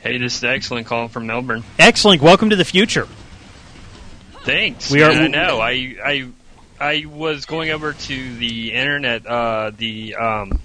[0.00, 1.64] Hey, this is excellent calling from Melbourne.
[1.78, 2.22] Excellent.
[2.22, 3.08] Welcome to the future.
[4.44, 4.90] Thanks.
[4.90, 5.58] We are- I know.
[5.60, 6.28] I I
[6.78, 9.26] I was going over to the internet.
[9.26, 10.60] Uh, the um,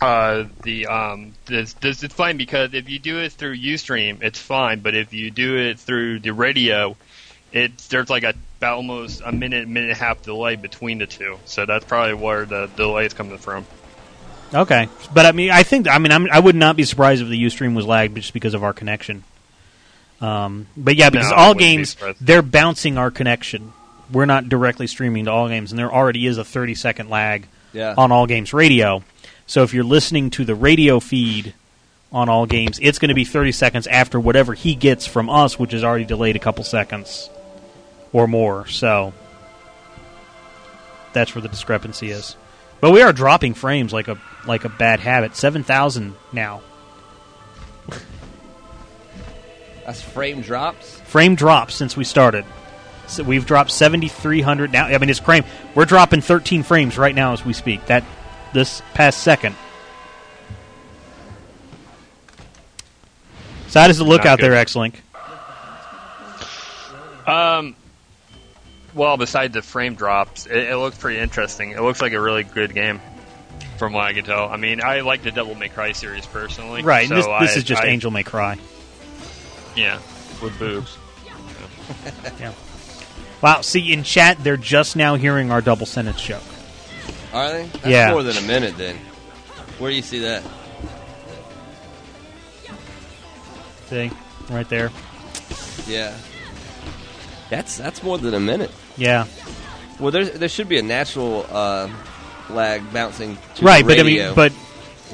[0.00, 4.38] uh, the um, this, this it's fine because if you do it through UStream, it's
[4.38, 4.80] fine.
[4.80, 6.96] But if you do it through the radio,
[7.52, 11.06] it's there's like a about almost a minute, minute and a half delay between the
[11.06, 11.38] two.
[11.44, 13.66] So that's probably where the delay is coming from.
[14.54, 17.28] Okay, but I mean, I think I mean I'm, I would not be surprised if
[17.28, 19.24] the UStream was lagged just because of our connection.
[20.20, 23.72] Um, but yeah, because No, all wouldn't be games they're bouncing our connection.
[24.10, 27.46] We're not directly streaming to all games, and there already is a 30 second lag
[27.72, 27.94] Yeah.
[27.96, 29.04] on all games radio.
[29.46, 31.54] So if you're listening to the radio feed
[32.10, 35.58] on all games, it's going to be 30 seconds after whatever he gets from us,
[35.58, 37.28] which is already delayed a couple seconds
[38.12, 38.66] or more.
[38.66, 39.12] So
[41.12, 42.34] that's where the discrepancy is.
[42.80, 45.36] But we are dropping frames like a like a bad habit.
[45.36, 46.62] Seven thousand now.
[49.84, 51.00] That's frame drops.
[51.00, 52.44] Frame drops since we started.
[53.06, 54.86] So we've dropped seventy three hundred now.
[54.86, 55.44] I mean, it's frame.
[55.74, 57.86] We're dropping thirteen frames right now as we speak.
[57.86, 58.04] That
[58.52, 59.56] this past second.
[63.68, 64.52] So how does it look Not out good.
[64.52, 65.02] there, X-Link?
[67.26, 67.76] Um,
[68.98, 71.70] well, besides the frame drops, it, it looks pretty interesting.
[71.70, 73.00] It looks like a really good game,
[73.78, 74.48] from what I can tell.
[74.48, 76.82] I mean, I like the Devil May Cry series personally.
[76.82, 77.08] Right.
[77.08, 78.58] so this this I- is just I- Angel May Cry.
[79.76, 80.00] Yeah,
[80.42, 80.98] with boobs.
[82.38, 82.52] Yeah.
[83.40, 83.62] Wow.
[83.62, 86.42] See, in chat, they're just now hearing our double sentence joke.
[87.32, 87.64] Are they?
[87.66, 88.10] That's Yeah.
[88.10, 88.96] more than a minute then.
[89.78, 90.42] Where do you see that?
[93.86, 94.10] See,
[94.50, 94.90] right there.
[95.86, 96.14] Yeah.
[97.48, 98.70] That's that's more than a minute.
[98.98, 99.26] Yeah.
[99.98, 101.88] Well, there's there should be a natural uh,
[102.50, 104.52] lag bouncing to right, the but I mean, but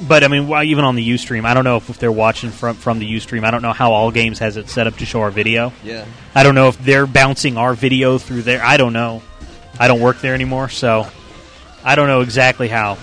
[0.07, 2.51] but I mean, why- even on the UStream, I don't know if, if they're watching
[2.51, 3.43] from from the UStream.
[3.45, 5.71] I don't know how All Games has it set up to show our video.
[5.83, 6.05] Yeah.
[6.35, 8.61] I don't know if they're bouncing our video through there.
[8.63, 9.21] I don't know.
[9.79, 11.07] I don't work there anymore, so
[11.83, 12.97] I don't know exactly how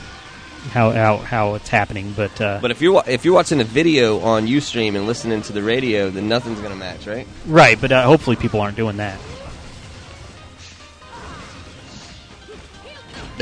[0.71, 2.13] how how, how it's happening.
[2.13, 5.53] But uh, But if you're if you're watching a video on UStream and listening to
[5.53, 7.27] the radio, then nothing's gonna match, right?
[7.47, 9.19] right, but uh, hopefully people aren't doing that.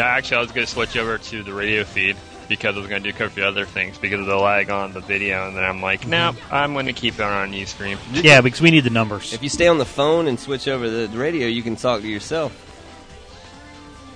[0.01, 2.17] No, actually, I was going to switch over to the radio feed
[2.49, 4.71] because I was going to do a couple of other things because of the lag
[4.71, 7.99] on the video, and then I'm like, no, I'm going to keep it on UStream.
[8.13, 9.33] Yeah, because we need the numbers.
[9.35, 12.01] If you stay on the phone and switch over to the radio, you can talk
[12.01, 12.53] to yourself.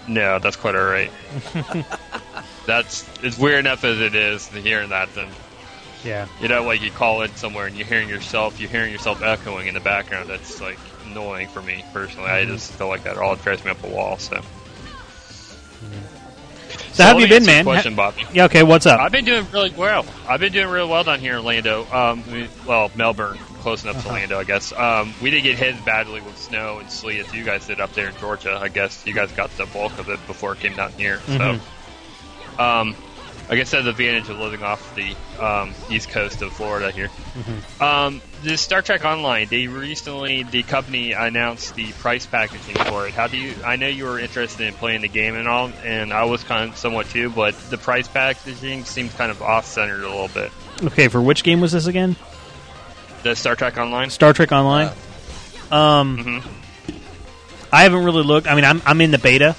[0.08, 1.10] No, that's quite all right.
[2.66, 5.14] that's it's weird enough as it is to hearing that.
[5.14, 5.28] Then
[6.02, 6.26] Yeah.
[6.40, 9.66] you know, like you call in somewhere and you're hearing yourself, you're hearing yourself echoing
[9.66, 10.28] in the background.
[10.28, 12.30] That's like annoying for me personally.
[12.30, 12.48] I Mhm.
[12.48, 14.18] just feel like that all drives me up a wall.
[14.18, 14.40] So.
[16.92, 17.64] So how have you been, man?
[17.64, 18.24] Question, Bobby.
[18.32, 19.00] Yeah, okay, what's up?
[19.00, 20.06] I've been doing really well.
[20.28, 21.86] I've been doing really well down here in Orlando.
[21.92, 24.10] Um, we- well, Melbourne, close enough to Uh-huh.
[24.10, 24.72] Orlando, I guess.
[24.72, 27.92] Um, we didn't get hit badly with snow and sleet as you guys did up
[27.94, 28.58] there in Georgia.
[28.62, 31.20] I guess you guys got the bulk of it before it came down here.
[31.26, 31.58] So,
[32.58, 32.94] um,
[33.48, 37.10] I guess that's the advantage of living off the um, east coast of Florida here.
[37.78, 43.12] Um, the Star Trek Online, they recently the company announced the price packaging for it.
[43.12, 43.54] How do you?
[43.64, 46.70] I know you were interested in playing the game and all, and I was kind
[46.70, 50.50] of somewhat too, but the price packaging seems kind of off centered a little bit.
[50.82, 52.16] Okay, for which game was this again?
[53.24, 54.08] The Star Trek Online.
[54.10, 54.90] Star Trek Online.
[55.70, 56.42] Um,
[57.72, 58.46] I haven't really looked.
[58.46, 59.56] I mean, I'm I'm in the beta,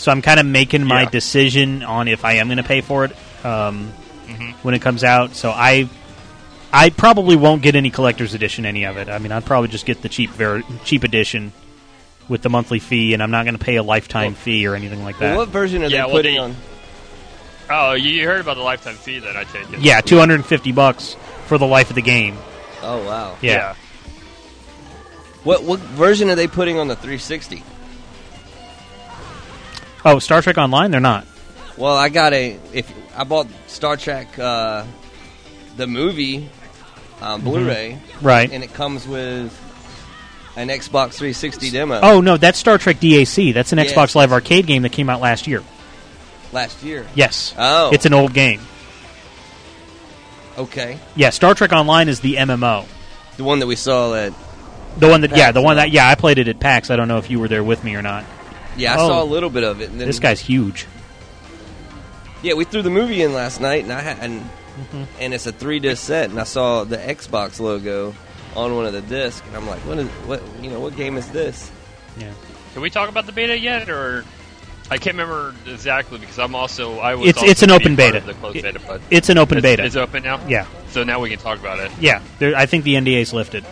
[0.00, 1.10] so I'm kind of making my Yeah.
[1.10, 3.12] decision on if I am going to pay for it
[3.44, 3.92] um,
[4.28, 4.54] Mhm.
[4.62, 5.34] when it comes out.
[5.36, 5.88] So I
[6.72, 9.08] I probably won't get any collector's edition any of it.
[9.08, 11.52] I mean, I'd probably just get the cheap ver- cheap edition
[12.28, 15.02] with the monthly fee, and I'm not going to pay a lifetime fee or anything
[15.02, 15.30] like that.
[15.30, 16.56] Well, what version are Yeah, they well, putting they- on?
[17.72, 19.80] Oh, you heard about the lifetime fee that I take it.
[19.80, 21.16] Yeah, 250 bucks
[21.46, 22.36] for the life of the game.
[22.82, 23.36] Oh wow.
[23.42, 23.74] Yeah.
[25.42, 27.62] What what version are they putting on the 360?
[30.04, 30.90] Oh, Star Trek Online?
[30.90, 31.26] They're not.
[31.76, 34.84] Well, I got a if I bought Star Trek uh,
[35.76, 36.48] the movie
[37.20, 38.26] um, Blu-ray, Mm-hmm.
[38.26, 38.50] Right.
[38.50, 39.52] and it comes with
[40.56, 42.00] an Xbox 360 demo.
[42.02, 43.52] Oh no, that's Star Trek DAC.
[43.54, 43.78] That's an.
[43.78, 45.62] Xbox Live Arcade game that came out last year.
[46.52, 47.06] last year.
[47.14, 47.54] Yes.
[47.58, 47.90] Oh.
[47.92, 48.60] It's an old game.
[50.58, 52.84] Okay, Yeah, Star Trek Online is the MMO.
[53.38, 54.34] the one that we saw at
[54.98, 56.90] The one that yeah, PAX the one that yeah, I played it at PAX.
[56.90, 58.24] I don't know if you were there with me or not.
[58.76, 59.08] Yeah, I Oh.
[59.08, 59.90] saw a little bit of it.
[59.90, 60.86] And then, This guy's huge.
[62.42, 64.40] Yeah, we threw the movie in last night, and I had and,
[64.80, 65.02] Mm-hmm.
[65.20, 68.14] and it's a three disc set, and I saw the Xbox logo
[68.56, 71.16] on one of the discs, and I'm like, what is what you know what game
[71.18, 71.70] is this?
[72.18, 72.30] Yeah.
[72.72, 74.24] Can we talk about the beta yet, or
[74.90, 77.28] I can't remember exactly because I'm also I was.
[77.28, 78.20] It's- also it's an open beta.
[78.20, 79.84] The closed It- beta, but it's an open it's- beta.
[79.84, 80.40] It's open now.
[80.48, 80.64] Yeah.
[80.90, 81.90] So now we can talk about it.
[82.00, 83.64] Yeah, there, I think the NDA's lifted.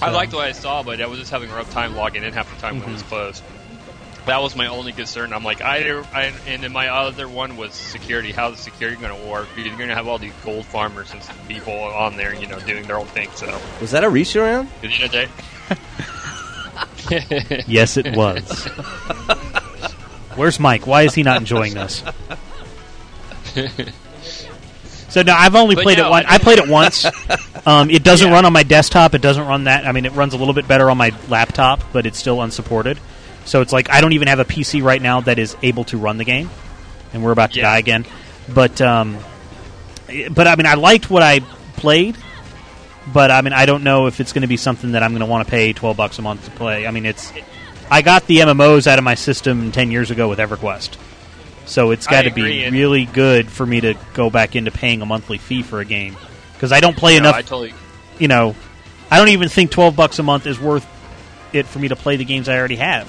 [0.00, 2.24] Hmm I liked what I saw, but I was just having a rough time logging
[2.24, 3.08] in half the time when it was Mm-hmm.
[3.08, 3.42] closed.
[4.26, 5.32] That was my only concern.
[5.32, 8.32] I'm like, I, I and then my other one was security.
[8.32, 9.48] How's the security going to work?
[9.54, 12.58] Because you're going to have all these gold farmers and people on there, you know,
[12.60, 13.30] doing their own thing.
[13.34, 13.46] So,
[13.80, 14.68] Was that a reach around?
[14.82, 15.28] Did you know that?
[17.66, 18.66] Yes, it was.
[20.34, 20.86] Where's Mike?
[20.86, 22.02] Why is he not enjoying this?
[25.18, 26.26] So no, I've only But played no, it once.
[26.28, 27.04] I I played it once.
[27.66, 29.14] Um, it doesn't run on my desktop.
[29.14, 29.84] It doesn't run that.
[29.84, 33.00] I mean, it runs a little bit better on my laptop, but it's still unsupported.
[33.44, 35.98] So it's like I don't even have a PC right now that is able to
[35.98, 36.50] run the game,
[37.12, 38.06] and we're about to die again.
[38.48, 39.18] But um,
[40.30, 41.40] but I mean, I liked what I
[41.76, 42.16] played,
[43.12, 45.20] but I mean, I don't know if it's going to be something that I'm going
[45.20, 46.86] to want to pay twelve bucks a month to play.
[46.86, 47.32] I mean, it's
[47.90, 50.96] I got the MMOs out of my system ten years ago with EverQuest,
[51.68, 55.02] so it's got to be and- really good for me to go back into paying
[55.02, 56.16] a monthly fee for a game
[56.54, 57.34] because I don't play No, enough.
[57.36, 57.74] I totally.
[58.18, 58.56] You know,
[59.10, 60.86] I don't even think twelve bucks a month is worth
[61.52, 63.06] it for me to play the games I already have.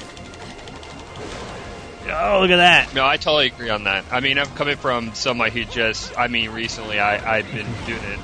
[2.12, 2.94] Oh, look at that!
[2.96, 4.04] No, I totally agree on that.
[4.12, 8.04] I mean, I'm coming from somebody who just, I mean, recently I, I've been doing
[8.04, 8.20] it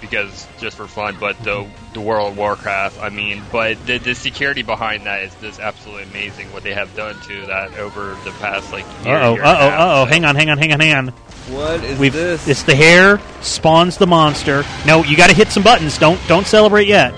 [0.00, 4.14] because just for fun, but the the World of Warcraft, I mean, but the, the
[4.14, 8.30] security behind that is just absolutely amazing what they have done to that over the
[8.32, 10.04] past like Uh oh, uh oh, uh oh!
[10.06, 11.08] Hang on, hang on, hang on, hang on.
[11.48, 12.46] What is We've, this?
[12.46, 14.64] It's the hair spawns the monster.
[14.86, 15.98] No, you got to hit some buttons.
[15.98, 17.14] Don't don't celebrate yet.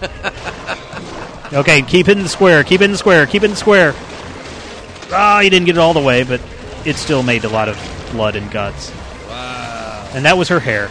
[1.52, 2.62] okay, keep it in the square.
[2.62, 3.26] Keep it in the square.
[3.26, 3.94] Keep it in the square.
[5.10, 6.40] Ah, you didn't get it all the way, but
[6.84, 7.76] it still made a lot of
[8.12, 8.92] blood and guts.
[9.28, 10.90] Wow, And that was her hair.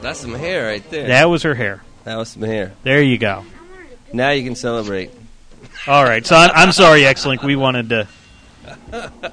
[0.00, 1.08] That's some hair right there.
[1.08, 1.82] That was her hair.
[2.04, 2.72] That was some hair.
[2.82, 3.44] There you go.
[4.12, 5.10] Now you can celebrate.
[5.86, 6.24] All right.
[6.26, 7.42] So I, I'm sorry, X-Link.
[7.42, 8.08] We wanted to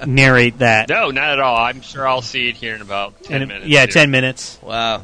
[0.06, 0.88] narrate that.
[0.88, 1.56] No, not at all.
[1.56, 3.68] I'm sure I'll see it here in about ten And minutes.
[3.68, 3.86] yeah, here.
[3.88, 4.58] ten minutes.
[4.62, 5.02] Wow.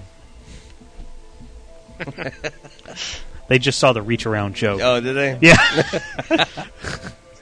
[3.49, 4.81] They just saw the reach around joke.
[4.83, 5.39] Oh, did they?
[5.43, 5.57] Yeah.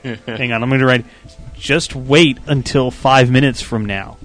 [0.27, 1.05] Hang on, I'm going to write.
[1.57, 4.17] Just wait until five minutes from now.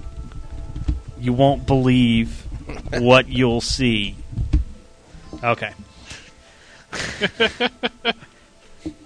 [1.20, 2.45] You won't believe
[2.92, 4.16] what you'll see.
[5.42, 5.72] Okay.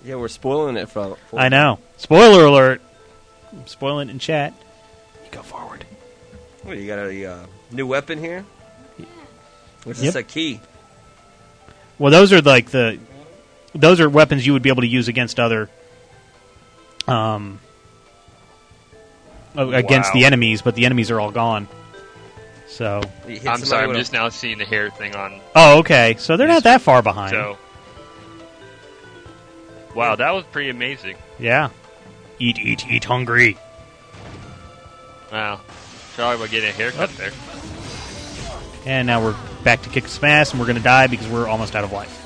[0.05, 1.17] Yeah, we're spoiling it from.
[1.29, 1.79] for- I know.
[1.99, 2.81] Spoiler alert.
[3.53, 4.55] I'm spoiling it in chat.
[5.25, 5.85] You go forward.
[6.63, 8.45] What, you got a uh, new weapon here?
[9.85, 10.15] What's Yep.
[10.15, 10.61] this a key?
[11.99, 12.99] Well, those are like the.
[13.75, 15.69] Those are weapons you would be able to use against other.
[17.07, 17.61] Um.
[19.55, 20.21] Against Wow.
[20.21, 21.69] the enemies, but the enemies are all gone.
[22.81, 23.03] So.
[23.47, 23.87] I'm sorry.
[23.87, 25.39] I'm just now seeing the hair thing on.
[25.55, 26.17] Oh, okay.
[26.19, 27.33] So they're not that far behind.
[27.33, 27.59] So,
[29.95, 31.19] wow, that was pretty amazing.
[31.39, 31.69] Yeah.
[32.39, 33.59] Eat, eat, eat, hungry.
[35.31, 35.61] Wow,
[36.15, 37.33] sorry about getting a haircut there.
[38.87, 41.47] And now we're back to kick some ass, and we're going to die because we're
[41.47, 42.17] almost out of life.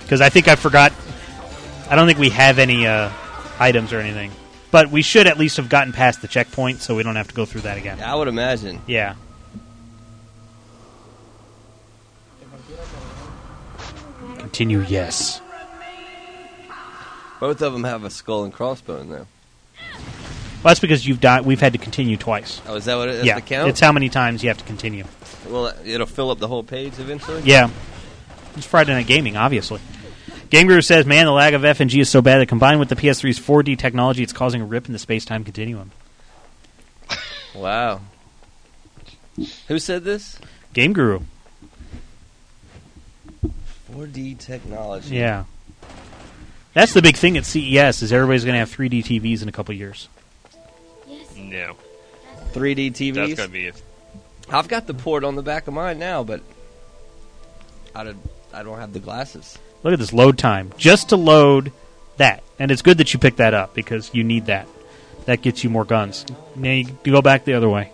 [0.00, 0.92] Because I think I forgot.
[1.88, 3.12] I don't think we have any uh,
[3.60, 4.32] items or anything.
[4.72, 7.34] But we should at least have gotten past the checkpoint so we don't have to
[7.34, 8.00] go through that again.
[8.00, 8.80] I would imagine.
[8.88, 9.14] Yeah.
[14.38, 15.40] Continue, yes.
[17.40, 19.26] Both of them have a skull and crossbone, though.
[20.62, 21.44] Well, that's because you've died.
[21.44, 22.60] We've had to continue twice.
[22.66, 23.24] Oh, is that what it is?
[23.24, 23.68] yeah, The count?
[23.68, 25.04] it's how many times you have to continue.
[25.48, 27.42] Well, it'll fill up the whole page eventually.
[27.44, 27.68] Yeah.
[28.56, 29.80] It's Friday Night Gaming, obviously.
[30.52, 32.94] Game Guru says, man, the lag of FNG is so bad that combined with the
[32.94, 35.92] PS3's 4D technology, it's causing a rip in the space-time continuum.
[37.54, 38.02] Wow.
[39.68, 40.38] Who said this?
[40.74, 41.20] Game Guru.
[43.90, 45.16] 4D technology.
[45.16, 45.44] Yeah.
[46.74, 49.52] That's the big thing at CES is everybody's going to have 3D TVs in a
[49.52, 50.10] couple years.
[51.34, 51.76] No.
[52.52, 53.14] 3D TVs.
[53.14, 53.68] That's gonna be.
[53.68, 53.72] A,
[54.50, 56.42] I've got the port on the back of mine now, but
[57.94, 58.18] I don't,
[58.52, 59.58] I don't have the glasses.
[59.82, 61.72] Look at this load time just to load
[62.16, 64.68] that, and it's good that you picked that up because you need that.
[65.24, 66.24] That gets you more guns.
[66.56, 67.92] Now you go back the other way.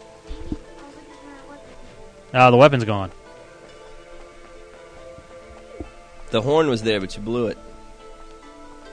[2.32, 3.10] Ah, the weapon's gone.
[6.30, 7.58] The horn was there, but you blew it.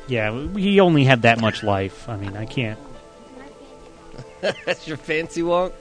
[0.08, 2.08] Yeah, he only had that much life.
[2.08, 2.80] I mean, I can't.
[4.42, 5.74] That's your fancy walk.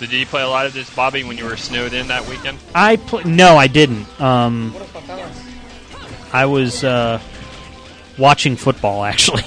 [0.00, 2.26] So did you play a lot of this, Bobby, when you were snowed in that
[2.26, 2.56] weekend?
[2.74, 4.06] I pl- no, I didn't.
[4.18, 4.74] Um,
[6.32, 7.20] I was uh,
[8.16, 9.42] watching football actually,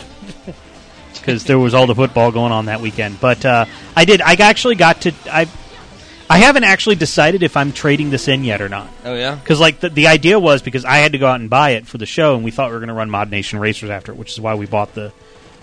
[1.16, 3.20] because there was all the football going on that weekend.
[3.20, 3.66] But uh,
[3.96, 4.22] I did.
[4.22, 5.14] I actually got to.
[5.26, 5.50] I
[6.30, 8.92] I haven't actually decided if I'm trading this in yet or not.
[9.06, 9.34] Oh yeah.
[9.34, 11.88] Because like the, the idea was because I had to go out and buy it
[11.88, 14.20] for the show, and we thought we were going to run ModNation Racers after it,
[14.20, 15.14] which is why we bought the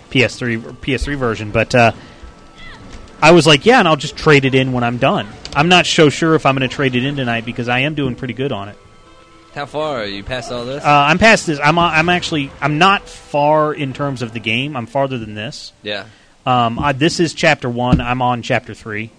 [0.09, 1.51] PS3 PS3 version.
[1.51, 1.93] But uh,
[3.21, 5.27] I was like, yeah, and I'll just trade it in when I'm done.
[5.55, 7.93] I'm not so sure if I'm going to trade it in tonight because I am
[7.95, 8.77] doing pretty good on it.
[9.53, 10.83] How far are you past all this?
[10.83, 11.59] Uh, I'm past this.
[11.61, 14.75] I'm on- I'm actually I'm not far in terms of the game.
[14.77, 15.73] I'm farther than this.
[15.83, 16.05] yeah.
[16.43, 18.01] Um, I, this is chapter one.
[18.01, 19.11] I'm on chapter three,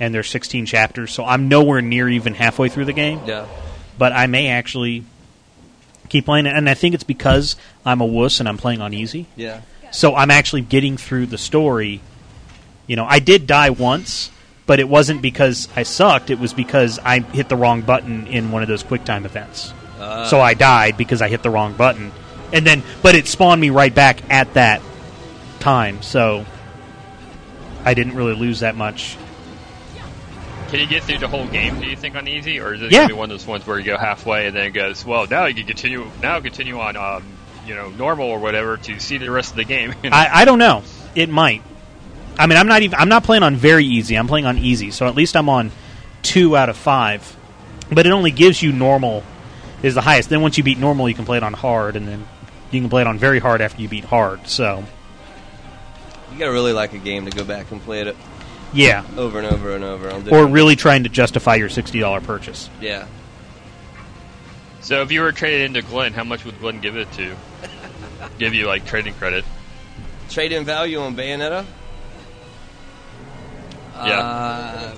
[0.00, 3.20] and there's 16 chapters, so I'm nowhere near even halfway through the game.
[3.26, 3.46] Yeah.
[3.98, 5.04] But I may actually
[6.08, 8.94] keep playing it, and I think it's because I'm a wuss and I'm playing on
[8.94, 9.26] easy.
[9.36, 9.60] Yeah.
[9.90, 12.00] So I'm actually getting through the story.
[12.86, 14.30] You know, I did die once,
[14.66, 16.30] but it wasn't because I sucked.
[16.30, 19.72] It was because I hit the wrong button in one of those QuickTime events.
[20.00, 20.26] Ah.
[20.26, 22.10] so I died because I hit the wrong button,
[22.52, 24.82] and then but it spawned me right back at that
[25.60, 26.02] time.
[26.02, 26.44] So
[27.84, 29.16] I didn't really lose that much.
[30.70, 31.78] Can you get through the whole game?
[31.80, 33.00] Do you think on easy, or is it Yeah.
[33.00, 35.26] gonna be one of those ones where you go halfway and then it goes, well,
[35.30, 37.22] now you can continue, now continue on, um,
[37.66, 39.94] you know, normal or whatever to see the rest of the game?
[40.04, 40.82] I, I don't know.
[41.14, 41.62] It might.
[42.38, 42.98] I mean, I'm not even.
[42.98, 44.16] I'm not playing on very easy.
[44.16, 45.70] I'm playing on easy, so at least I'm on
[46.22, 47.36] two out of five.
[47.90, 49.22] But it only gives you normal
[49.82, 50.28] is the highest.
[50.28, 52.26] Then once you beat normal, you can play it on hard, and then
[52.70, 54.46] you can play it on very hard after you beat hard.
[54.48, 54.84] So
[56.32, 58.16] You gotta really like a game to go back and play it
[58.72, 60.10] yeah, over and over and over.
[60.10, 62.70] On or really trying to justify your sixty dollar purchase.
[62.80, 63.06] Yeah.
[64.80, 67.36] so if you were traded into Glenn, how much would Glenn give it to?
[68.38, 69.44] give you like trading credit?
[70.30, 71.66] Trade in value on Bayonetta.
[74.06, 74.18] Yeah.
[74.20, 74.94] Uh,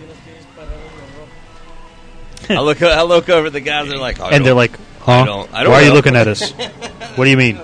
[2.51, 2.83] I look.
[2.83, 3.51] I look over.
[3.51, 5.25] The guys and are like, I and they're don't- like, I "Huh?
[5.25, 5.55] don't.
[5.55, 6.51] I don't Why are you looking at us?
[7.17, 7.61] what do you mean?"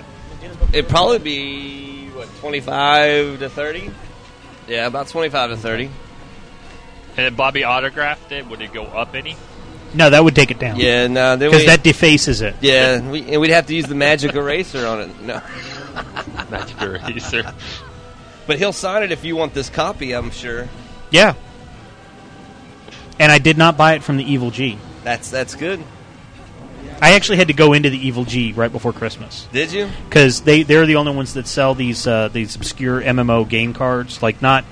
[0.72, 3.90] It'd probably be what twenty-five to thirty.
[4.68, 5.90] Yeah, about twenty-five to thirty.
[7.16, 9.36] And if Bobby autographed it, would it go up any?
[9.92, 10.78] No, that would take it down.
[10.78, 12.54] Yeah, no, because that defaces it.
[12.60, 15.20] Yeah, we, and we'd have to use the magic eraser on it.
[15.20, 15.42] No,
[16.50, 17.52] magic eraser.
[18.46, 20.12] But he'll sign it if you want this copy.
[20.14, 20.68] I'm sure.
[21.10, 21.34] Yeah.
[23.18, 24.78] And I did not buy it from the Evil G.
[25.04, 25.82] That's that's good.
[27.02, 29.46] I actually had to go into the Evil G right before Christmas.
[29.52, 29.88] Did you?
[30.08, 34.22] Because they they're the only ones that sell these uh, these obscure MMO game cards.
[34.22, 34.64] Like not,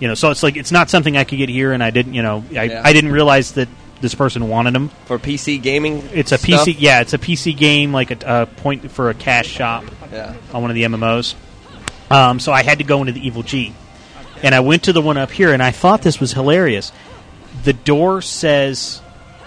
[0.00, 2.14] you know, so it's like it's not something I could get here, and I didn't,
[2.14, 2.82] you know, I, Yeah.
[2.84, 3.68] I didn't realize that
[4.00, 6.08] this person wanted them for PC gaming.
[6.12, 6.66] It's a stuff?
[6.66, 10.34] PC, yeah, it's a PC game, like a, a point for a cash shop Yeah.
[10.54, 11.34] on one of the MMOs.
[12.08, 13.74] Um, so I had to go into the Evil G,
[14.42, 16.92] and I went to the one up here, and I thought this was hilarious.
[17.64, 19.00] The door says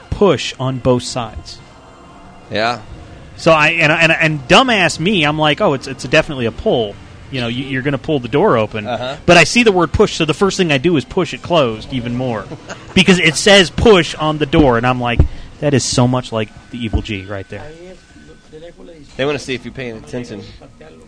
[0.10, 1.60] push on both sides.
[2.52, 2.82] Yeah.
[3.38, 6.96] So I and and, and dumbass me, I'm like, oh, it's it's definitely a pull.
[7.32, 8.86] You know, you, you're going to pull the door open.
[8.86, 9.16] Uh-huh.
[9.26, 11.42] But I see the word push, so the first thing I do is push it
[11.42, 12.46] closed even more
[12.94, 15.22] because it says push on the door, and I'm like,
[15.62, 17.72] that is so much like the Evil G right there.
[19.18, 20.44] They want to see if you're paying attention,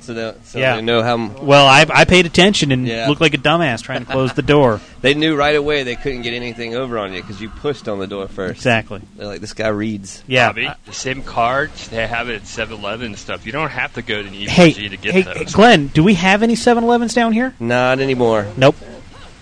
[0.01, 0.75] so they so Yeah.
[0.75, 1.13] they know how.
[1.13, 3.07] m- Well, I, I paid attention and Yeah.
[3.07, 4.81] looked like a dumbass trying to close the door.
[5.03, 7.99] They knew right away they couldn't get anything over on you because you pushed on
[7.99, 8.55] the door first.
[8.55, 9.01] Exactly.
[9.17, 10.23] They're like, this guy reads.
[10.29, 13.45] Bobby, the same cards they have it at 7-Eleven and stuff.
[13.45, 15.53] You don't have to go to an EVG Hey, to get hey, those.
[15.53, 17.53] Glenn, do we have any 7-Elevens down here?
[17.59, 18.47] Not anymore.
[18.55, 18.75] Nope.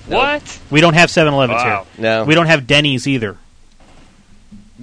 [0.07, 0.59] What?
[0.71, 1.85] We don't have 7-Elevens Wow.
[1.95, 2.03] here.
[2.03, 2.23] No.
[2.23, 3.37] We don't have Denny's either.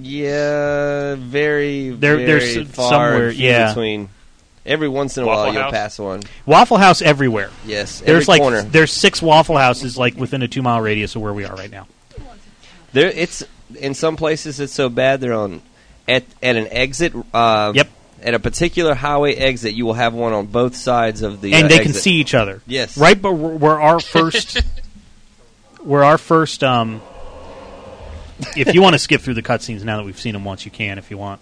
[0.01, 3.67] Yeah, very, There- very there's s- far somewhere, and few yeah.
[3.69, 4.09] between.
[4.65, 6.21] Every once in a Waffle while, you'll pass one.
[6.45, 7.49] Waffle House everywhere.
[7.65, 8.61] Yes, There's like corner.
[8.61, 11.71] there's six Waffle Houses like within a two mile radius of where we are right
[11.71, 11.87] now.
[12.93, 13.41] There, it's
[13.79, 15.61] in some places it's so bad they're on
[16.07, 17.13] at at an exit.
[17.33, 17.89] Uh, Yep.
[18.21, 21.53] At a particular highway exit, you will have one on both sides of the.
[21.53, 22.61] and uh, they can see each other.
[22.67, 22.97] Yes.
[22.97, 24.61] Right, but where our first
[25.83, 26.63] where our first.
[26.63, 27.01] Um,
[28.55, 30.71] if you want to skip through the cutscenes now that we've seen them once, you
[30.71, 31.41] can if you want.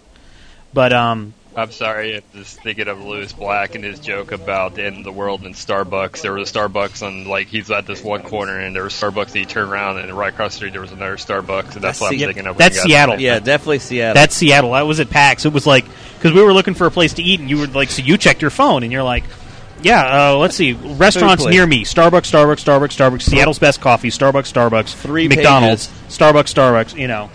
[0.72, 4.84] But um, I'm sorry, I'm just thinking of Lewis Black and his joke about the
[4.84, 6.20] end of the world and Starbucks.
[6.20, 9.28] There was a Starbucks on, like, he's at this one corner, and there was Starbucks,
[9.28, 12.00] and he turned around, and right across the street there was another Starbucks, and that's,
[12.00, 12.56] what I'm Se- thinking of.
[12.56, 13.18] when that's Seattle.
[13.18, 14.14] Yeah, definitely Seattle.
[14.14, 14.72] That's Seattle.
[14.74, 15.46] I was at PAX.
[15.46, 17.66] It was like because we were looking for a place to eat, and you were
[17.66, 19.24] like, so you checked your phone, and you're like,
[19.82, 24.52] yeah, uh, let's see, restaurants near me: Starbucks, Starbucks, Starbucks, Starbucks, Seattle's best coffee, Starbucks,
[24.52, 26.96] Starbucks, Three McDonald's, Starbucks, Starbucks.
[26.98, 27.30] You know,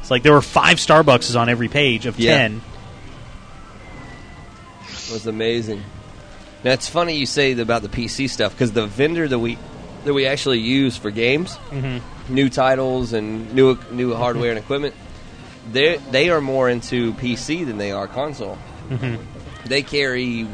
[0.00, 2.36] it's like there were five Starbucks on every page of Yeah.
[2.38, 2.60] ten.
[5.08, 5.82] It was amazing.
[6.64, 9.56] Now it's funny you say about the PC stuff because the vendor that we
[10.04, 12.00] that we actually use for games, Mhm.
[12.28, 14.94] new titles and new new hardware and equipment,
[15.72, 18.58] they they are more into PC than they are console.
[18.90, 19.18] Mhm.
[19.66, 20.46] They carry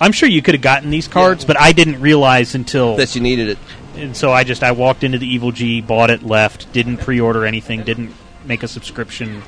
[0.00, 3.20] I'm sure you could have gotten these cards, but I didn't realize until that you
[3.20, 3.58] needed it.
[3.96, 7.46] And so I just I walked into the Evil G, bought it, left, didn't pre-order
[7.46, 8.12] anything, didn't
[8.44, 9.42] make a subscription.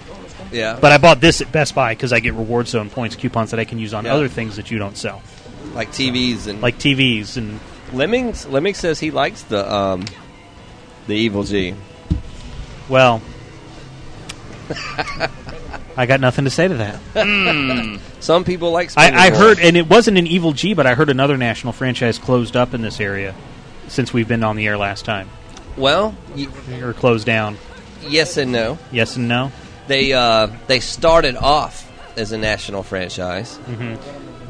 [0.50, 0.78] Yeah.
[0.80, 3.60] But I bought this at Best Buy because I get reward zone points coupons that
[3.60, 4.14] I can use on Yeah.
[4.14, 5.22] other things that you don't sell,
[5.74, 7.60] like TVs and like TVs and.
[7.92, 10.04] Lemmings Lemming says he likes the um
[11.06, 11.74] the Evil G.
[12.88, 13.22] Well,
[15.98, 16.94] I got nothing to say to that.
[17.26, 17.96] Hmm.
[18.20, 18.90] Some people like.
[18.96, 22.18] I, I heard, and it wasn't an Evil G, but I heard another national franchise
[22.18, 23.34] closed up in this area
[23.88, 25.28] since we've been on the air last time,
[25.76, 26.46] Well, y-
[26.82, 27.58] or closed down.
[28.06, 28.78] yes and no.
[28.92, 29.50] Yes and no.
[29.88, 31.84] They uh, they started off
[32.16, 33.58] as a national franchise.
[33.66, 33.98] Mhm.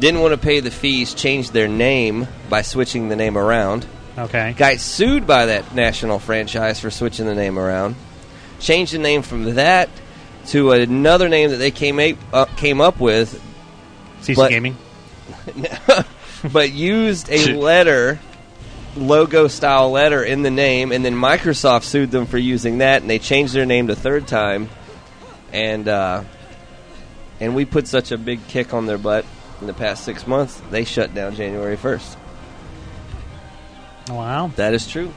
[0.01, 3.87] Didn't want to pay the fees, changed their name by switching the name around.
[4.19, 4.53] Okay.
[4.57, 7.95] Got sued by that national franchise for switching the name around.
[8.61, 9.89] Changed the name from that
[10.49, 13.43] to another name that they came a- uh, came up with.
[14.23, 14.77] CC but- Gaming.
[16.53, 18.19] but used a letter
[18.97, 23.11] logo style letter in the name and then Microsoft sued them for using that and
[23.11, 24.69] they changed their name the third time
[25.53, 26.23] and uh,
[27.41, 29.25] and we put such a big kick on their butt
[29.61, 32.17] in the past six months they shut down January 1st
[34.11, 35.13] Wow, that is true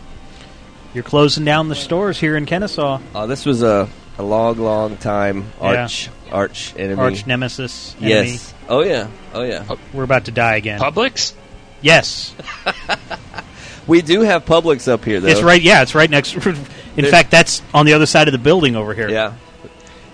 [0.93, 2.99] you're closing down the stores here in Kennesaw.
[3.15, 5.81] uh, this was a, a long long time Yeah.
[5.83, 7.95] arch arch enemy Arch nemesis.
[7.99, 8.09] Enemy.
[8.31, 10.79] yes oh yeah oh yeah We're about to die again.
[10.79, 11.33] Publix?
[11.81, 12.35] Yes,
[13.87, 15.61] we do have Publix up here though it's right.
[15.61, 16.35] Yeah, it's right next.
[16.45, 16.53] In
[16.95, 19.09] There's- fact, that's on the other side of the building over here.
[19.09, 19.33] yeah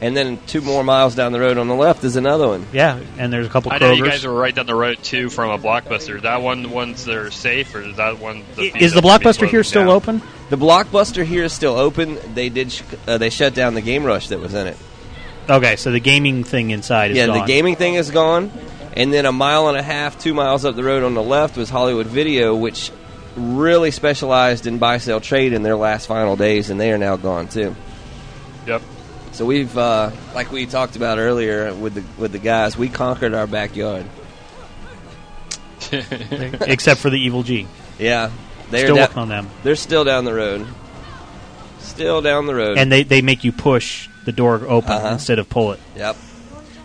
[0.02, 3.00] and then two more miles down the road on the left is another one Yeah,
[3.18, 5.50] and there's a couple I know you guys are right down the road too from
[5.52, 6.16] a blockbuster.
[6.18, 8.44] Is that one the ones that are safe, or is that one?
[8.56, 10.22] The is the blockbuster here still open?
[10.50, 12.18] The Blockbuster here is still open.
[12.34, 14.78] They did sh- uh, they shut down the Game Rush that was in it.
[15.50, 17.40] Okay, so the gaming thing inside is yeah, gone.
[17.40, 18.52] the gaming thing is gone.
[18.94, 21.58] And then a mile and a half, two miles up the road on the left
[21.58, 22.92] was Hollywood Video, which
[23.36, 27.18] really specialized in buy sell trade in their last final days, and they are now
[27.18, 27.76] gone too.
[28.66, 28.82] Yep.
[29.38, 33.36] So we've, uh, like we talked about earlier with the with the guys, we conquered
[33.36, 34.08] our backyard.
[35.92, 37.68] except for the Evil G.
[38.00, 38.32] Yeah,
[38.72, 39.48] they're Still da- working on them.
[39.62, 40.66] They're still down the road.
[41.78, 42.80] Still down the road.
[42.80, 45.10] And they, they make you push the door open Uh-huh.
[45.10, 45.80] instead of pull it.
[45.96, 46.18] Yep.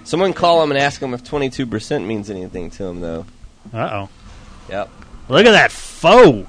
[0.04, 3.24] Someone call them and ask them if twenty two percent means anything to them, though.
[3.72, 4.08] Uh oh.
[4.68, 4.90] Yep.
[5.30, 6.46] Look at that foe.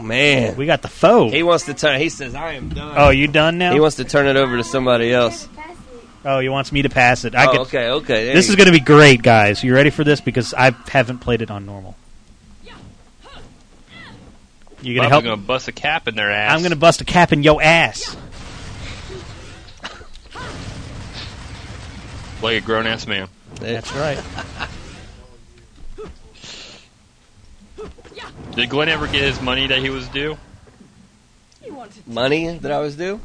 [0.00, 1.30] Man, oh, We got the foe.
[1.30, 2.00] he wants to turn.
[2.00, 3.72] He says, "I am done." Oh, you done now?
[3.72, 5.48] He wants to turn it over to somebody else.
[6.24, 7.34] oh, he wants me to pass it.
[7.34, 8.24] I oh, could, okay, okay.
[8.26, 9.62] there This is going to be great, guys.
[9.64, 10.20] You ready for this?
[10.20, 11.96] Because I haven't played it on normal.
[14.80, 15.24] You gonna help?
[15.24, 16.54] I'm gonna bust a cap in their ass.
[16.54, 18.16] I'm gonna bust a cap in your ass.
[22.42, 23.28] like a grown ass man.
[23.56, 24.22] That's right.
[28.54, 30.36] Did Glenn ever get his money that he was due?
[32.06, 33.20] money that I was due.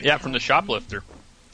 [0.00, 1.02] Yeah, from the shoplifter.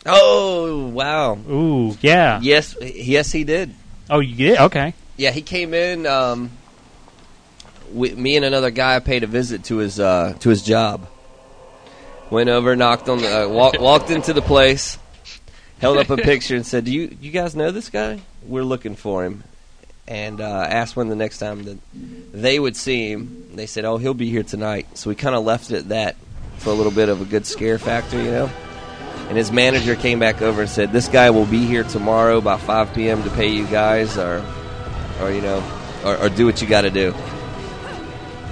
[0.07, 1.35] Oh wow!
[1.35, 2.41] Ooh, yeah.
[2.41, 3.75] Yes, yes, he did.
[4.09, 4.59] Oh, you did?
[4.59, 4.95] Okay.
[5.17, 6.07] Yeah, he came in.
[6.07, 6.51] Um,
[7.93, 11.07] we, me and another guy paid a visit to his uh, to his job.
[12.31, 14.99] Went over, knocked on the, uh, walk, walked into the place,
[15.79, 18.21] held up a picture, and said, "Do you you guys know this guy?
[18.47, 19.45] We're looking for him."
[20.09, 21.79] And uh, asked when the next time that
[22.33, 23.51] they would see him.
[23.55, 26.17] They said, "Oh, he'll be here tonight." So we kind of left it at that
[26.57, 28.51] for a little bit of a good scare factor, you know.
[29.29, 32.57] And his manager came back over and said, "This guy will be here tomorrow by
[32.57, 33.23] 5 p.m.
[33.23, 34.43] to pay you guys, or,
[35.21, 35.63] or you know,
[36.07, 37.15] or, or do what you got to do."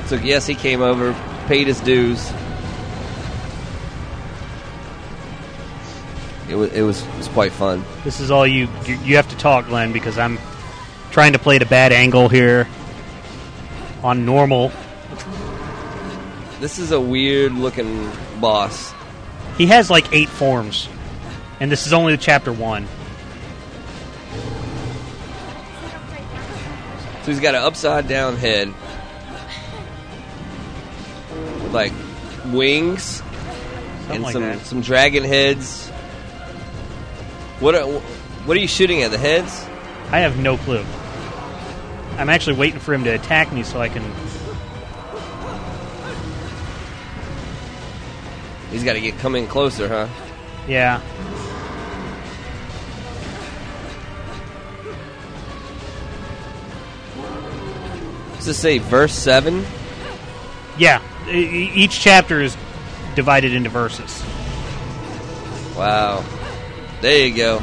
[0.07, 1.15] So yes, he came over,
[1.47, 2.31] paid his dues.
[6.51, 7.83] It was it was it was quite fun.
[8.05, 8.97] This is all you, you.
[8.99, 10.39] You have to talk, Glenn, because I'm
[11.17, 12.69] trying to play at a bad angle here
[14.05, 14.71] on normal.
[16.61, 18.93] This is a weird looking boss.
[19.57, 20.91] He has like eight forms,
[21.59, 22.87] and this is only chapter one.
[27.23, 28.69] So he's got an upside down head,
[31.63, 31.95] with like
[32.53, 33.23] wings,
[34.11, 34.67] and like some that.
[34.67, 35.89] some dragon heads.
[37.59, 39.13] What are what are you shooting at?
[39.13, 39.65] The heads?
[40.13, 40.85] I have no clue.
[42.19, 44.03] I'm actually waiting for him to attack me so I can.
[48.71, 50.09] He's got to get come in closer, huh?
[50.67, 51.01] Yeah.
[58.37, 59.65] Does this say verse seven?
[60.79, 61.03] Yeah.
[61.29, 62.57] E- each chapter is
[63.15, 64.23] divided into verses.
[65.77, 66.25] Wow.
[67.01, 67.63] There you go.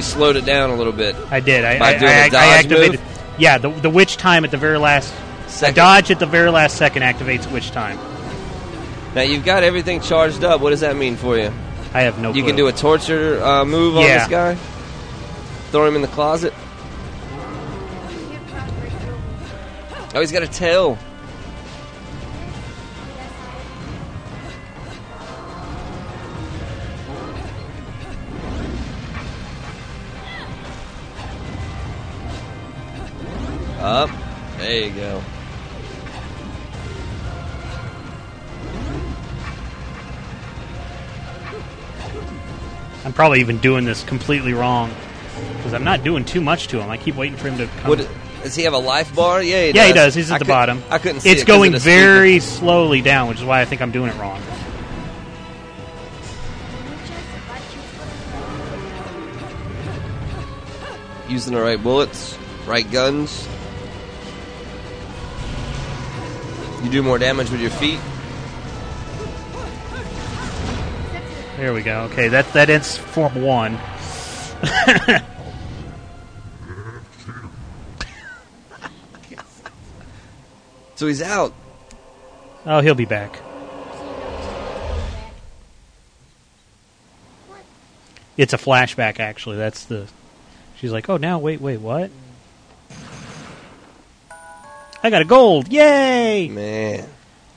[0.00, 1.14] Slowed it down a little bit.
[1.30, 1.64] I did.
[1.64, 3.00] I, By I, doing I, a I dodge activated.
[3.00, 3.34] move?
[3.38, 5.12] Yeah, the the witch time at the very last.
[5.48, 5.74] Second.
[5.74, 7.98] Dodge at the very last second activates witch time.
[9.14, 10.62] Now you've got everything charged up.
[10.62, 11.52] What does that mean for you?
[11.92, 12.28] I have no.
[12.32, 12.50] You clue.
[12.50, 14.54] can do a torture uh, move on this guy.
[15.70, 16.54] Throw him in the closet.
[20.14, 20.98] Oh, he's got a tail.
[33.92, 34.08] Up.
[34.56, 35.22] There you go.
[43.04, 44.90] I'm probably even doing this completely wrong
[45.56, 46.88] because I'm not doing too much to him.
[46.88, 47.90] I keep waiting for him to come.
[47.90, 48.08] What,
[48.42, 49.42] does he have a life bar?
[49.42, 49.86] Yeah, he yeah, does.
[49.88, 50.14] he does.
[50.14, 50.82] He's at I the could- bottom.
[50.88, 53.90] I couldn't see It's it going very slowly down, which is why I think I'm
[53.92, 54.40] doing it wrong.
[61.28, 63.48] using the right bullets, right guns.
[66.82, 68.00] You do more damage with your feet.
[71.56, 72.02] There we go.
[72.12, 73.78] Okay, that that ends form one.
[81.02, 81.52] So he's out.
[82.64, 83.40] oh, he'll be back.
[88.36, 89.56] It's a flashback, actually.
[89.56, 90.06] That's the.
[90.76, 92.12] She's like, "Oh, now wait, wait, what?
[95.02, 95.68] I got a gold!
[95.68, 97.08] Yay!" Man.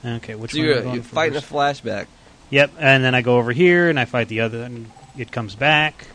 [0.04, 0.66] Okay, which so one?
[0.66, 1.50] you're, going you're fighting first?
[1.50, 2.08] a flashback.
[2.50, 5.56] Yep, and then I go over here and I fight the other, and it comes
[5.56, 6.08] back.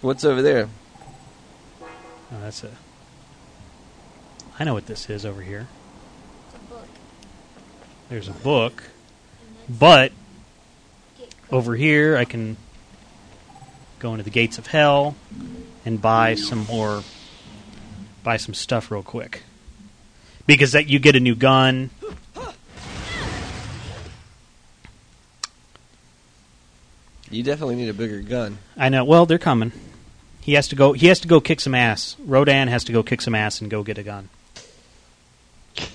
[0.00, 0.68] What's over there?
[1.82, 2.70] Oh, that's a.
[4.58, 5.66] I know what this is over here.
[6.46, 6.88] It's a book.
[8.08, 8.84] There's a book,
[9.68, 10.12] but
[11.50, 12.56] over here I can
[13.98, 15.16] go into the gates of hell
[15.84, 17.02] and buy some more,
[18.22, 19.42] buy some stuff real quick,
[20.48, 21.90] because that you get a new gun.
[27.30, 28.56] You definitely need a bigger gun.
[28.74, 29.04] I know.
[29.04, 29.72] Well, they're coming.
[30.40, 30.94] He has to go.
[30.94, 32.16] He has to go kick some ass.
[32.18, 34.30] Rodin has to go kick some ass and go get a gun.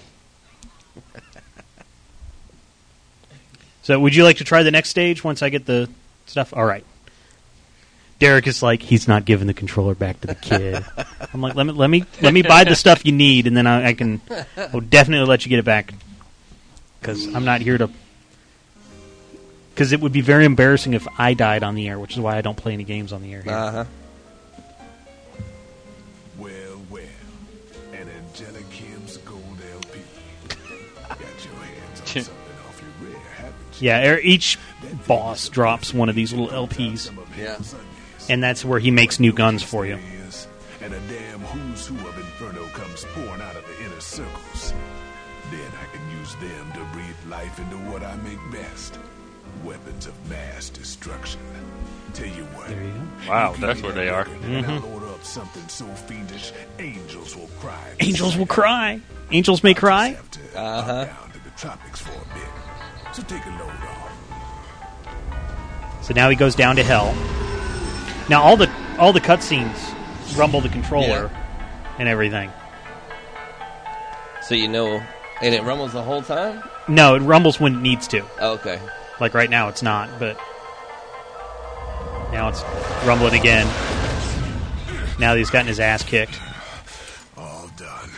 [3.82, 5.90] so, would you like to try the next stage once I get the
[6.28, 6.54] stuff?
[6.56, 6.86] All right.
[8.24, 10.86] Derek is like, he's not giving the controller back to the kid.
[11.34, 13.68] I'm like, let me let me let me buy the stuff you need, and then
[13.68, 14.22] I, I can.
[14.56, 15.94] I'll definitely let you get it back
[17.02, 17.90] because I'm not here to.
[19.74, 22.38] Because it would be very embarrassing if I died on the air, which is why
[22.38, 23.54] I don't play any games on the air here.
[23.54, 23.86] Uh huh.
[26.38, 27.04] Well, well,
[27.92, 29.42] an Angelic Hymns gold
[29.74, 30.00] LP.
[31.10, 32.34] Got your hands on something
[32.70, 33.88] awfully rare, haven't you?
[33.88, 34.58] Yeah, er- each
[35.08, 37.12] boss drops one of these little LPs.
[37.38, 37.58] Yeah.
[38.30, 39.98] And that's where he makes new guns for you.
[40.82, 44.74] And a damn who's who of Inferno comes pouring out of the inner circles.
[45.52, 48.98] Then I can use them to breathe life into what I make best.
[49.64, 51.40] Weapons of mass destruction.
[52.14, 52.68] Tell you what.
[52.70, 52.92] There you
[53.26, 53.30] go.
[53.32, 54.28] Wow, that's where they are.
[54.44, 54.94] And I'll Mhm.
[54.94, 57.78] order up something so fiendish, angels will cry.
[58.00, 59.00] Angels will cry.
[59.32, 60.18] Angels may cry.
[60.56, 61.06] Uh huh.
[61.34, 62.50] To the tropics for a bit.
[63.16, 64.12] So take a load off.
[66.02, 67.14] So now he goes down to hell.
[68.30, 69.94] Now all the all the cutscenes
[70.38, 71.30] rumble the controller
[72.00, 72.52] and everything.
[74.42, 75.02] So you know,
[75.42, 76.64] and it rumbles the whole time.
[76.88, 78.26] No, it rumbles when it needs to.
[78.40, 78.80] Oh, okay.
[79.20, 80.38] Like right now, it's not, but
[82.32, 82.64] now it's
[83.06, 83.68] rumbling again.
[85.20, 86.40] Now that he's gotten his ass kicked.
[87.38, 88.10] All done.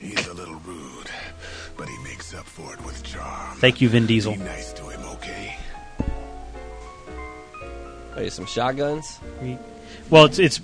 [0.00, 1.10] He's a little rude,
[1.76, 3.56] but he makes up for it with charm.
[3.58, 4.32] Thank you, Vin Diesel.
[4.32, 4.69] Be nice
[8.16, 9.18] Are you some shotguns?
[10.10, 10.60] Well, it's it's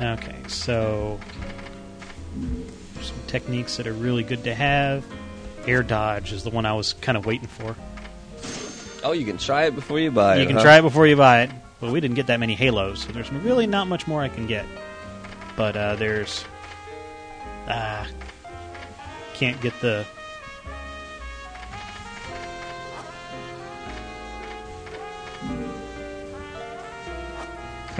[0.00, 1.20] Okay, so
[3.02, 5.04] some techniques that are really good to have.
[5.66, 7.76] Air dodge is the one I was kind of waiting for.
[9.02, 10.40] Oh, you can try it before you buy it.
[10.40, 10.62] you can huh?
[10.62, 11.50] try it before you buy it.
[11.80, 14.46] But we didn't get that many halos, so there's really not much more I can
[14.46, 14.66] get.
[15.56, 16.44] But uh, there's
[17.68, 18.06] ah,
[19.34, 20.06] can't get the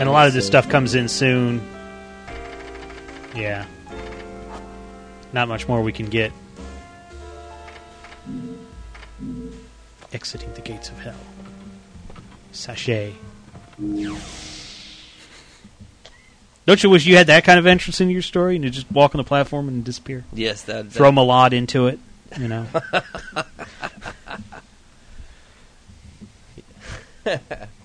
[0.01, 1.61] and a lot of this stuff comes in soon.
[3.35, 3.65] Yeah,
[5.33, 6.33] not much more we can get.
[10.13, 11.15] Exiting the gates of hell.
[12.53, 13.13] Sachet.
[16.67, 18.91] Don't you wish you had that kind of entrance into your story and you just
[18.93, 20.25] walk on the platform and disappear?
[20.33, 21.99] Yes, that- throw that- Malad into it.
[22.39, 22.67] You know.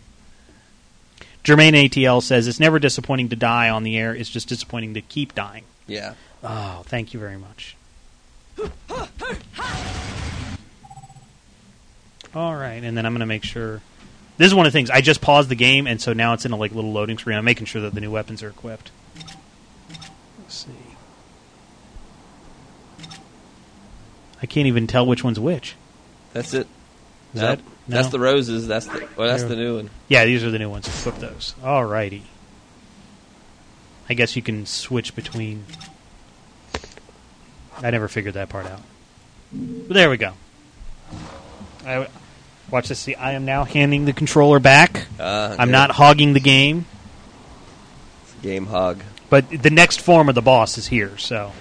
[1.46, 4.16] Jermaine ATL says it's never disappointing to die on the air.
[4.16, 5.64] It's just disappointing to keep dying.
[5.88, 6.16] Yeah.
[6.44, 7.78] Oh, thank you very much.
[12.34, 13.82] All right, and then I'm going to make sure.
[14.38, 16.46] This is one of the things I just paused the game, and so now it's
[16.46, 17.38] in a like little loading screen.
[17.38, 18.92] I'm making sure that the new weapons are equipped.
[20.40, 20.72] Let's see.
[24.42, 25.76] I can't even tell which one's which.
[26.34, 26.68] That's it.
[27.34, 27.60] Is Nope.
[27.60, 28.68] that That's the roses.
[28.68, 29.28] That's the well.
[29.28, 29.90] That's the new one.
[30.07, 30.88] Yeah, these are the new ones.
[30.88, 31.53] Flip those.
[31.64, 32.24] All righty.
[34.10, 35.66] I guess you can switch between.
[37.82, 38.82] I never figured that part out.
[39.52, 40.34] But there we go.
[41.86, 42.07] I
[42.72, 42.99] watch this.
[42.99, 45.06] See, I am now handing the controller back.
[45.20, 45.72] Ah, I'm good.
[45.72, 46.86] not hogging the game,
[48.41, 49.02] Game hog.
[49.30, 51.18] but the next form of the boss is here.
[51.18, 51.52] So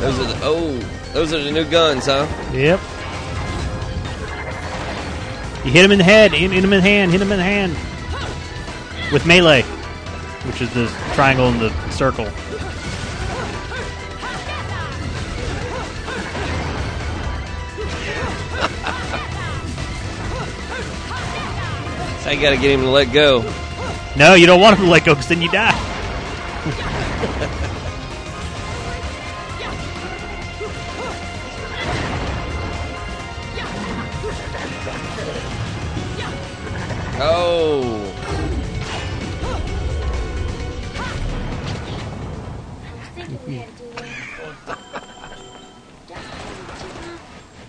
[0.00, 0.78] Those are the oh,
[1.12, 2.26] those are the new guns, huh?
[2.54, 2.80] Yep.
[5.62, 7.36] You hit him in the head, hit, hit him in the hand, hit him in
[7.36, 7.72] the hand.
[9.12, 12.24] With melee, which is the triangle and the circle.
[22.26, 23.42] I got to get him to let go.
[24.16, 25.89] No, you don't want him to let go because then you die.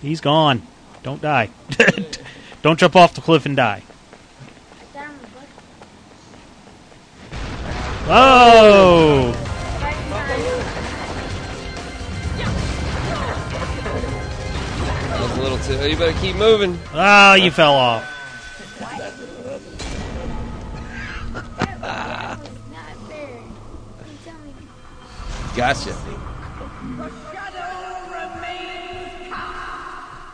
[0.02, 0.62] He's gone.
[1.02, 1.48] Don't die.
[2.62, 3.82] don't jump off the cliff and die.
[8.04, 9.32] Oh!
[15.08, 15.88] That was a little too.
[15.88, 16.78] You better keep moving.
[16.92, 18.11] Oh, oh you fell off.
[25.56, 25.94] Gotcha.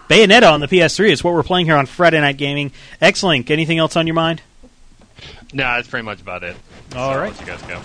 [0.09, 2.73] Bayonetta on the PS3 is what we're playing here on Friday Night Gaming.
[3.01, 4.41] X-Link, anything else on your mind?
[5.53, 6.57] No, that's pretty much about it.
[6.95, 7.31] All So I'll right.
[7.33, 7.79] let you guys go.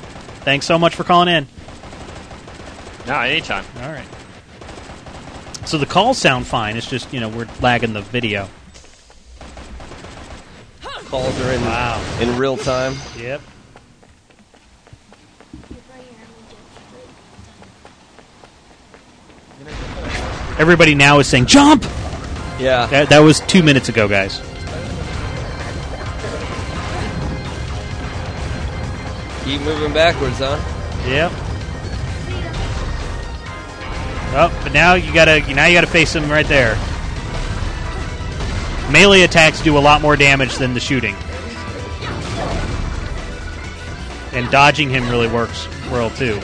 [0.45, 1.47] Thanks so much for calling in.
[3.07, 3.65] No, anytime.
[3.81, 4.05] All right.
[5.65, 6.77] So the calls sound fine.
[6.77, 8.49] It's just, you know, we're lagging the video.
[11.05, 12.17] Calls are in Wow.
[12.21, 12.95] in real time.
[13.17, 13.41] Yep.
[20.59, 21.83] Everybody now is saying, jump!
[22.59, 22.85] Yeah.
[22.87, 24.39] That, that was two minutes ago, guys.
[29.43, 30.57] Keep moving backwards, huh?
[31.07, 31.31] Yep.
[34.35, 36.75] Oh, but now you gotta now you gotta face him right there.
[38.91, 41.15] Melee attacks do a lot more damage than the shooting,
[44.31, 46.39] and dodging him really works well too.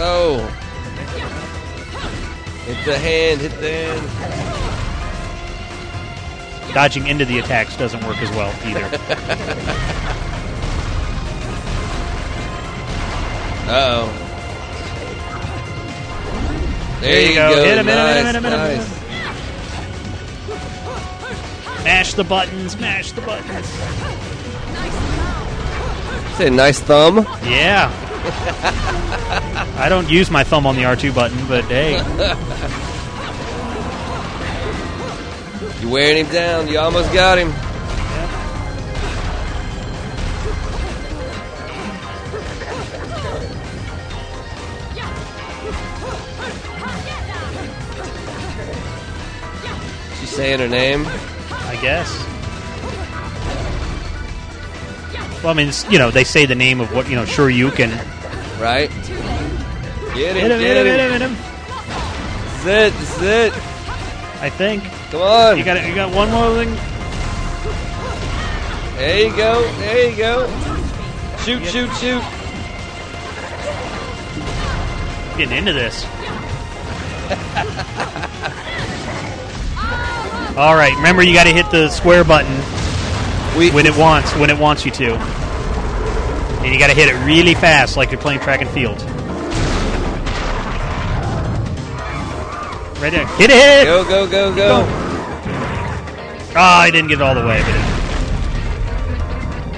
[0.00, 0.57] Oh.
[2.68, 3.40] Hit the hand.
[3.40, 4.04] Hit the hand.
[6.74, 8.88] Dodging into the attacks doesn't work as well either.
[13.68, 14.08] Uh oh.
[17.02, 17.54] There you go.
[17.62, 18.78] Hit him, hit him, nice, hit him, hit him, hit him.
[18.78, 19.04] nice.
[21.84, 23.66] Mash the buttons, mash the buttons.
[26.38, 27.26] Say nice thumb.
[27.44, 28.07] Yeah.
[29.80, 31.96] I don't use my thumb on the R2 button, but hey.
[35.80, 36.68] You're wearing him down.
[36.68, 37.52] You almost got him.
[50.18, 51.06] She's saying her name.
[51.50, 52.37] I guess.
[55.42, 57.24] Well, I mean, it's, you know, they say the name of what you know.
[57.24, 57.90] Sure, you can.
[58.60, 58.90] Right.
[60.14, 60.86] Get Hit him, him, get hit him, him.
[60.86, 61.36] hit him, hit him.
[62.44, 63.52] This is it, this is it.
[64.42, 64.82] I think.
[65.10, 65.58] Come on.
[65.58, 66.74] You got you got one more thing.
[68.96, 70.48] There you go, there you go.
[71.44, 72.22] Shoot, shoot, shoot.
[75.38, 76.04] Getting into this.
[80.58, 82.52] All right, remember you got to hit the square button
[83.58, 87.54] when it wants when it wants you to, and you got to hit it really
[87.54, 89.02] fast, like you're playing track and field.
[93.00, 93.84] Right there, hit it!
[93.84, 94.84] Go, go, go, go.
[96.56, 97.74] Ah, I didn't get it all the way, but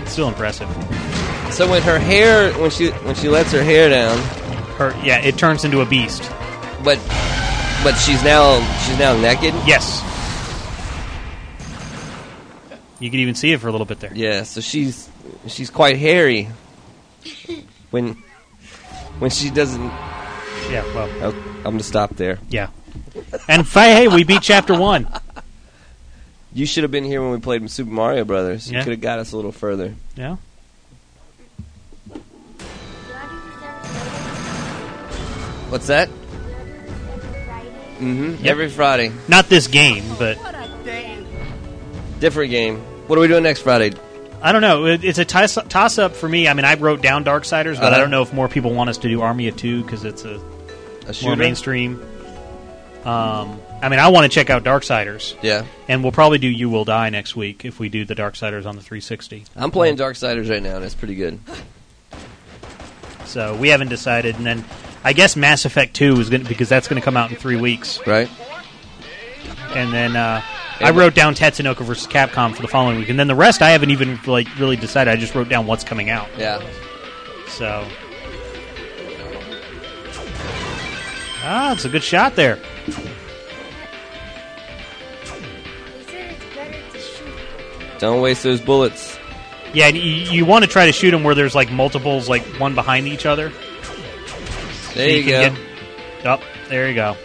[0.02, 0.68] it's still impressive.
[1.50, 4.18] So when her hair, when she when she lets her hair down,
[4.76, 6.22] her yeah, it turns into a beast.
[6.84, 6.98] But
[7.82, 9.54] but she's now she's now naked.
[9.66, 10.02] Yes.
[13.00, 14.12] You can even see it for a little bit there.
[14.14, 15.08] Yeah, so she's
[15.48, 16.48] she's quite hairy
[17.90, 18.14] when
[19.18, 19.82] when she doesn't.
[20.70, 22.38] Yeah, well, Oh, I'm gonna stop there.
[22.48, 22.68] Yeah.
[23.48, 25.08] And fi- hey, we beat chapter one.
[26.52, 28.68] You should have been here when we played Super Mario Brothers.
[28.68, 28.82] You Yeah.
[28.82, 29.94] could have got us a little further.
[30.16, 30.34] Yeah.
[35.68, 36.08] What's that?
[38.00, 38.30] Mm-hmm.
[38.42, 38.44] Yep.
[38.46, 40.36] Every Friday, Not this game, but
[42.18, 42.82] different game.
[43.10, 43.92] What are we doing next Friday?
[44.40, 44.86] I don't know.
[44.86, 46.46] It, it's a toss, toss up for me.
[46.46, 47.98] I mean, I wrote down Darksiders, but I Uh-huh.
[48.02, 50.34] don't know if more people want us to do Army of Two because it's a,
[50.36, 50.38] A
[51.06, 51.36] more shooter?
[51.36, 52.00] mainstream.
[53.04, 55.34] Um, I mean, I want to check out Darksiders.
[55.42, 55.64] Yeah.
[55.88, 58.76] And we'll probably do You Will Die next week if we do the Darksiders on
[58.76, 59.42] the 360.
[59.56, 61.40] I'm playing Darksiders right now, and it's pretty good.
[63.24, 64.64] So we haven't decided, and then
[65.02, 67.36] I guess Mass Effect Two is going to because that's going to come out in
[67.36, 68.30] three weeks, right?
[69.74, 70.42] And then uh,
[70.80, 73.70] I wrote down Tatsunoko versus Capcom for the following week, and then the rest I
[73.70, 75.10] haven't even like really decided.
[75.10, 76.28] I just wrote down what's coming out.
[76.38, 76.62] Yeah.
[77.48, 77.86] So
[81.42, 82.58] ah, it's a good shot there.
[87.98, 89.18] Don't waste those bullets.
[89.74, 92.42] Yeah, and you, you want to try to shoot them where there's like multiples, like
[92.58, 93.52] one behind each other.
[94.94, 95.54] There you go.
[96.24, 97.16] Up there you go.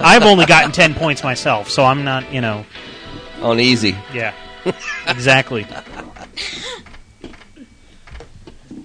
[0.00, 2.64] I've only gotten ten points myself, so I'm not, you know.
[3.40, 3.96] On easy.
[4.12, 4.34] Yeah,
[5.06, 5.66] exactly.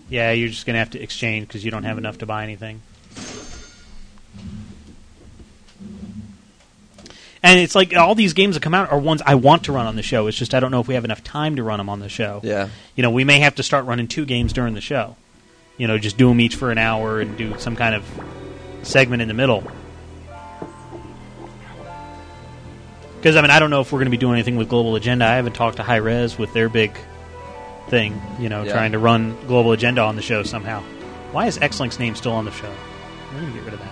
[0.09, 2.81] yeah, you're just gonna have to exchange because you don't have enough to buy anything.
[7.43, 9.85] And it's like all these games that come out are ones I want to run
[9.85, 10.27] on the show.
[10.27, 12.09] It's just I don't know if we have enough time to run them on the
[12.09, 12.41] show.
[12.43, 12.69] Yeah.
[12.95, 15.15] You know, we may have to start running two games during the show.
[15.77, 18.03] You know, just do them each for an hour and do some kind of
[18.81, 19.63] segment in the middle.
[23.17, 24.95] Because I mean, I don't know if we're going to be doing anything with Global
[24.95, 25.25] Agenda.
[25.25, 26.97] I haven't talked to Hi-Rez with their big
[27.89, 28.21] thing.
[28.39, 28.73] You know, Yeah.
[28.73, 30.81] trying to run Global Agenda on the show somehow.
[31.31, 32.71] Why is X-Link's name still on the show?
[33.33, 33.91] We're going to get rid of that.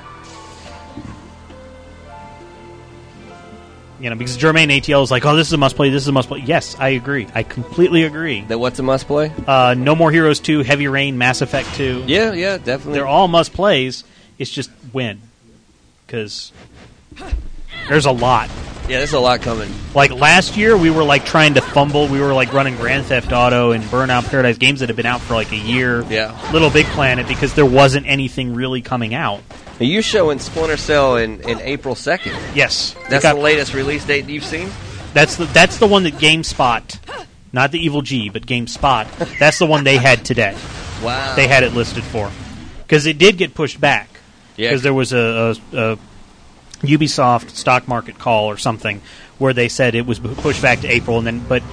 [3.99, 5.89] You know, because Jermaine ATL is like, oh, this is a must play.
[5.89, 6.41] This is a must play.
[6.45, 7.27] Yes, I agree.
[7.33, 8.41] I completely agree.
[8.41, 9.31] That what's a must play?
[9.47, 12.03] Uh, no More Heroes 2, Heavy Rain, Mass Effect 2.
[12.05, 12.93] Yeah, yeah, definitely.
[12.95, 14.03] They're all must plays.
[14.37, 15.21] It's just when.
[16.05, 16.51] Because
[17.87, 18.49] there's a lot.
[18.87, 19.71] Yeah, there's a lot coming.
[19.95, 22.07] Like last year, we were like trying to fumble.
[22.07, 25.21] We were like running Grand Theft Auto and Burnout Paradise games that had been out
[25.21, 26.03] for like a year.
[26.03, 26.37] Yeah.
[26.53, 29.41] Little Big Planet because there wasn't anything really coming out.
[29.79, 32.55] Now, you showing Splinter Cell in, in April 2nd.
[32.55, 32.95] Yes.
[33.09, 34.69] That's got- the latest release date you've seen?
[35.13, 39.39] That's the that's the one that GameSpot, not the Evil G, but GameSpot.
[39.39, 40.55] That's the one they had today.
[41.03, 41.35] Wow.
[41.35, 42.31] They had it listed for
[42.87, 44.07] because it did get pushed back.
[44.55, 44.69] Yeah.
[44.69, 45.99] Because there was a, a, a
[46.81, 49.01] Ubisoft stock market call or something
[49.37, 51.63] where they said it was pushed back to April, and then but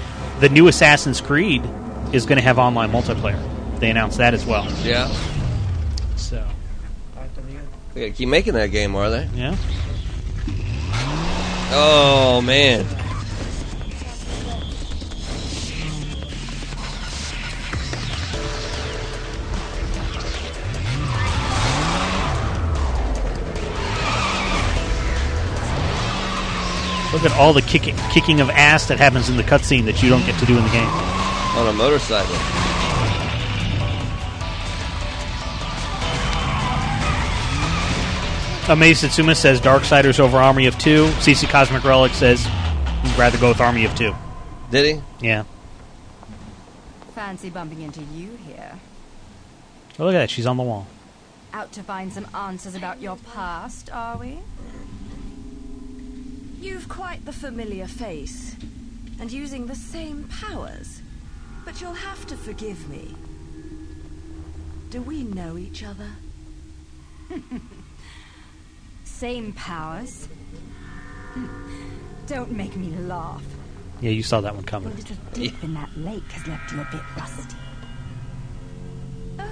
[0.41, 1.63] the new Assassin's Creed
[2.13, 3.41] is going to have online multiplayer.
[3.79, 4.65] They announced that as well.
[4.83, 5.09] Yeah.
[6.17, 6.47] So
[7.95, 9.29] They gotta keep making that game, are they?
[9.35, 9.57] yeah.
[11.75, 12.85] Oh, man.
[27.13, 30.09] Look at all the kicking kicking of ass that happens in the cutscene that you
[30.09, 30.89] don't get to do in the game.
[31.57, 32.35] On a motorcycle.
[38.69, 41.07] Amaze Satsuma says Darksiders over Army of Two.
[41.19, 42.47] CC Cosmic Relic says
[43.03, 44.15] he'd rather go with Army of Two.
[44.71, 45.03] Did he?
[45.21, 45.45] Yeah.
[47.15, 48.79] Fancy bumping into you here.
[49.99, 50.31] Oh, look at that.
[50.31, 50.87] She's on the wall.
[51.53, 54.39] Out to find some answers about your past, are we?
[56.63, 58.55] You've quite the familiar face,
[59.19, 61.03] and using the same powers.
[61.65, 63.17] But you'll have to forgive me.
[64.91, 66.09] Do we know each other?
[69.05, 70.29] Same powers.
[72.29, 73.43] Don't make me laugh.
[74.01, 74.93] Yeah, you saw that one coming.
[74.93, 77.57] A little dip in that lake has left you a bit rusty.
[79.37, 79.49] Uh,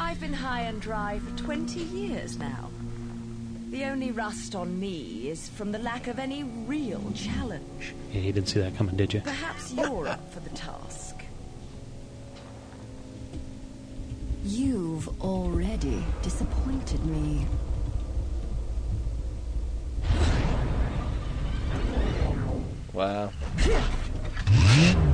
[0.00, 2.70] I've been high and dry for 20 years now.
[3.74, 7.92] The only rust on me is from the lack of any real challenge.
[8.12, 9.20] Yeah, you didn't see that coming, did you?
[9.20, 11.16] Perhaps you're up for the task.
[14.44, 17.48] You've already disappointed me.
[22.92, 23.32] Wow.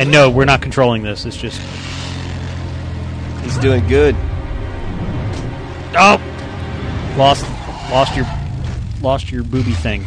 [0.00, 1.26] And no, we're not controlling this.
[1.26, 1.60] It's just
[3.42, 4.16] He's doing good.
[5.94, 6.18] oh,
[7.18, 7.44] lost,
[7.90, 8.24] lost your,
[9.02, 10.06] lost your booby thing.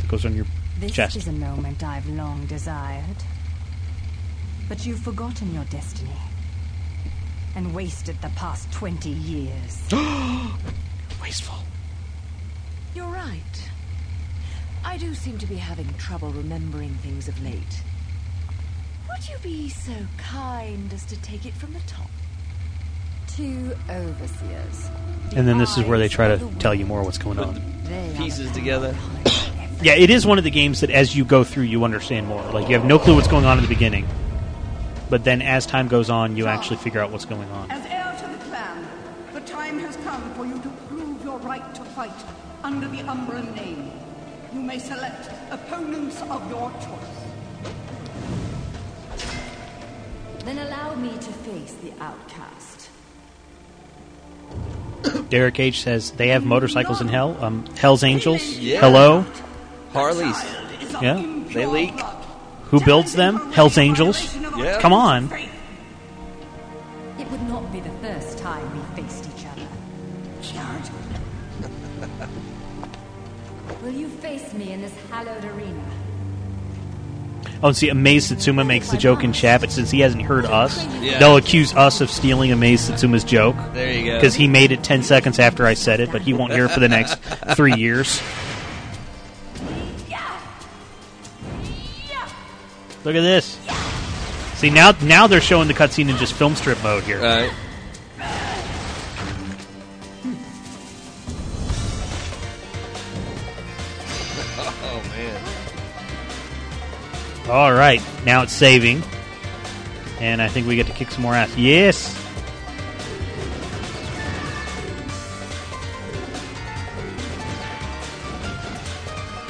[0.00, 0.44] That goes on your
[0.80, 1.14] This chest.
[1.14, 3.04] This is a moment I've long desired.
[4.68, 6.10] But you've forgotten your destiny.
[7.54, 9.82] And wasted the past 20 years.
[11.22, 11.58] Wasteful.
[12.92, 13.70] You're right.
[14.84, 17.82] I do seem to be having trouble remembering things of late.
[19.10, 22.10] Would you be so kind as to take it from the top?
[23.26, 24.90] Two overseers.
[25.36, 27.60] And then this is where they try to tell you more what's going on.
[28.16, 28.94] Pieces together.
[29.80, 32.42] Yeah, it is one of the games that as you go through, you understand more.
[32.50, 34.08] Like you have no clue what's going on in the beginning,
[35.08, 37.70] but then as time goes on, you actually figure out what's going on.
[37.70, 38.88] As heir to the clan,
[39.32, 42.10] the time has come for you to prove your right to fight
[42.64, 43.92] under the Umbran name.
[44.52, 47.07] You may select opponents of your choice.
[50.48, 52.88] Then allow me to face the outcast.
[55.28, 57.36] Derek H says they have motorcycles in hell.
[57.38, 58.42] Um, Hell's Angels.
[58.56, 58.80] Yeah.
[58.80, 59.26] Hello.
[59.92, 60.42] Harleys.
[61.02, 61.22] Yeah.
[61.52, 61.92] They leak.
[62.70, 63.52] Who builds them?
[63.52, 64.34] Hell's Angels.
[64.56, 64.80] Yeah.
[64.80, 65.30] Come on.
[67.18, 69.68] It would not be the first time we faced each other.
[73.82, 75.87] Will you face me in this hallowed arena?
[77.62, 80.44] Oh, and see, Amaze Satsuma makes the joke in chat, but since he hasn't heard
[80.44, 81.18] us, Yeah.
[81.18, 83.56] they'll accuse us of stealing Amaze Satsuma's joke.
[83.74, 84.14] There you go.
[84.16, 86.70] Because he made it 10 seconds after I said it, but he won't hear it
[86.70, 87.14] for the next
[87.56, 88.20] three years.
[93.04, 93.58] Look at this.
[94.56, 97.20] See, now now they're showing the cutscene in just film strip mode here.
[97.22, 97.50] Right.
[104.58, 105.40] Oh man.
[107.48, 109.02] All right, now it's saving.
[110.20, 111.56] And I think we get to kick some more ass.
[111.56, 112.14] Yes!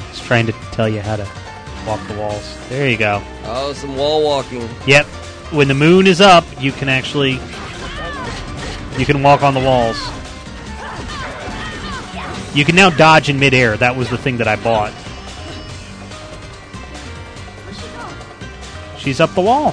[0.09, 1.27] It's trying to tell you how to
[1.85, 2.57] walk the walls.
[2.69, 3.21] There you go.
[3.43, 4.69] Oh, some wall walking.
[4.85, 5.05] Yep.
[5.51, 7.39] When the moon is up, you can actually
[8.97, 9.97] you can walk on the walls.
[12.55, 13.75] You can now dodge in midair.
[13.77, 14.93] That was the thing that I bought.
[19.09, 19.71] She's up the wall.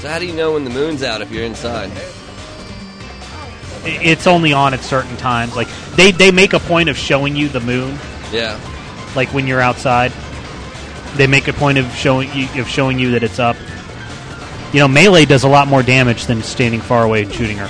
[0.00, 1.88] So how do you know when the moon's out if you're inside?
[3.84, 5.54] It's only on at certain times.
[5.54, 7.96] Like they they make a point of showing you the moon.
[8.32, 8.58] Yeah.
[9.14, 10.10] Like when you're outside,
[11.14, 13.56] they make a point of showing you of showing you that it's up.
[14.72, 17.68] You know, melee does a lot more damage than standing far away and shooting her.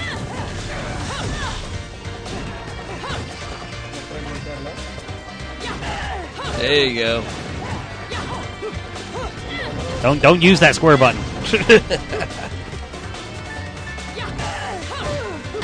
[6.59, 7.25] There you go.
[10.07, 11.21] Don't don't use that square button.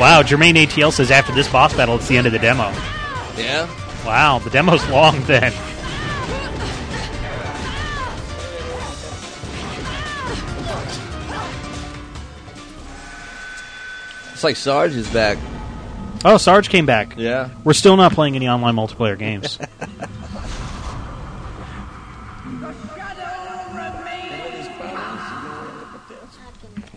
[0.01, 2.64] wow, Jermaine ATL says after this boss battle, it's the end of the demo.
[3.36, 3.69] Yeah.
[4.05, 5.52] Wow, the demo's long then.
[14.32, 15.39] It's like Sarge is back.
[16.24, 17.14] Oh, Sarge came back.
[17.16, 17.51] Yeah.
[17.62, 19.60] We're still not playing any online multiplayer games.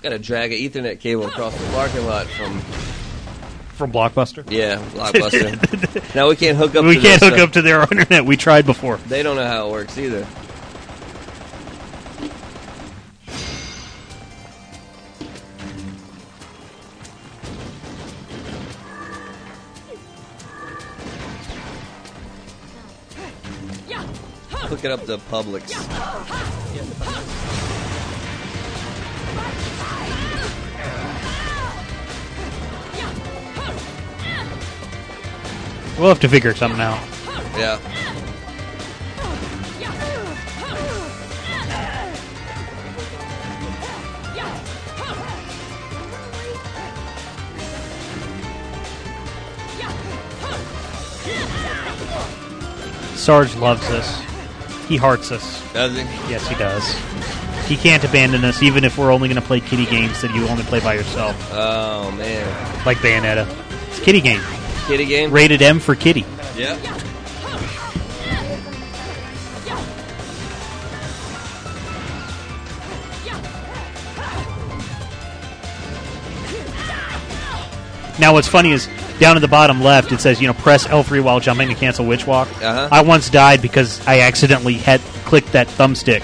[0.06, 2.60] Got to drag an Ethernet cable across the parking lot from
[3.74, 4.48] From Blockbuster.
[4.52, 6.14] yeah Blockbuster.
[6.16, 6.86] now we can't hook up.
[6.86, 7.48] we to can't hook stuff.
[7.48, 8.24] up to their internet.
[8.24, 8.98] We tried before.
[9.08, 10.24] They don't know how it works either.
[24.68, 25.72] Hook it up to Publix.
[35.98, 37.00] We'll have to figure something out.
[37.58, 37.80] Yeah.
[53.16, 54.22] Sarge loves us.
[54.88, 55.62] He hearts us.
[55.74, 56.02] Does he?
[56.30, 56.94] Yes, he does.
[57.68, 60.48] He can't abandon us, even if we're only going to play kitty games that you
[60.48, 62.86] only play by yourself, Oh man.
[62.86, 63.48] like Bayonetta.
[63.90, 64.42] It's a kitty game.
[64.88, 65.32] Kitty game.
[65.32, 66.26] Rated M for kitty.
[66.56, 66.80] Yep.
[78.18, 78.88] Now, what's funny is
[79.20, 82.06] down at the bottom left, it says, you know, press L3 while jumping to cancel
[82.06, 82.48] Witch Walk.
[82.64, 82.88] Uh-huh.
[82.90, 86.22] I once died because I accidentally had clicked that thumbstick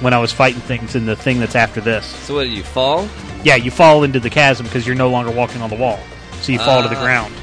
[0.00, 2.06] when I was fighting things in the thing that's after this.
[2.06, 3.08] So what do you fall?
[3.42, 5.98] Yeah, you fall into the chasm because you're no longer walking on the wall.
[6.42, 7.02] So you fall to the Ah.
[7.02, 7.34] ground.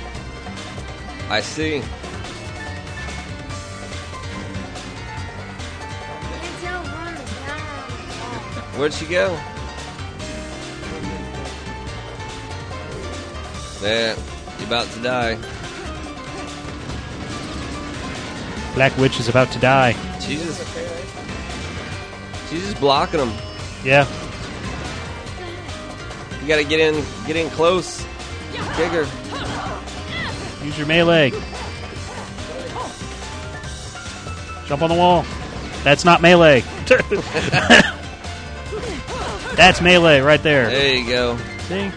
[1.30, 1.82] I see.
[8.78, 9.40] Where'd she go?
[13.82, 14.16] There.
[14.58, 15.38] you're about to die.
[18.74, 19.94] Black Witch is about to die.
[20.20, 20.68] She's just.
[22.50, 23.34] She's just blocking them.
[23.84, 24.08] Yeah.
[26.42, 28.04] You gotta get in, get in close.
[28.76, 29.08] bigger.
[30.64, 31.32] Use your melee.
[34.66, 35.26] Jump on the wall.
[35.84, 36.62] That's not melee.
[39.56, 40.70] That's melee right there.
[40.70, 41.38] There you go.
[41.68, 41.92] See?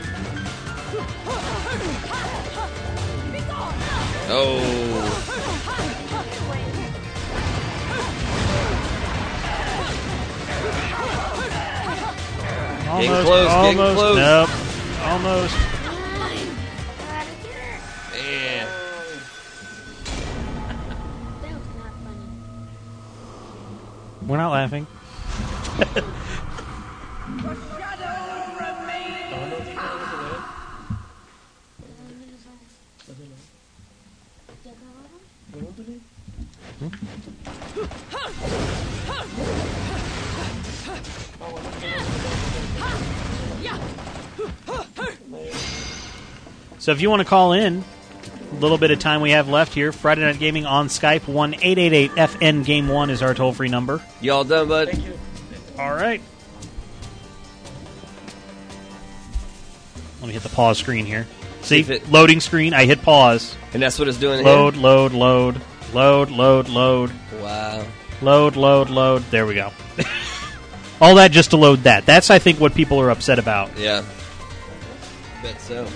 [4.28, 4.76] Oh.
[12.88, 13.26] Almost.
[13.26, 14.16] close, getting close.
[14.16, 14.50] Nope.
[15.02, 15.75] Almost.
[24.26, 24.86] We're not laughing.
[46.78, 47.84] So if you want to call in,
[48.54, 49.92] little bit of time we have left here.
[49.92, 51.26] Friday Night Gaming on Skype.
[51.28, 54.02] One eight eight eight FN Game One is our toll free number.
[54.20, 54.88] You all done, bud?
[54.90, 55.18] Thank you.
[55.78, 56.20] All right.
[60.20, 61.26] Let me hit the pause screen here.
[61.62, 62.72] See, if it- loading screen.
[62.74, 63.54] I hit pause.
[63.74, 64.82] And that's what it's doing Load, here?
[64.82, 65.60] load, load,
[65.92, 67.10] load, load, load,
[67.42, 67.84] Wow.
[68.22, 69.24] load, load, load.
[69.30, 69.72] There we go.
[71.00, 72.06] All that just to load that.
[72.06, 73.76] That's I think what people are upset about.
[73.78, 74.02] Yeah.
[75.42, 75.86] Bet so.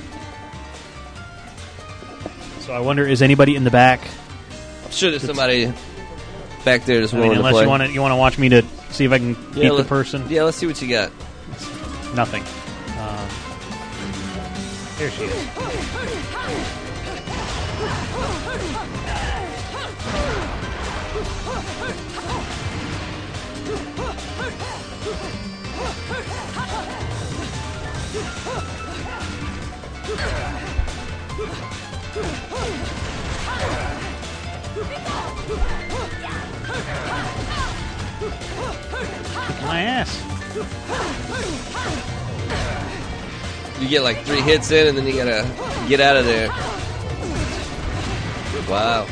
[2.70, 4.01] So I wonder, is anybody in the back?
[4.84, 5.72] I'm sure there's somebody
[6.64, 7.62] back there that's I willing mean, to unless play.
[7.64, 9.72] you want to, you want to watch me to see if I can beat the
[9.72, 10.24] let- person.
[10.28, 11.10] Yeah, let's see what you got.
[12.14, 12.44] Nothing.
[12.97, 13.28] Um,
[14.98, 16.19] there she is.
[39.70, 40.10] My ass.
[43.80, 45.47] You get like three hits in, and then you gotta
[45.88, 46.48] get out of there.
[48.68, 49.06] Wow.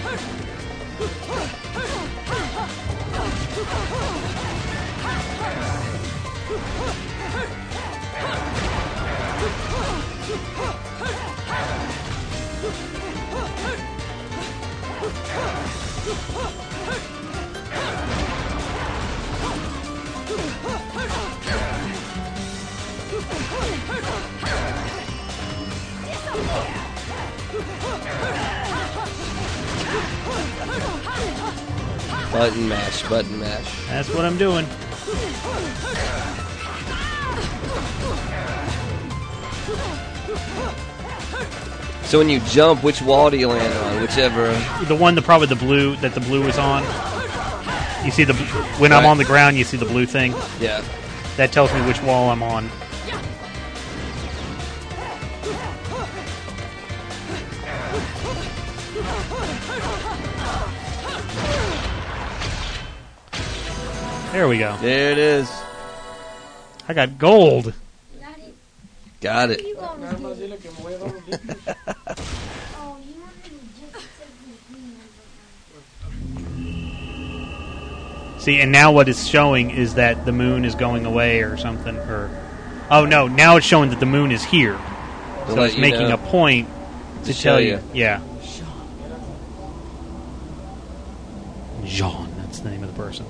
[32.33, 33.87] Button mash, button mash.
[33.87, 34.67] That's what I'm doing.
[42.05, 44.01] So when you jump, which wall do you land on?
[44.01, 44.53] Whichever.
[44.87, 46.83] The one, the probably the blue that the blue is on.
[48.05, 48.35] You see the
[48.79, 50.33] when I'm on the ground, you see the blue thing.
[50.61, 50.83] Yeah.
[51.37, 52.71] That tells me which wall I'm on.
[64.39, 64.77] There we go.
[64.77, 65.51] There it is.
[66.87, 67.75] I got gold.
[69.21, 69.63] Got it.
[78.39, 81.97] See, and now what it's showing is that the moon is going away or something.
[81.97, 82.31] Or,
[82.93, 84.79] oh no, now it's showing that the moon is here.
[85.49, 86.69] So it's making a point
[87.25, 87.71] to, to tell you.
[87.71, 87.83] you.
[87.93, 88.21] Yeah.
[88.45, 88.69] Jeanne.
[91.85, 93.27] Jeanne, that's the name of the person.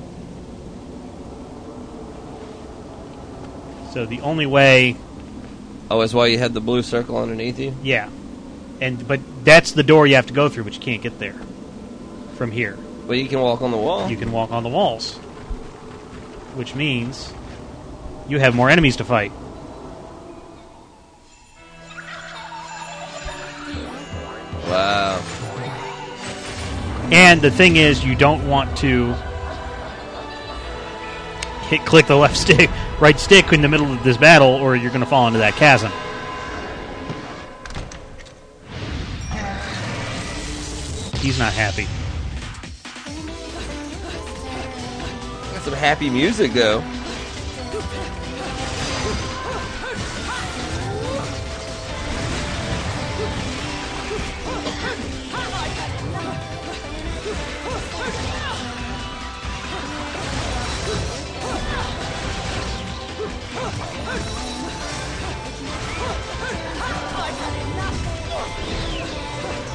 [3.93, 4.97] So the only way,
[5.91, 7.75] Oh, is why you had the blue circle underneath you?
[7.83, 8.09] yeah,
[8.81, 11.35] and but that's the door you have to go through, but you can't get there
[12.37, 12.77] from here.
[13.07, 14.11] But you can walk on the wall.
[14.11, 15.17] You can walk on the walls,
[16.55, 17.33] which means
[18.29, 19.33] you have more enemies to fight.
[24.67, 25.23] Wow.
[27.11, 29.15] And the thing is, you don't want to
[31.69, 32.71] hit click the left stick,
[33.01, 35.55] right stick in the middle of this battle, or you're going to fall into that
[35.55, 35.93] chasm.
[41.21, 41.87] He's not happy.
[45.53, 46.83] Got some happy music though.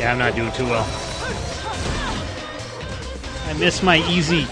[0.03, 0.85] Yeah, I'm not doing too well.
[3.47, 4.43] I miss my easy.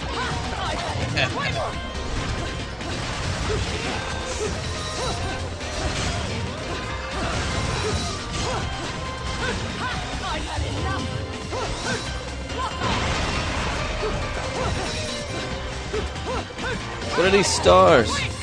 [17.11, 18.41] What are these stars?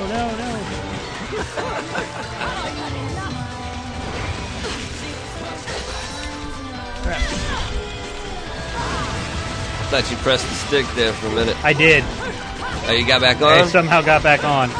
[0.00, 0.48] Oh no, no.
[9.90, 11.56] Thought you pressed the stick there for a minute.
[11.64, 12.04] I did.
[12.06, 13.48] Oh, you got back on?
[13.48, 13.68] I on?
[13.68, 14.70] somehow got back on.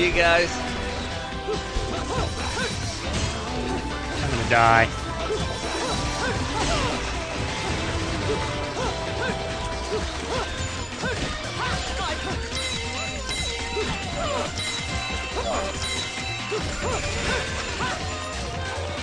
[0.00, 0.50] See you guys.
[4.16, 4.88] I'm gonna die.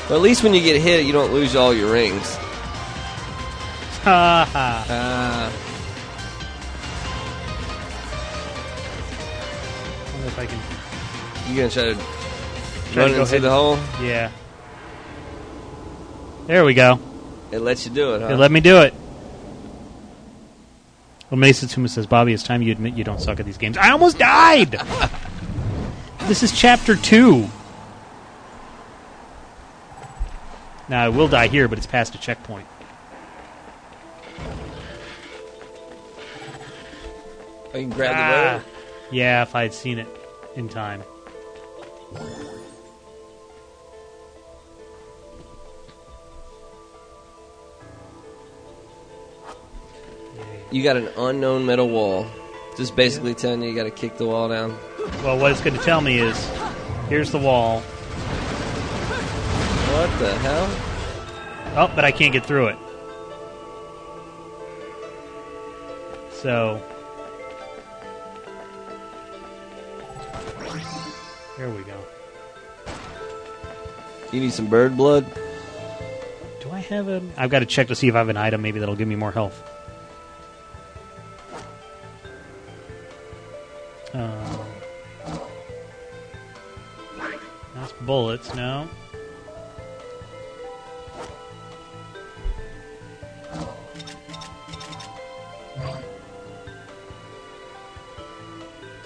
[0.10, 2.36] Well, at least when you get hit, you don't lose all your rings.
[4.04, 4.86] Ha ha.
[4.90, 5.54] Ah.
[10.12, 10.77] wonder if I can.
[11.50, 11.96] You gonna try to
[12.94, 13.78] Try run to go into the hole?
[14.02, 14.32] Yeah.
[16.46, 17.00] There we go.
[17.52, 18.30] It lets you do it, huh?
[18.30, 18.94] It let me do it.
[21.30, 23.78] Well, Masatsuma says, Bobby, it's time you admit you don't suck at these games.
[23.78, 24.72] I almost died!
[26.22, 27.48] this is chapter two.
[30.88, 32.66] Now, I will die here, but it's past a checkpoint.
[37.66, 38.64] You can grab the Ah.
[39.12, 40.08] Yeah, if I had seen it
[40.56, 41.04] in time.
[50.70, 52.28] You got an unknown metal wall.
[52.76, 54.78] Just basically telling you you got to kick the wall down.
[55.24, 56.38] Well, what it's going to tell me is
[57.10, 57.80] here's the wall.
[59.90, 60.68] What the hell?
[61.76, 62.78] Oh, but I can't get through it.
[66.32, 66.82] So.
[71.58, 71.98] There we go.
[74.32, 75.26] You need some bird blood?
[76.62, 77.22] Do I have a.
[77.36, 79.16] I've got to check to see if I have an item maybe that'll give me
[79.16, 79.64] more health.
[84.14, 84.60] Um,
[87.74, 88.88] that's bullets, no.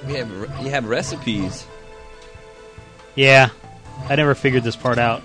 [0.08, 1.66] You have you have recipes.
[3.22, 3.50] Yeah,
[4.10, 5.22] I never figured this part out.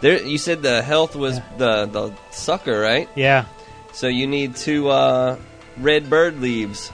[0.00, 3.08] There, you said the health was the the sucker, right?
[3.14, 3.44] Yeah.
[3.92, 5.36] So you need two uh,
[5.78, 6.90] red bird leaves.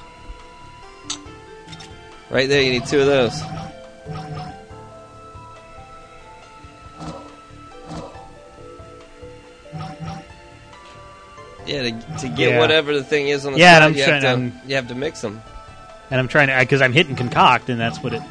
[2.28, 3.40] Right there, you need two of those.
[11.66, 11.90] Yeah, to,
[12.20, 12.58] to get Yeah.
[12.58, 14.74] whatever the thing is on the Yeah, side, I'm you, trying- have to, I'm- you
[14.76, 15.42] have to mix them.
[16.10, 18.22] And I'm trying to because I'm hitting concoct, and that's what it.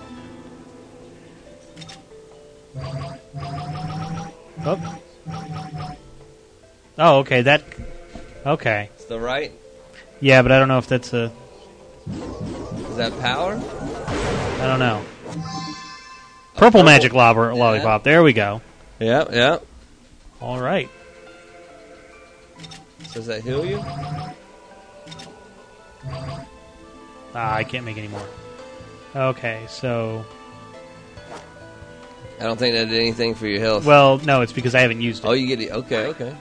[4.69, 4.99] Oh.
[6.97, 7.41] Oh, okay.
[7.43, 7.63] That.
[8.45, 8.89] Okay.
[8.95, 9.53] It's the right.
[10.19, 11.31] Yeah, but I don't know if that's a.
[12.09, 13.53] Is that power?
[13.55, 15.05] I don't know.
[16.55, 18.03] Purple, magic lobber, lollipop.
[18.03, 18.61] There we go.
[18.99, 19.59] Yeah, yeah.
[20.41, 20.89] All right.
[23.13, 23.79] Does that heal you?
[27.35, 28.27] Ah, I can't make any more.
[29.15, 30.25] Okay, so.
[32.39, 33.85] I don't think that did anything for your health.
[33.85, 35.27] Well, no, it's because I haven't used it.
[35.27, 35.71] Oh, you get it.
[35.71, 36.35] Okay, okay.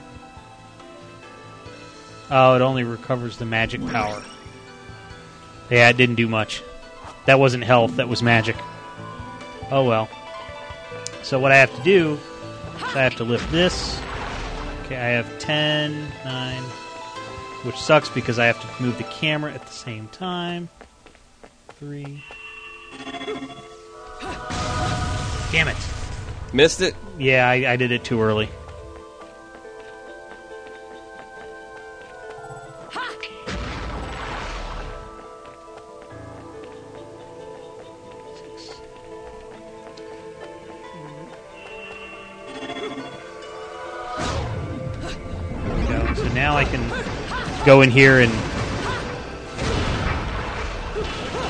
[2.29, 4.21] Oh, it only recovers the magic power.
[5.69, 6.61] Yeah, it didn't do much.
[7.25, 8.55] That wasn't health, that was magic.
[9.71, 10.07] Oh well.
[11.23, 12.19] So what I have to do
[12.77, 13.99] is I have to lift this.
[14.85, 16.61] Okay, I have 10, 9,
[17.63, 20.69] which sucks because I have to move the camera at the same time.
[21.79, 22.23] 3.
[25.51, 25.77] Damn it.
[26.53, 26.95] Missed it?
[27.17, 28.49] Yeah, I, I did it too early.
[45.63, 46.13] There we go.
[46.13, 46.87] So now I can
[47.65, 48.31] go in here and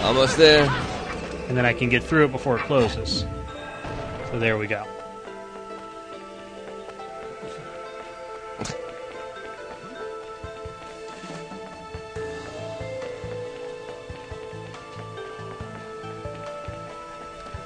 [0.03, 0.63] Almost there.
[1.49, 3.25] and then I can get through it before it closes.
[4.31, 4.83] So there we go.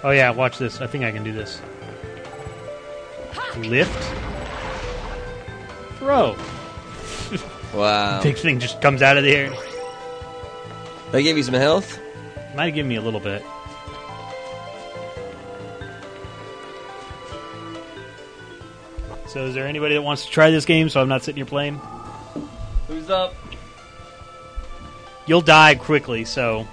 [0.03, 0.81] Oh yeah, watch this.
[0.81, 1.61] I think I can do this.
[3.57, 4.13] Lift.
[5.97, 6.35] Throw.
[7.73, 8.21] Wow.
[8.21, 9.53] Big thing just comes out of the air.
[11.13, 11.97] They gave you some health?
[12.53, 13.45] Might have given me a little bit.
[19.31, 21.45] So, is there anybody that wants to try this game so I'm not sitting here
[21.45, 21.79] playing?
[22.87, 23.33] Who's up?
[25.25, 26.67] You'll die quickly, so.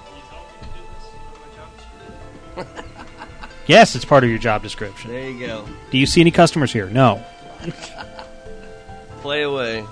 [3.68, 5.12] yes, it's part of your job description.
[5.12, 5.68] There you go.
[5.92, 6.90] Do you see any customers here?
[6.90, 7.24] No.
[9.20, 9.84] Play away.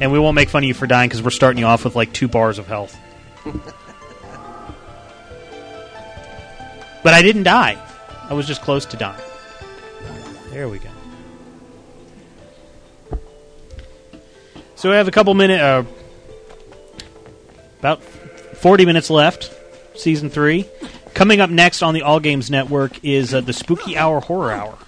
[0.00, 1.94] And we won't make fun of you for dying because we're starting you off with
[1.94, 2.98] like two bars of health.
[7.02, 7.76] But I didn't die.
[8.30, 9.20] I was just close to dying.
[10.52, 10.88] There we go.
[14.76, 15.84] So we have a couple minutes, uh,
[17.78, 19.52] about 40 minutes left,
[19.94, 20.66] season three.
[21.14, 24.78] Coming up next on the All Games Network is uh, the Spooky Hour Horror Hour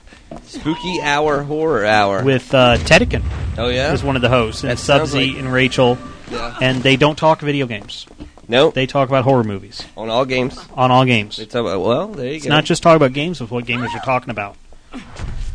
[0.46, 2.24] Spooky Hour Horror Hour.
[2.24, 3.22] with uh, Tedekin.
[3.56, 3.92] Oh, yeah?
[3.92, 5.96] is one of the hosts, and sounds like- and Rachel,
[6.30, 6.56] Yeah.
[6.60, 8.06] and they don't talk video games.
[8.48, 8.70] No.
[8.70, 10.58] They talk about horror movies On all games.
[10.74, 11.36] on all games.
[11.36, 12.50] They talk about, well, there you It's go.
[12.50, 14.56] not just talk about games; it's what gamers are talking about.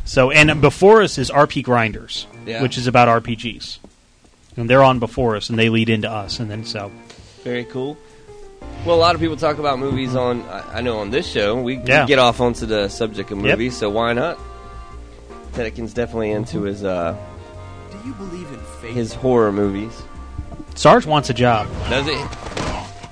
[0.09, 2.63] So, and before us is RP Grinders, Yeah.
[2.63, 3.77] which is about RPGs,
[4.57, 6.91] and they're on before us, and they lead into us, and then so
[7.43, 7.95] Very cool.
[8.87, 10.41] Well, a lot of people talk about movies on.
[10.49, 13.45] I I know on this show we, we get off onto the subject of Yep.
[13.59, 14.39] movies, so why not?
[15.53, 17.15] Tedekin's definitely into his uh,
[17.91, 18.93] Do you believe in fate?
[18.93, 19.93] his horror movies.
[20.73, 22.19] Sarge wants a job, Does he?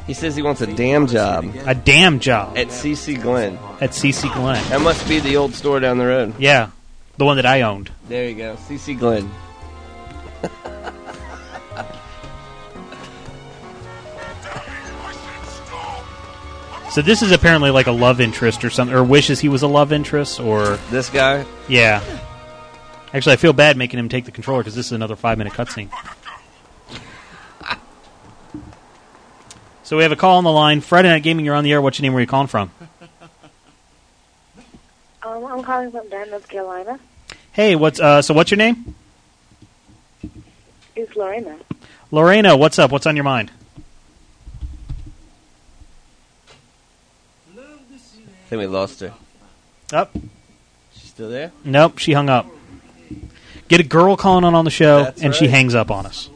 [0.08, 3.60] He says he wants a damn job a damn job at CC Glen.
[3.82, 4.64] at CC Glen.
[4.70, 6.34] That must be the old store down the road.
[6.40, 6.70] Yeah,
[7.18, 7.92] the one that I owned.
[8.08, 9.30] There you go, CC Glenn.
[16.92, 19.68] So this is apparently like a love interest or something, or wishes he was a
[19.68, 21.46] love interest, or This guy.
[21.68, 22.02] yeah.
[23.14, 25.54] Actually, I feel bad making him take the controller because this is another five minute
[25.54, 25.90] cutscene.
[29.84, 30.82] So we have a call on the line.
[30.82, 31.82] Friday Night Gaming, you're on the air.
[31.82, 32.14] What's your name?
[32.14, 32.72] Where are you calling from?
[35.24, 37.00] Um, I'm calling from Durham, North Carolina.
[37.58, 38.36] Hey, what's uh, so?
[38.36, 38.94] What's your name?
[40.96, 41.58] It's Lorena.
[42.12, 42.56] Lorena.
[42.56, 42.92] What's up?
[42.92, 43.50] What's on your mind?
[47.58, 49.12] I think we lost her.
[49.92, 50.16] Up.
[50.94, 51.52] She's still there.
[51.66, 52.46] Nope, she hung up.
[53.68, 55.50] Get a girl calling on on the show, That's and she right.
[55.56, 56.30] hangs up on us.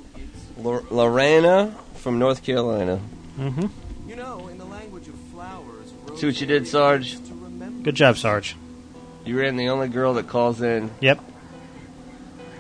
[0.57, 2.99] Lor- Lorena from North Carolina.
[3.37, 4.09] Mm-hmm.
[4.09, 7.15] You know, in the language of flowers, See what you did, Sarge?
[7.83, 8.55] Good job, Sarge.
[9.25, 10.91] You ran the only girl that calls in.
[10.99, 11.19] Yep.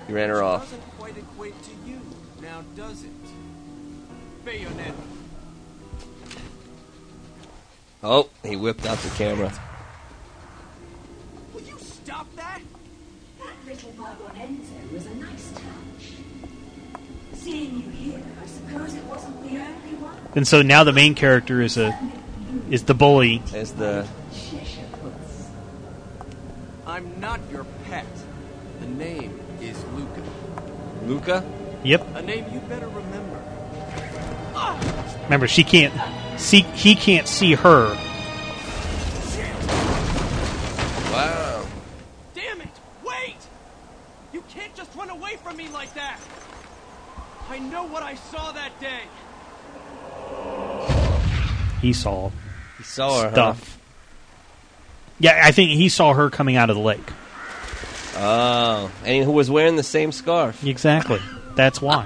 [0.07, 0.63] You ran her off.
[0.63, 1.99] doesn't quite equate to you.
[2.41, 3.11] Now, does it?
[4.45, 4.93] Bayonetta.
[8.03, 9.53] Oh, he whipped out the camera.
[11.53, 12.61] Will you stop that?
[13.39, 16.13] That little Margonenzo was a nice touch.
[17.33, 20.17] Seeing you here, I suppose it wasn't the only one.
[20.35, 21.97] And so now the main character is a
[22.69, 23.43] is the bully.
[23.53, 24.07] Is the
[26.91, 28.05] I'm not your pet.
[28.81, 30.21] The name is Luka.
[31.05, 31.45] Luka?
[31.85, 32.15] Yep.
[32.15, 33.41] A name you better remember.
[35.23, 35.93] Remember, she can't
[36.37, 36.63] see.
[36.75, 37.95] He can't see her.
[41.13, 41.65] Wow.
[42.33, 42.67] Damn it!
[43.05, 43.37] Wait!
[44.33, 46.19] You can't just run away from me like that!
[47.49, 49.03] I know what I saw that day.
[51.81, 52.31] He saw.
[52.77, 53.55] He saw her, huh?
[55.21, 55.35] Stuff.
[55.35, 56.99] Yeah, I think he saw her coming out of the lake.
[58.17, 60.63] Oh, and who was wearing the same scarf?
[60.65, 61.19] Exactly.
[61.55, 62.05] That's why.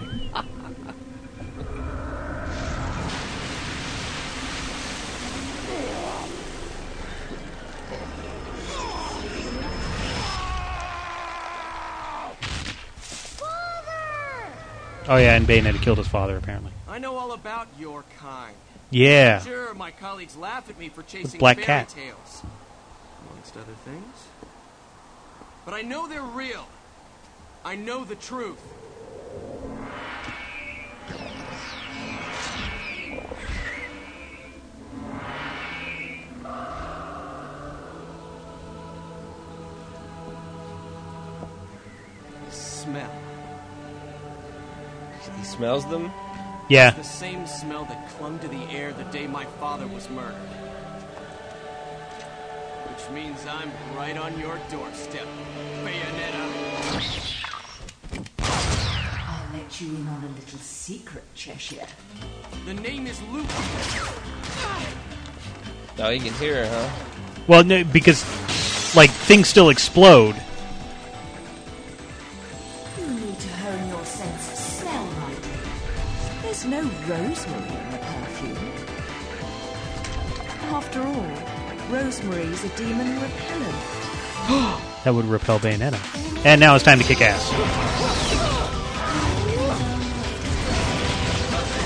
[15.08, 16.72] Oh yeah, and Bayonetta killed his father apparently.
[16.88, 18.56] I know all about your kind.
[18.90, 19.40] Yeah.
[19.42, 21.90] Sure, my colleagues laugh at me for chasing Black fairy Cat.
[21.90, 22.42] tales,
[23.56, 24.28] amongst other things.
[25.66, 26.68] But I know they're real.
[27.64, 28.60] I know the truth.
[42.52, 43.12] Smell.
[45.38, 46.12] He smells them.
[46.70, 46.90] Yeah.
[46.90, 50.65] It's the same smell that clung to the air the day my father was murdered.
[53.06, 55.28] Which means I'm right on your doorstep,
[55.84, 56.44] Bayonetta.
[58.40, 61.86] I'll let you in on a little secret, Cheshire.
[62.66, 63.46] The name is Luke.
[66.00, 66.90] Oh, you can hear her, huh?
[67.48, 68.24] Well, no, because
[68.96, 70.36] like things still explode.
[72.98, 76.42] You need to hone your sense of smell, my dear.
[76.42, 78.72] There's no rosemary in the perfume.
[80.72, 81.45] After all,
[81.90, 84.82] rosemary's a demon repellent.
[85.06, 86.00] That would repel Bayonetta.
[86.44, 87.52] And now it's time to kick ass.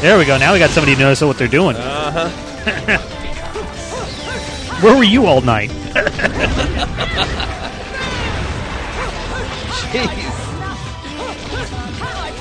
[0.02, 0.38] There we go.
[0.38, 1.76] Now we got somebody who knows what they're doing.
[1.76, 2.98] Uh huh.
[4.82, 5.70] Where were you all night?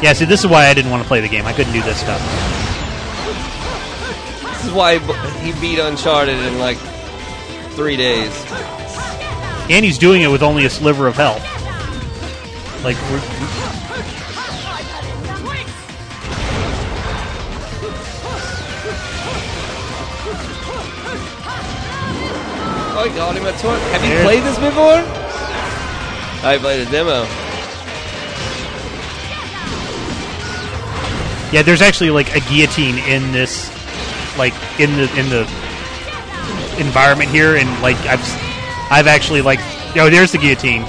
[0.00, 1.46] yeah, see, this is why I didn't want to play the game.
[1.46, 2.20] I couldn't do this stuff.
[4.52, 4.98] This is why
[5.40, 6.78] he beat Uncharted in like
[7.78, 8.34] three days.
[9.70, 11.40] And he's doing it with only a sliver of health.
[12.82, 13.20] Like, we're,
[23.00, 23.80] Oh, got him a torch.
[23.92, 24.98] Have you played this before?
[26.44, 27.22] I played a demo.
[31.52, 33.70] yeah, there's actually like a guillotine in this,
[34.36, 35.67] like in the in the
[36.78, 38.22] environment here, and like I've
[38.90, 39.60] I've actually like
[39.96, 40.82] oh, there's the guillotine.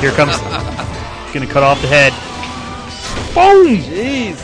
[0.00, 0.36] Here comes,
[1.34, 2.12] gonna cut off the head.
[3.34, 3.76] Boom!
[3.82, 4.36] Jeez.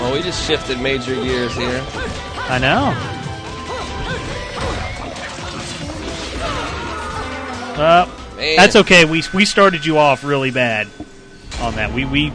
[0.00, 1.84] Oh, we just shifted major gears here.
[2.48, 3.10] I know.
[7.76, 8.56] Uh, Man.
[8.56, 9.04] that's okay.
[9.04, 10.88] We we started you off really bad
[11.60, 11.92] on that.
[11.92, 12.32] We we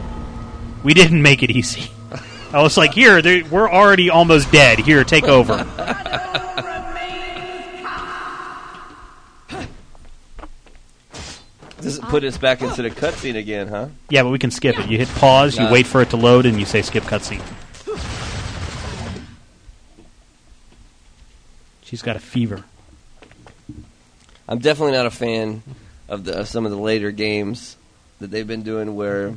[0.82, 1.90] we didn't make it easy.
[2.52, 4.78] I was like, here, there- we're already almost dead.
[4.80, 5.64] Here, take over.
[11.80, 13.88] Does it put us back into the cutscene again, huh?
[14.10, 14.90] Yeah, but we can skip it.
[14.90, 15.72] You hit pause, you Nah.
[15.72, 17.40] wait for it to load, and you say skip cutscene.
[21.82, 22.64] She's got a fever.
[24.46, 25.62] I'm definitely not a fan
[26.08, 27.76] of the of some of the later games
[28.20, 29.34] that they've been doing where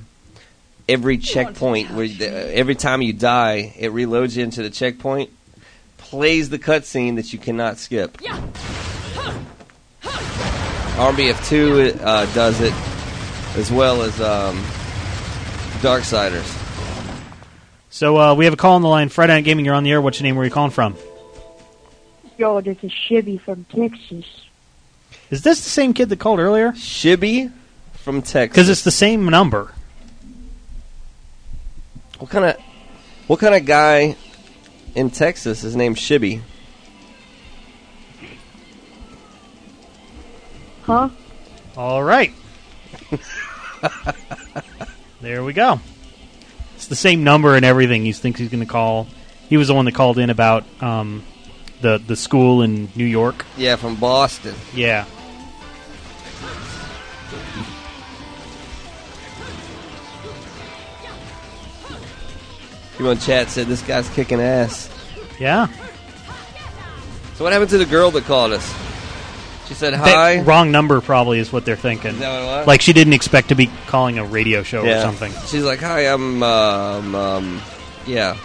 [0.88, 5.30] every checkpoint where the, every time you die it reloads you into the checkpoint
[5.98, 8.20] plays the cutscene that you cannot skip.
[8.22, 8.40] Yeah.
[10.94, 12.74] RBF2 uh, does it
[13.58, 14.58] as well as um,
[15.82, 16.60] Darksiders.
[17.90, 19.10] So uh, we have a call on the line.
[19.10, 20.02] Friday Night Gaming, you're on the air.
[20.02, 20.36] What's your name?
[20.36, 20.95] Where are you calling from?
[22.38, 24.26] Yo, this is Shibby from Texas.
[25.30, 26.74] Is this the same kid that called earlier?
[26.74, 27.52] Shibby
[27.94, 28.56] from Texas.
[28.56, 29.74] Because it's the same number.
[32.24, 32.58] What kind of
[33.27, 34.16] what kind of guy
[34.95, 36.40] in Texas is named Shibby?
[40.84, 41.10] Huh?
[41.76, 42.32] All right.
[45.19, 45.82] there we go.
[46.76, 48.06] It's the same number and everything.
[48.06, 49.10] He thinks he's going to call.
[49.50, 51.26] He was the one that called in about um,
[51.82, 53.43] the the school in New York.
[53.58, 54.56] Yeah, from Boston.
[54.74, 55.03] Yeah.
[62.93, 64.89] People in chat said this guy's kicking ass.
[65.39, 65.67] Yeah.
[67.35, 68.73] So what happened to the girl that called us?
[69.67, 70.39] She said That- hi.
[70.41, 72.11] wrong number probably is what they're thinking.
[72.11, 72.67] Is that what it was?
[72.67, 75.01] Like she didn't expect to be calling a radio show or Yeah.
[75.01, 75.33] something.
[75.47, 77.61] She's like, hi, I'm, um, um,
[78.05, 78.35] yeah.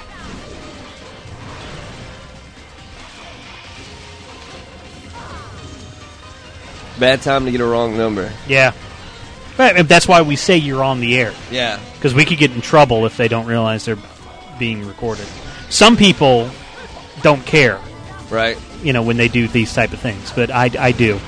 [6.98, 8.32] Bad time to get a wrong number.
[8.48, 8.72] Yeah.
[9.56, 11.32] But that's why we say you're on the air.
[11.50, 11.78] Yeah.
[11.94, 13.98] Because we could get in trouble if they don't realize they're
[14.58, 15.26] being recorded.
[15.70, 16.50] Some people
[17.22, 17.80] don't care.
[18.30, 18.58] Right.
[18.82, 20.30] You know, when they do these type of things.
[20.32, 21.18] But I, I do.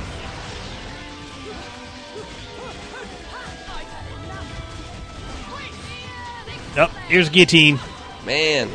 [6.77, 7.79] Oh, here's guillotine.
[8.25, 8.71] Man.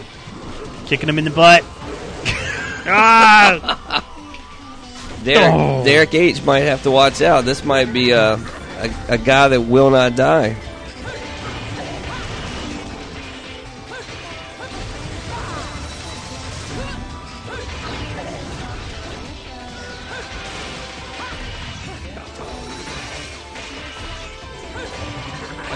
[0.85, 1.63] Kicking him in the butt.
[2.87, 4.03] ah!
[5.23, 5.83] Derek, Oh.
[5.83, 7.45] Derek H might have to watch out.
[7.45, 10.55] This might be a, a, a guy that will not die.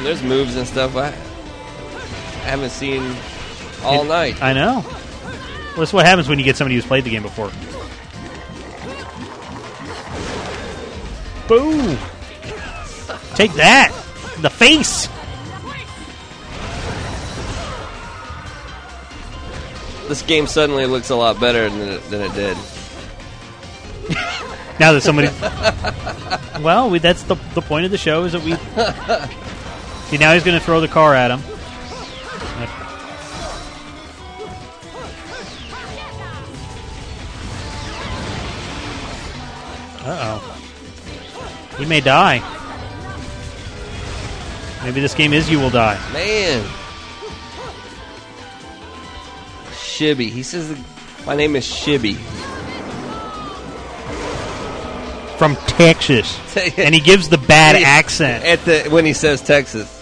[0.10, 3.16] There's moves and stuff I, I haven't seen
[3.84, 4.42] all It- night.
[4.42, 4.84] I know.
[4.84, 7.52] Well, that's what happens when you get somebody who's played the game before.
[11.48, 11.96] Boom!
[13.36, 13.92] Take that!
[14.42, 15.08] The face!
[20.08, 22.58] This game suddenly looks a lot better than it, than it did.
[24.80, 25.28] Now that somebody.
[26.64, 28.54] well, we, that's the, the point of the show is that we.
[30.10, 31.40] See, now he's going to throw the car at him.
[40.04, 41.76] Uh oh.
[41.78, 42.40] He may die.
[44.84, 46.12] Maybe this game is You Will Die.
[46.12, 46.68] Man.
[49.74, 50.32] Shibby.
[50.32, 50.76] He says,
[51.28, 52.16] My name is Shibby.
[55.38, 56.40] From Texas.
[56.80, 58.44] and he gives the bad accent.
[58.44, 59.99] At the When he says Texas.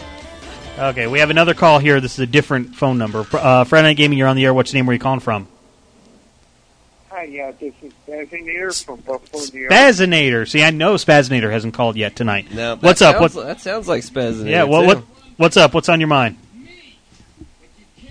[0.77, 1.99] Okay, we have another call here.
[1.99, 3.25] This is a different phone number.
[3.33, 4.53] Uh, Friday Night Gaming, you're on the air.
[4.53, 4.85] What's your name?
[4.85, 5.47] Where are you calling from?
[7.09, 9.71] Hi, yeah, this is Spazinator from Buffalo, New York.
[9.73, 10.47] Spazinator.
[10.47, 12.51] See, I know Spazinator hasn't called yet tonight.
[12.51, 13.15] No, that what's up?
[13.17, 13.45] sounds- What?
[13.47, 14.49] That sounds like Spazinator.
[14.51, 14.63] Yeah.
[14.65, 14.81] What?
[14.81, 14.87] too.
[14.87, 15.03] What?
[15.37, 15.73] What's up?
[15.73, 16.37] What's on your mind?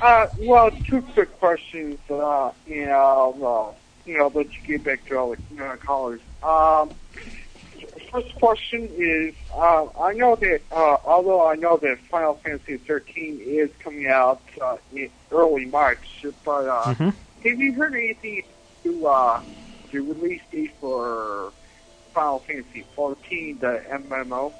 [0.00, 2.00] Uh, well, two quick questions.
[2.10, 6.20] Uh, you know, uh, you know, let you get back to all the uh, callers.
[6.42, 6.90] Um,
[8.10, 13.40] first question is, uh, I know that uh, although I know that Final Fantasy 13
[13.44, 17.14] is coming out uh, in early March, but uh, Mhm.
[17.44, 18.42] have you heard anything
[18.84, 19.40] to uh,
[19.92, 21.52] the release date for
[22.14, 24.52] Final Fantasy 14, the MMO?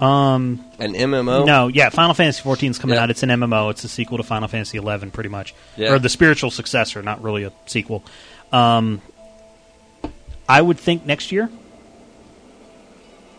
[0.00, 1.46] Um, An MMO?
[1.46, 3.04] No, yeah, Final Fantasy 14 is coming Yeah.
[3.04, 3.10] out.
[3.10, 3.70] It's an MMO.
[3.70, 5.92] It's a sequel to Final Fantasy 11, pretty much, Yeah.
[5.92, 8.04] or the spiritual successor, not really a sequel.
[8.52, 9.00] Um,
[10.48, 11.48] I would think next year,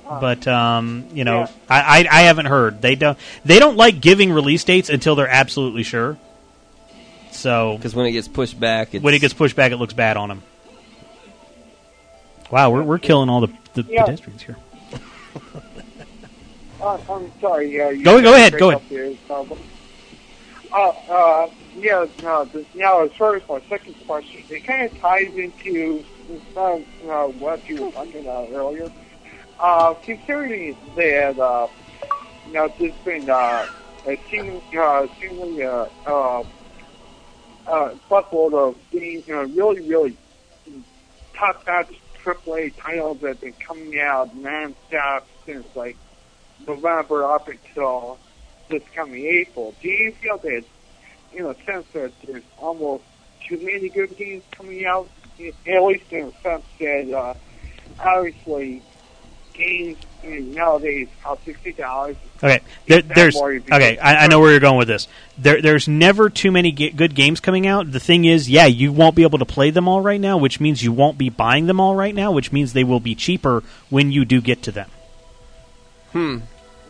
[0.07, 1.47] but um, you know, Yeah.
[1.69, 2.81] I, I I haven't heard.
[2.81, 6.17] They don't they don't like giving release dates until they're absolutely sure.
[7.31, 9.93] So because when it gets pushed back, it's, when it gets pushed back, it looks
[9.93, 10.43] bad on them.
[12.51, 14.03] Wow, we're we're killing all the, the Yeah.
[14.05, 14.57] pedestrians here.
[16.81, 17.75] Uh, I'm sorry.
[17.75, 18.81] Yeah, you Go- go ahead, go ahead.
[18.89, 19.13] there.
[19.29, 19.43] Uh,
[20.71, 22.05] uh, uh, yeah.
[22.21, 26.03] No, the, now, as far as my second question, it kind of ties into
[26.55, 26.75] uh,
[27.09, 28.91] uh, what you were talking about earlier.
[29.59, 31.67] Uh, considering that, uh,
[32.47, 33.65] you know, there's been uh,
[34.05, 36.43] a seemingly, uh, seemingly uh, uh,
[37.67, 40.17] uh, buckload of games, you know, really, really
[41.33, 41.93] top-notch
[42.23, 45.95] AAA titles that have been coming out non-stop since like
[46.67, 48.17] November up until
[48.69, 49.73] this coming April.
[49.81, 50.63] Do you feel that,
[51.33, 53.03] in a sense, that there's almost
[53.47, 55.09] too many good games coming out?
[55.39, 57.33] At least in a sense that, uh,
[57.99, 58.81] obviously,
[59.57, 62.15] games nowadays cost sixty dollars.
[62.37, 63.97] Okay, there, there's okay.
[63.97, 65.07] I, I know where you're going with this.
[65.37, 67.91] There, there's never too many ga- good games coming out.
[67.91, 70.59] The thing is, yeah, you won't be able to play them all right now, which
[70.59, 73.63] means you won't be buying them all right now, which means they will be cheaper
[73.89, 74.89] when you do get to them.
[76.11, 76.37] Hmm.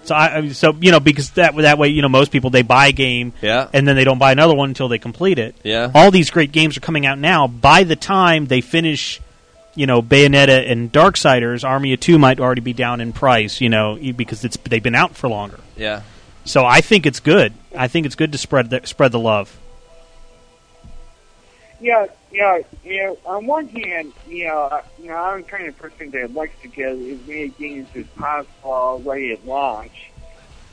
[0.04, 2.62] So, I, I- so you know, because that that way, you know, most people they
[2.62, 3.68] buy a game, Yeah.
[3.74, 5.56] and then they don't buy another one until they complete it.
[5.64, 5.92] Yeah.
[5.94, 7.48] All these great games are coming out now.
[7.48, 9.20] By the time they finish,
[9.76, 13.60] you know, Bayonetta and Darksiders, Army of Two might already be down in price.
[13.62, 15.60] You know, e- because it's they've been out for longer.
[15.78, 16.02] Yeah.
[16.46, 17.54] So I think it's good.
[17.76, 19.58] I think it's good to spread the, spread the love.
[21.82, 23.14] Yeah, yeah, yeah.
[23.26, 26.60] On one hand, you know, I- you know, I'm the kind of person that likes
[26.62, 30.12] to get as many games as possible already at launch.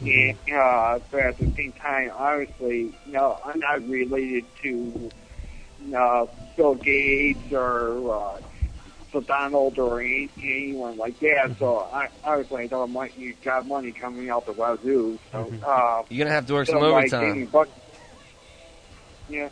[0.00, 5.10] And, uh, but at the same time, obviously, you know, I'm not related to you
[5.88, 8.40] know, Bill Gates or uh,
[9.12, 11.54] Phil Donald or any, anyone like that.
[11.58, 15.18] So I obviously I know my, you got money coming out the wazoo.
[15.30, 17.46] So uh, You're gonna have to work so some overtime.
[17.52, 17.68] buck-
[19.28, 19.48] yeah.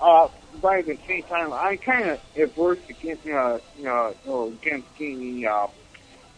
[0.00, 0.28] Uh,
[0.60, 4.48] but at the same time, I kind of it works against, uh, you know, or
[4.48, 5.68] against gaming, uh,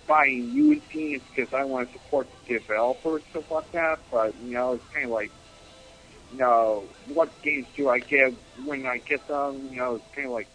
[0.07, 3.97] buying used games because I want to support the developers and stuff like that.
[4.11, 5.31] But you know, it's kind of like,
[6.33, 8.35] you know, what games do I get
[8.65, 9.69] when I get them?
[9.71, 10.49] You know, it's kind of like,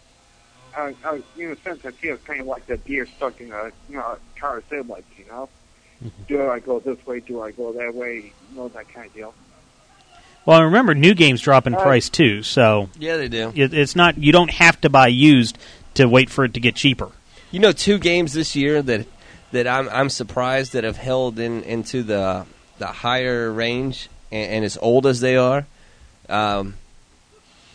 [0.76, 3.52] I, I, in a sense, I feel it's kind of like the deer stuck in
[3.52, 5.06] a, you know, a car of headlights.
[5.18, 5.48] You know,
[6.28, 7.20] do I go this way?
[7.20, 8.32] Do I go that way?
[8.50, 9.34] You know, that kind of deal.
[10.46, 13.52] Well, I remember, new games drop in Uh, price too, so Yeah, they do.
[13.54, 15.58] it, it's not you don't have to buy used
[15.94, 17.10] to wait for it to get cheaper.
[17.50, 19.06] You know, two games this year that
[19.52, 22.46] that I'm I'm surprised that have held in into the
[22.78, 25.66] the higher range and, and as old as they are,
[26.30, 26.74] um,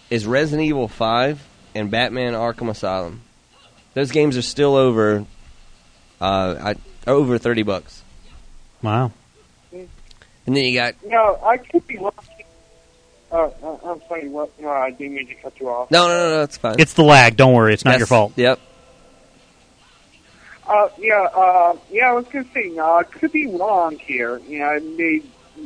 [0.09, 1.41] is Resident Evil Five
[1.75, 3.21] and Batman Arkham Asylum.
[3.93, 5.25] Those games are still over
[6.19, 6.75] uh, I,
[7.09, 8.01] over thirty bucks.
[8.81, 9.11] Wow.
[9.71, 12.17] And then you got No, I could be lucky.
[13.31, 13.49] Uh,
[13.83, 14.57] I'm sorry, what?
[14.59, 15.89] No, I didn't mean to cut you off.
[15.91, 16.43] no, no, no, no.
[16.43, 16.75] It's fine.
[16.79, 17.35] It's the lag.
[17.35, 18.33] Don't worry, it's not That's- your fault.
[18.35, 18.59] Yep.
[20.67, 24.39] Uh, yeah, uh, yeah, I was gonna say, no, I could be wrong here.
[24.47, 25.21] You know, I may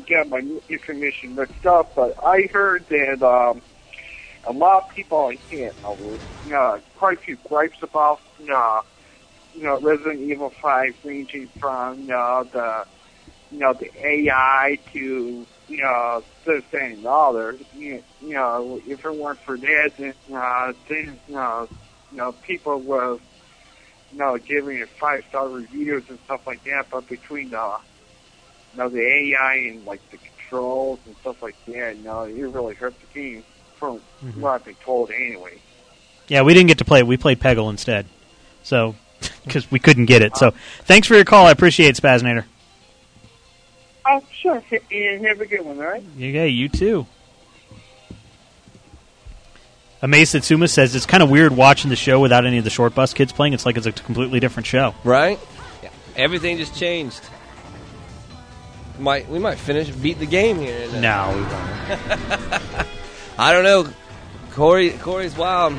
[0.06, 3.62] get my information mixed up, but I heard that, um,
[4.50, 8.82] a lot of people I hear, uh, you know, quite a few gripes about, know,
[9.54, 12.86] you know, Resident Evil 5 ranging from, you know, the,
[13.52, 17.60] you know, the AI to, you know, this and the other.
[17.76, 21.70] You, know, if it weren't for that, then, uh, then, you know,
[22.12, 23.20] you know, people would
[24.12, 27.78] you know, giving it five star reviews and stuff like that, but between the
[28.74, 32.34] you know, the AI and like the controls and stuff like that, you know, it
[32.34, 33.44] really hurt the game
[33.80, 34.38] from Mhm.
[34.38, 35.58] what I've been told anyway.
[36.28, 37.02] Yeah, we didn't get to play.
[37.04, 38.06] We played Peggle instead,
[38.64, 38.96] so
[39.46, 40.38] because we couldn't get it.
[40.38, 40.52] So
[40.86, 41.48] thanks for your call.
[41.48, 42.44] I appreciate it, Spazinator.
[44.08, 44.62] Oh, sure.
[44.92, 46.04] And have a good one, all right?
[46.18, 47.06] Yeah, you too.
[50.02, 52.96] Amaze Satsuma says it's kind of weird watching the show without any of the short
[52.96, 53.54] bus kids playing.
[53.54, 54.96] It's like it's a completely different show.
[55.04, 55.38] Right?
[55.84, 55.90] Yeah.
[56.16, 57.20] Everything just changed.
[58.98, 60.88] Might we might finish beat the game here?
[60.94, 61.42] No, we
[61.98, 62.88] won't.
[63.40, 63.88] I don't know.
[64.52, 65.72] Corey Corey's wild.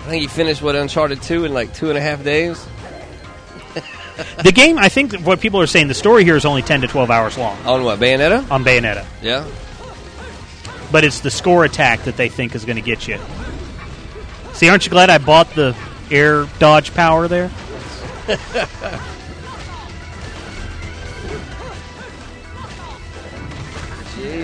[0.00, 2.62] I think he finished what Uncharted two in like two and a half days.
[4.44, 6.86] the game, I think what people are saying, the story here is only 10 to
[6.86, 7.56] 12 hours long.
[7.64, 8.50] On what, Bayonetta?
[8.50, 9.06] On Bayonetta.
[9.22, 9.46] Yeah.
[10.92, 13.18] But it's the score attack that they think is going to get you.
[14.52, 15.74] See, aren't you glad I bought the
[16.10, 17.50] air dodge power there?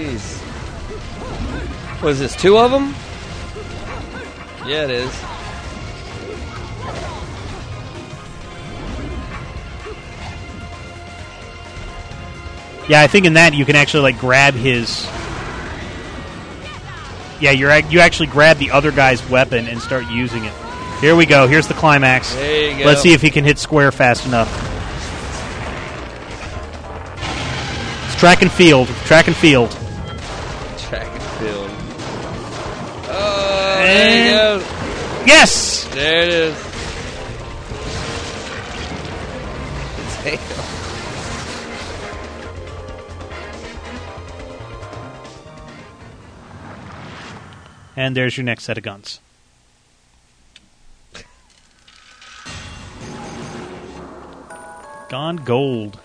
[0.04, 0.38] Jeez.
[2.02, 2.36] What is this?
[2.36, 2.94] Two of them?
[4.66, 5.20] Yeah, it is.
[12.86, 15.06] Yeah, I think in that you can actually like grab his.
[17.40, 20.52] Yeah, you're you actually grab the other guy's weapon and start using it.
[21.00, 21.46] Here we go.
[21.46, 22.34] Here's the climax.
[22.34, 22.84] There you go.
[22.84, 24.50] Let's see if he can hit square fast enough.
[28.06, 28.88] It's track and field.
[29.06, 29.74] Track and field.
[33.84, 35.24] There you go.
[35.26, 35.84] Yes.
[35.94, 36.56] There it is.
[40.24, 40.38] Damn.
[47.96, 49.20] And there's your next set of guns.
[55.08, 56.00] Gone gold.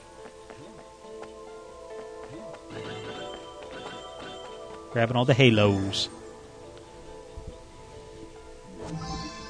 [4.92, 6.10] Grabbing all the halos.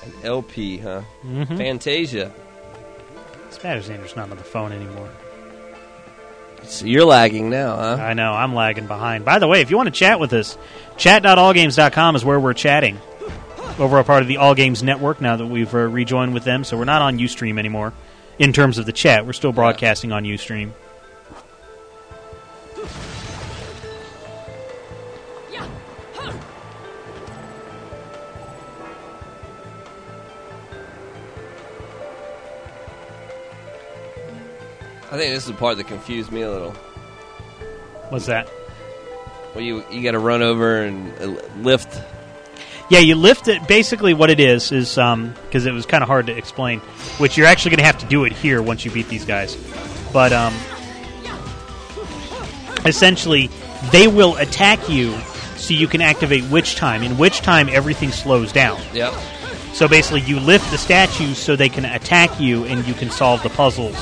[0.03, 1.01] An LP, huh?
[1.25, 1.57] Mhm.
[1.57, 2.31] Fantasia.
[3.51, 5.09] Spattersanders not on the phone anymore.
[6.63, 7.97] So you're lagging now, huh?
[8.01, 9.25] I know, I'm lagging behind.
[9.25, 10.57] By the way, if you want to chat with us,
[10.97, 12.99] chat.allgames.com is where we're chatting.
[13.79, 16.63] Over a part of the All Games Network now that we've uh, rejoined with them,
[16.63, 17.93] so we're not on Ustream anymore
[18.37, 19.25] in terms of the chat.
[19.25, 20.71] We're still broadcasting on Ustream.
[35.11, 36.71] I think this is the part that confused me a little.
[38.09, 38.47] What's that?
[39.53, 41.99] Well, you you got to run over and uh, lift.
[42.89, 43.67] Yeah, you lift it.
[43.67, 46.79] Basically, what it is is because it was kind of hard to explain.
[47.17, 49.55] Which you're actually going to have to do it here once you beat these guys.
[50.11, 50.53] but um,
[52.85, 53.49] essentially
[53.91, 55.15] they will attack you
[55.55, 57.03] so you can activate witch time.
[57.03, 58.81] In witch time, everything slows down.
[58.93, 59.13] Yep.
[59.73, 63.43] So basically, you lift the statues so they can attack you, and you can solve
[63.43, 63.95] the puzzles.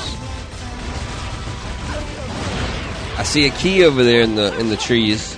[3.18, 5.36] I see a key over there in the in the trees.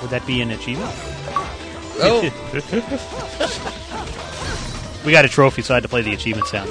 [0.00, 0.90] Would that be an achievement?
[2.00, 2.22] Oh.
[5.04, 6.70] we got a trophy, so I had to play the achievement sound.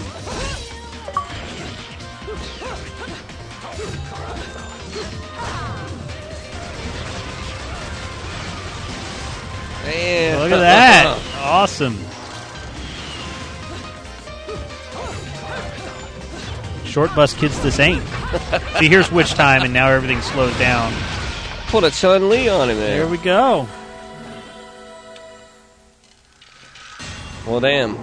[9.85, 10.39] Man.
[10.39, 11.19] Look at that!
[11.43, 11.97] awesome.
[16.97, 18.01] Short bus kids, this ain't.
[18.79, 20.91] See, here's witch time, and now everything slows down.
[21.67, 23.01] Put a Chun Li on him there.
[23.01, 23.67] There we go.
[27.45, 27.95] Well, damn.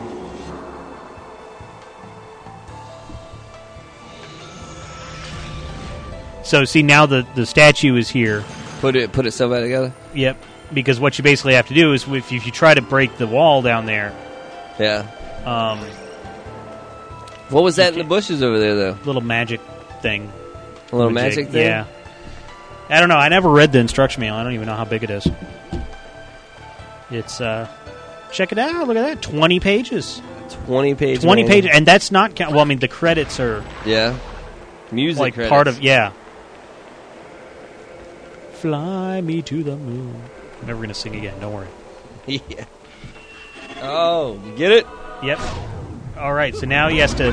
[6.44, 8.44] So, see, now the, the statue is here.
[8.80, 9.92] Put it put itself back together.
[10.14, 10.40] Yep.
[10.72, 13.16] Because what you basically have to do is, if you, if you try to break
[13.16, 14.14] the wall down there,
[14.78, 15.04] Yeah.
[15.44, 15.84] um,
[17.50, 18.98] What was that in the bushes over there, though?
[19.04, 19.60] little magic
[20.00, 20.32] thing.
[20.92, 21.64] A little Magic, thing?
[21.66, 21.86] Yeah.
[22.88, 23.16] I don't know.
[23.16, 24.38] I never read the instruction manual.
[24.38, 25.26] I don't even know how big it is.
[27.10, 27.68] It's uh,
[28.30, 28.86] check it out.
[28.86, 30.20] Look at that, twenty pages.
[30.66, 31.22] Twenty page.
[31.22, 31.62] Twenty manual.
[31.62, 32.52] pages, and that's not count.
[32.52, 34.16] Well, I mean, the credits are Yeah.
[34.92, 35.50] Music like credits.
[35.50, 36.12] part of yeah.
[38.52, 40.22] Fly me to the moon.
[40.60, 41.38] I'm never gonna sing again.
[41.40, 41.68] Don't worry.
[42.26, 42.64] yeah.
[43.82, 44.86] Oh, you get it?
[45.22, 45.38] Yep.
[46.16, 46.54] All right.
[46.54, 47.32] So now he has to.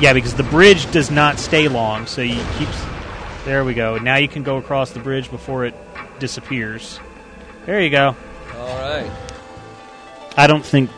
[0.00, 2.80] Yeah, because the bridge does not stay long, so he keeps.
[3.44, 3.98] There we go.
[3.98, 5.74] Now you can go across the bridge before it
[6.18, 6.98] disappears.
[7.66, 8.16] There you go.
[8.56, 9.10] All right.
[10.36, 10.90] I don't think.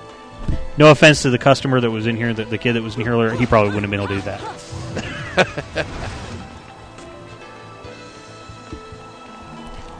[0.78, 3.00] No offense to the customer that was in here, the, the kid that was in
[3.00, 6.16] here earlier, he probably wouldn't have been able to do that.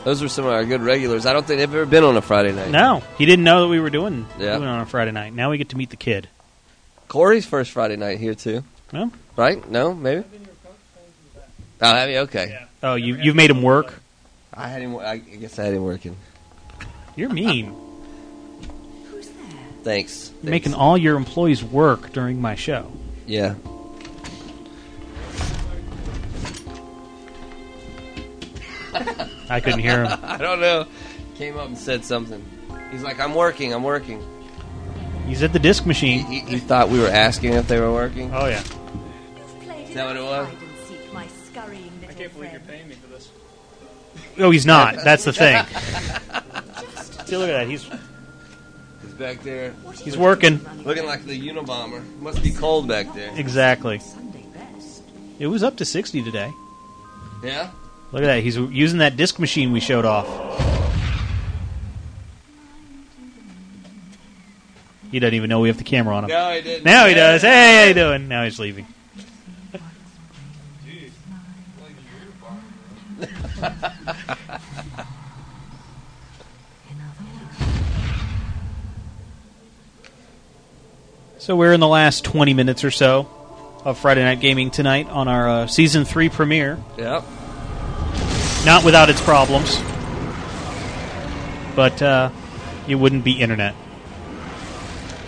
[0.07, 1.26] Those were some of our good regulars.
[1.26, 2.70] I don't think they've ever been on a Friday night.
[2.70, 4.52] No, he didn't know that we were doing, Yeah.
[4.57, 5.35] doing it on a Friday night.
[5.35, 6.28] Now we get to meet the kid.
[7.09, 8.62] Corey's first Friday night here too.
[8.93, 9.10] No.
[9.35, 9.68] Right?
[9.68, 10.23] No, maybe.
[11.83, 12.18] Oh, have you?
[12.18, 12.57] Okay.
[12.85, 13.94] Oh, you you've made him work.
[14.55, 14.97] I had him.
[14.97, 16.15] I guess I had him working.
[17.17, 17.75] You're mean.
[19.83, 20.31] Thanks.
[20.41, 22.93] You're making all your employees work during my show.
[23.26, 23.57] Yeah.
[29.49, 30.18] I couldn't hear him.
[30.25, 30.86] I don't know.
[31.36, 32.44] Came up and said something.
[32.91, 33.73] He's like, "I'm working.
[33.73, 34.23] I'm working."
[35.26, 36.25] He's at the disc machine.
[36.26, 38.33] He, he thought we were asking if they were working.
[38.33, 38.60] Oh yeah.
[38.60, 40.49] Is that what it was?
[41.16, 43.31] I can't believe you're paying me for this.
[44.39, 44.97] Oh, he's not.
[45.02, 45.65] That's the thing.
[47.26, 47.66] See, look at that.
[47.66, 47.89] He's
[49.02, 49.75] He's back there.
[50.02, 50.60] He's working.
[50.84, 52.05] Looking like the Unabomber.
[52.20, 53.33] Must be cold back there.
[53.36, 54.00] exactly.
[55.39, 56.52] It was up to sixty today.
[57.42, 57.70] Yeah.
[58.12, 58.43] Look at that.
[58.43, 60.26] He's using that disc machine we showed off.
[65.10, 66.31] He doesn't even know we have the camera on him.
[66.31, 66.85] No, he didn't.
[66.85, 67.43] Now he does.
[67.43, 68.28] Hey, how you doing?
[68.28, 68.86] Now he's leaving.
[81.47, 83.28] So we're in the last 20 minutes or so
[83.85, 86.76] of Friday Night Gaming tonight on our uh, season three premiere.
[86.99, 87.23] Yep.
[88.67, 89.81] Not without its problems,
[91.77, 92.31] but uh,
[92.89, 93.75] it wouldn't be internet.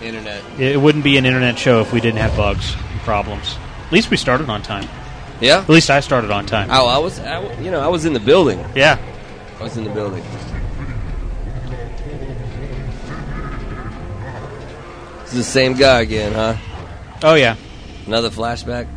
[0.01, 0.43] Internet.
[0.59, 3.55] It wouldn't be an internet show if we didn't have bugs and problems.
[3.85, 4.87] At least we started on time.
[5.39, 5.59] Yeah.
[5.59, 6.67] At least I started on time.
[6.69, 7.17] Oh, I was.
[7.19, 8.63] I, w- you know, I was in the building.
[8.75, 8.97] Yeah.
[9.59, 10.23] I was in the building.
[15.23, 16.55] It's the same guy again, huh?
[17.23, 17.55] Oh yeah.
[18.05, 18.87] Another flashback.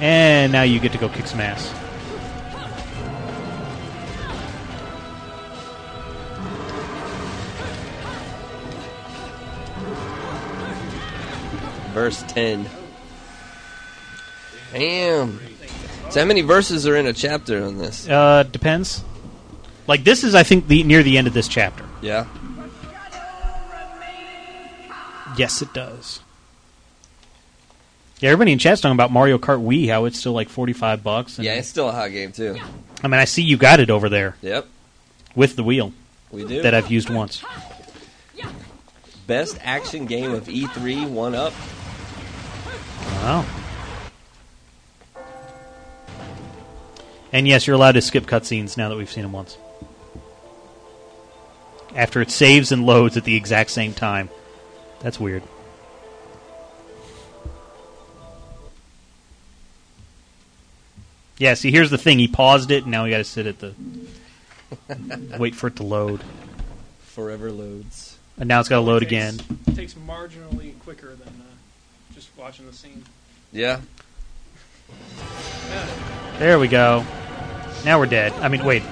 [0.00, 1.74] And now you get to go kick some ass.
[11.98, 12.64] Verse ten.
[14.72, 15.40] Damn.
[16.10, 18.08] So how many verses are in a chapter on this?
[18.08, 19.02] Uh, depends.
[19.88, 21.84] Like this is, I think, the near the end of this chapter.
[22.00, 22.26] Yeah.
[25.36, 26.20] Yes, it does.
[28.20, 31.38] Yeah, everybody in chat's talking about Mario Kart Wii, how it's still like forty-five bucks.
[31.38, 32.58] And, Yeah, it's still a hot game too.
[33.02, 34.66] I mean, I see you got it over there Yep.
[35.34, 35.92] with the wheel.
[36.30, 36.62] We do.
[36.62, 37.42] that I've used once.
[39.26, 41.52] Best action game of E3, one up.
[43.14, 43.44] Wow.
[47.32, 49.58] And yes, you're allowed to skip cutscenes now that we've seen them once.
[51.94, 54.30] After it saves and loads at the exact same time.
[55.00, 55.42] That's weird.
[61.38, 62.18] Yeah, see, here's the thing.
[62.18, 63.74] He paused it, and now we got to sit at the.
[65.38, 66.20] wait for it to load.
[67.00, 68.18] Forever loads.
[68.38, 69.58] And now it's got to load It takes- again.
[69.66, 71.37] It takes marginally quicker than just
[72.48, 73.04] watching the scene.
[73.52, 73.78] Yeah.
[76.38, 77.04] There we go.
[77.84, 78.32] Now we're dead.
[78.40, 78.82] I mean, wait.
[78.82, 78.90] No.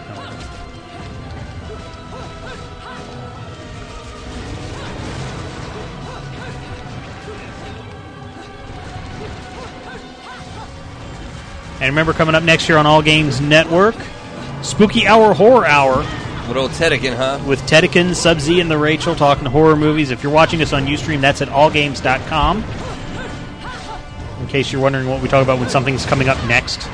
[11.81, 13.94] And remember, coming up next year on All Games Network,
[14.60, 15.97] Spooky Hour Horror Hour.
[16.47, 17.41] With old Tedekin, huh?
[17.47, 20.10] With Tedekin, Sub Z, and the Rachel talking horror movies.
[20.10, 22.62] If you're watching us on Ustream, that's at allgames.com.
[24.40, 26.89] In case you're wondering what we talk about when something's coming up next.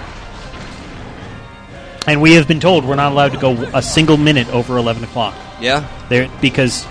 [2.06, 5.04] And we have been told we're not allowed to go a single minute over 11
[5.04, 5.34] o'clock.
[5.60, 5.88] Yeah?
[6.08, 6.86] They're, because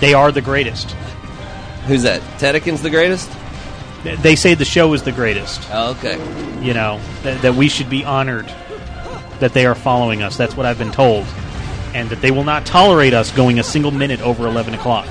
[0.00, 0.90] they are the greatest.
[1.86, 2.20] Who's that?
[2.38, 3.30] Tedekin's the greatest?
[4.02, 5.66] They say the show is the greatest.
[5.72, 6.16] Oh, okay.
[6.64, 8.46] You know, that, that we should be honored
[9.40, 10.36] that they are following us.
[10.36, 11.26] That's what I've been told.
[11.94, 15.08] And that they will not tolerate us going a single minute over 11 o'clock.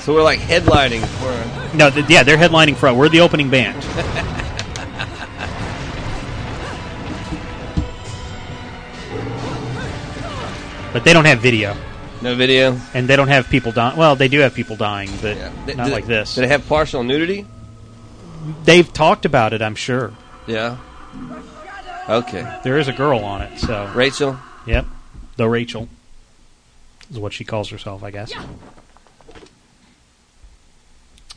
[0.00, 1.76] So we're like headlining for.
[1.76, 2.96] No, th- yeah, they're headlining front.
[2.96, 3.82] We're the opening band.
[10.92, 11.76] but they don't have video.
[12.22, 12.78] No video?
[12.92, 13.96] And they don't have people dying.
[13.96, 15.34] Well, they do have people dying, but
[15.66, 16.34] Th- not do- like this.
[16.34, 17.46] Do they have partial nudity?
[18.64, 20.12] They've talked about it, I'm sure.
[20.46, 20.78] Yeah.
[22.08, 22.58] Okay.
[22.64, 23.90] There is a girl on it, so.
[23.94, 24.38] Rachel?
[24.66, 24.86] Yep.
[25.36, 25.88] The Rachel
[27.10, 28.32] is what she calls herself, I guess.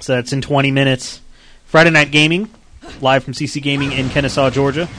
[0.03, 1.21] So that's in 20 minutes.
[1.63, 2.49] Friday Night Gaming,
[2.99, 4.89] live from CC Gaming in Kennesaw, Georgia.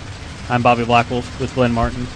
[0.48, 2.06] I'm Bobby Blackwolf with Glenn Martin.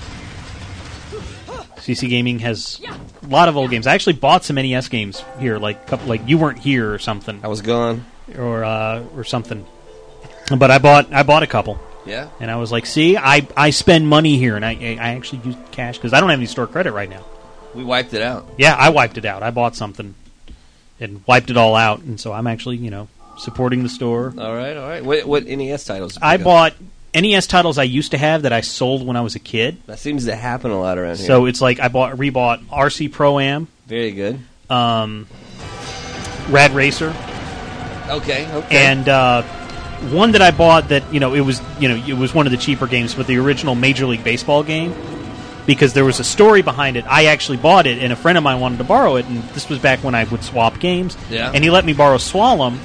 [1.77, 2.81] CC Gaming has
[3.23, 3.87] a lot of old games.
[3.87, 7.41] I actually bought some NES games here, like couple, like you weren't here or something.
[7.43, 8.07] I was gone,
[8.39, 9.67] or uh, or something.
[10.57, 11.79] But I bought I bought a couple.
[12.07, 12.31] Yeah.
[12.41, 15.57] And I was like, see, I I spend money here, and I I actually use
[15.73, 17.27] cash because I don't have any store credit right now.
[17.75, 18.49] We wiped it out.
[18.57, 19.43] Yeah, I wiped it out.
[19.43, 20.15] I bought something
[21.01, 24.33] and wiped it all out, and so I'm actually you know supporting the store.
[24.39, 25.05] All right, all right.
[25.05, 26.15] What, what NES titles?
[26.15, 26.75] did you I bought
[27.15, 29.79] NES titles I used to have that I sold when I was a kid.
[29.87, 31.27] That seems to happen a lot around here.
[31.27, 34.41] So it's like I bought rebought RC Pro Am, Very good.
[34.71, 35.27] um,
[36.51, 37.15] Rad Racer,
[38.09, 38.87] Okay, okay.
[38.87, 39.43] and uh,
[40.11, 42.53] one that I bought that you know it was you know it was one of
[42.53, 44.93] the cheaper games, but the original Major League Baseball game
[45.69, 47.05] because there was a story behind it.
[47.07, 49.69] I actually bought it, and a friend of mine wanted to borrow it, and this
[49.69, 51.17] was back when I would swap games.
[51.31, 51.53] Yeah.
[51.55, 52.79] and he let me borrow Slalom,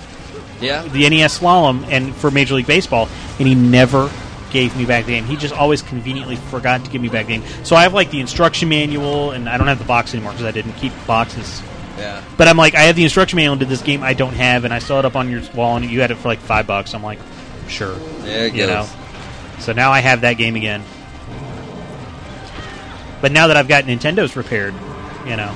[0.62, 0.84] Yeah.
[0.84, 3.08] the NES Slalom, and for Major League Baseball,
[3.40, 4.12] and he never
[4.52, 5.24] gave me back the game.
[5.24, 7.44] He just always conveniently forgot to give me back the game.
[7.64, 10.46] So I have like the instruction manual, and I don't have the box anymore because
[10.46, 11.64] I didn't keep boxes.
[11.98, 12.22] Yeah.
[12.38, 14.74] But I'm like, I have the instruction manual to this game I don't have, and
[14.74, 16.94] I saw it up on your wall, and you had it for like five bucks.
[16.94, 17.20] I'm like,
[17.70, 17.96] sure.
[18.24, 18.70] There it you goes.
[18.70, 19.00] know.
[19.60, 20.84] So now I have that game again.
[23.24, 24.74] But now that I've got Nintendo's repaired,
[25.26, 25.56] you know,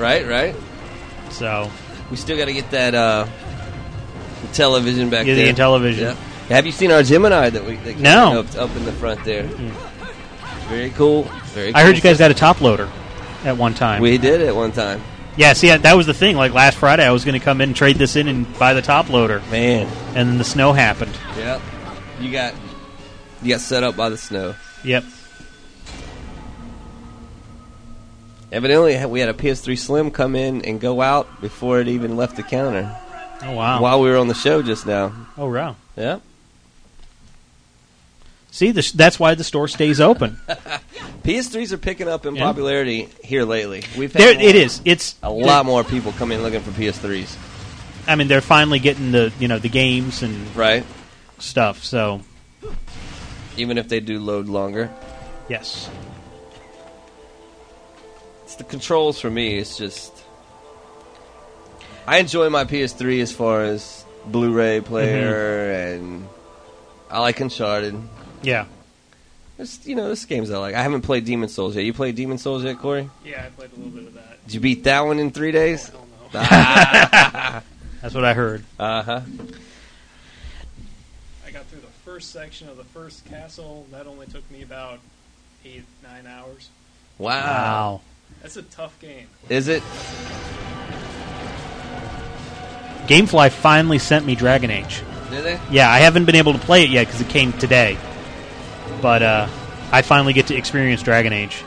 [0.00, 0.56] Right, right.
[1.30, 1.70] so
[2.10, 3.24] We still got to get that uh,
[4.42, 6.08] the television back Yeah, the television.
[6.08, 6.14] Yeah.
[6.48, 8.40] Have you seen our Gemini that we that No.
[8.40, 9.44] up, up in the front there?
[10.68, 11.22] Very cool.
[11.54, 11.72] Very.
[11.72, 11.94] I heard cool.
[11.94, 12.88] you guys got a top loader
[13.44, 14.02] at one time.
[14.02, 15.00] We did at one time.
[15.36, 16.36] Yeah, see, that was the thing.
[16.36, 18.74] Like last Friday, I was going to come in and trade this in and buy
[18.74, 19.40] the top loader.
[19.52, 19.86] Man,
[20.16, 21.16] and then the snow happened.
[21.36, 21.60] Yep.
[22.20, 22.54] You got
[23.40, 24.56] you got set up by the snow.
[24.82, 25.04] Yep.
[28.50, 32.36] Evidently, we had a PS3 Slim come in and go out before it even left
[32.36, 32.94] the counter.
[33.42, 33.80] Oh wow!
[33.80, 35.12] While we were on the show just now.
[35.36, 35.76] Oh wow!
[35.96, 36.20] Yeah.
[38.50, 40.38] See, the, that's why the store stays open.
[41.22, 42.44] PS3s are picking up in Yeah.
[42.44, 43.84] popularity here lately.
[43.96, 44.80] We've had There, more- it is.
[44.84, 47.36] It's a lot more people come in looking for PS3s.
[48.08, 50.84] I mean, they're finally getting the you know the games and right
[51.38, 51.84] stuff.
[51.84, 52.22] So
[53.56, 54.90] Even if they do load longer.
[55.48, 55.88] yes,
[58.58, 59.56] the controls for me.
[59.56, 60.12] It's just
[62.06, 66.26] I enjoy my PS3 as far as Blu-ray player, and
[67.10, 68.00] I like Uncharted.
[68.42, 68.66] Yeah.
[69.58, 70.74] There's, you know, there's games I like.
[70.74, 71.84] I haven't played Demon's Souls yet.
[71.84, 73.10] You played Demon's Souls yet, Corey?
[73.24, 74.44] Yeah, I played a little bit of that.
[74.46, 75.90] Did you beat that one in three days?
[75.90, 77.60] I don't know.
[78.02, 78.64] That's what I heard.
[78.78, 79.20] Uh huh.
[81.46, 83.86] I got through the first section of the first castle.
[83.90, 85.00] That only took me about
[85.64, 86.70] eight, nine hours.
[87.18, 87.34] Wow.
[87.34, 88.00] Wow.
[88.42, 89.26] That's a tough game.
[89.48, 89.82] Is it?
[93.06, 95.02] Gamefly finally sent me Dragon Age.
[95.30, 95.60] Did they?
[95.70, 97.98] Yeah, I haven't been able to play it yet because it came today.
[99.00, 99.48] But uh,
[99.92, 101.62] I finally get to experience Dragon Age.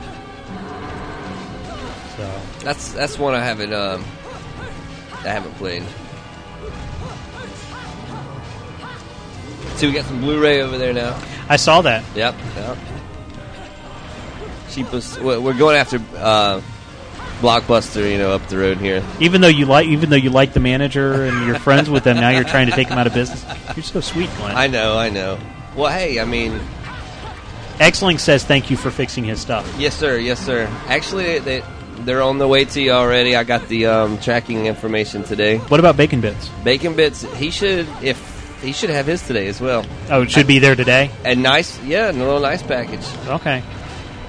[2.18, 4.04] So that's that's one I haven't um,
[5.24, 5.84] I haven't played.
[9.76, 11.20] See, we got some Blu-ray over there now.
[11.50, 12.04] I saw that.
[12.16, 12.36] Yep.
[12.56, 12.78] yep.
[14.72, 15.20] Cheapest.
[15.22, 16.62] We're going after uh,
[17.40, 19.04] Blockbuster, you know, up the road here.
[19.20, 22.18] Even though you like, even though you like the manager and you're friends with them,
[22.18, 23.44] now you're trying to take them out of business.
[23.76, 24.56] You're so sweet, Glenn.
[24.56, 25.40] I know, I know.
[25.76, 26.60] Well, hey, I mean,
[27.78, 29.72] Xlink says thank you for fixing his stuff.
[29.80, 30.68] yes, sir, yes, sir.
[30.88, 31.64] Actually, they
[32.00, 33.36] they're on the way to you already.
[33.36, 35.58] I got the um, tracking information today.
[35.58, 36.50] What about Bacon Bits?
[36.64, 38.20] Bacon Bits, he should if
[38.62, 39.86] he should have his today as well.
[40.10, 41.10] Oh, it should be there today.
[41.26, 43.06] And nice, yeah, and a little nice package.
[43.28, 43.64] Okay.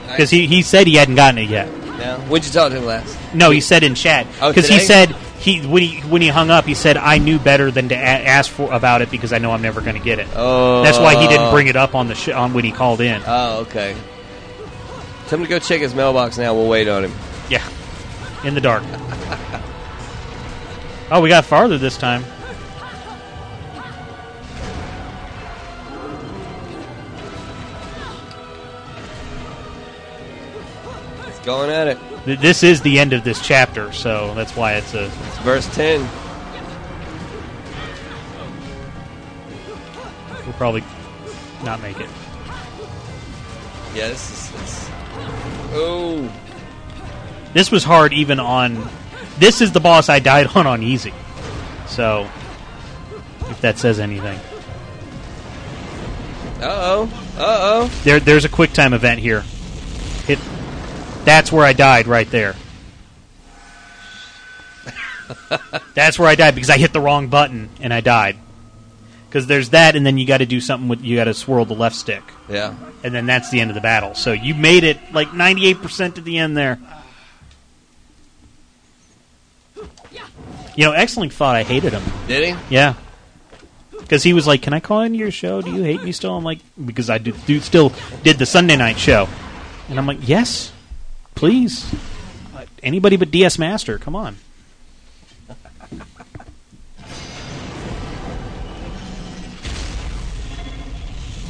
[0.08, 1.68] Because he, he said he hadn't gotten it yet.
[1.98, 2.18] Yeah.
[2.28, 3.16] What'd you talk to him last?
[3.34, 4.84] No, he said in chat Oh, because he today?
[4.86, 7.94] said he when he when he hung up, he said I knew better than to
[7.94, 10.26] a- ask for about it because I know I'm never going to get it.
[10.34, 10.82] Oh.
[10.82, 13.22] That's why he didn't bring it up on the sh- on when he called in.
[13.26, 13.94] Oh, okay.
[15.28, 16.54] Tell him to go check his mailbox now.
[16.54, 17.12] We'll wait on him.
[17.48, 17.66] Yeah,
[18.44, 18.82] in the dark.
[21.10, 22.24] oh, we got farther this time.
[31.44, 31.98] Going at it.
[32.40, 36.08] This is the end of this chapter, so that's why it's a It's verse 10.
[40.44, 40.82] we'll probably
[41.64, 42.08] not make it.
[43.94, 44.60] Yeah, this is.
[44.60, 44.88] It's,
[45.72, 46.32] oh.
[47.52, 48.88] This was hard even on.
[49.38, 51.12] This is the boss I died on on easy.
[51.86, 52.28] So,
[53.48, 54.38] if that says anything,
[56.60, 57.02] Uh oh.
[57.36, 57.90] Uh oh.
[58.04, 59.44] there there's a quick time event here.
[60.26, 60.38] Hit.
[61.24, 62.54] That's where I died right there.
[65.94, 68.36] That's where I died because I hit the wrong button and I died.
[69.28, 71.64] Because there's that, and then you got to do something with you got to swirl
[71.64, 72.74] the left stick, Yeah.
[73.02, 74.14] and then that's the end of the battle.
[74.14, 76.78] So you made it like 98% to the end there.
[80.10, 80.26] Yeah.
[80.76, 82.02] You know, Xlink thought I hated him.
[82.28, 82.74] Did he?
[82.74, 82.94] Yeah.
[83.98, 85.62] Because he was like, "Can I call into your show?
[85.62, 87.90] Do you hate me still?" I'm like, "Because I do, do still
[88.22, 89.28] did the Sunday night show,"
[89.88, 90.70] and I'm like, "Yes,
[91.34, 91.86] please,
[92.54, 94.36] Uh, anybody but DS Master, come on."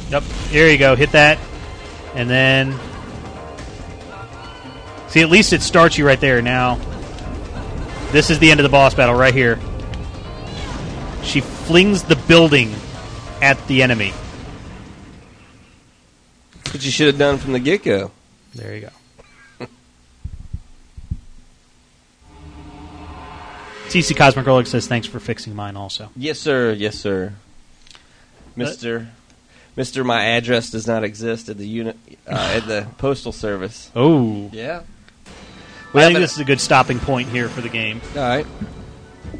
[0.09, 0.95] Yep, here you go.
[0.95, 1.39] Hit that,
[2.13, 2.77] and then
[5.07, 5.21] see.
[5.21, 6.41] At least it starts you right there.
[6.41, 6.75] Now,
[8.11, 9.59] this is the end of the boss battle right here.
[11.23, 12.75] She flings the building
[13.41, 14.13] at the enemy.
[16.55, 18.11] That's what you should have done from the get go.
[18.53, 18.89] There you go.
[23.93, 26.09] TC Cosmic Relic says thanks for fixing mine also.
[26.15, 26.71] Yes, sir.
[26.73, 27.33] Yes, sir.
[28.55, 29.07] Mister,
[29.75, 31.97] Mister, my address does not exist at the unit
[32.27, 33.89] uh, at the postal service.
[33.95, 34.49] Oh.
[34.51, 34.83] Yeah.
[35.93, 38.01] Well, I think this is a good stopping point here for the game.
[38.15, 38.47] All right.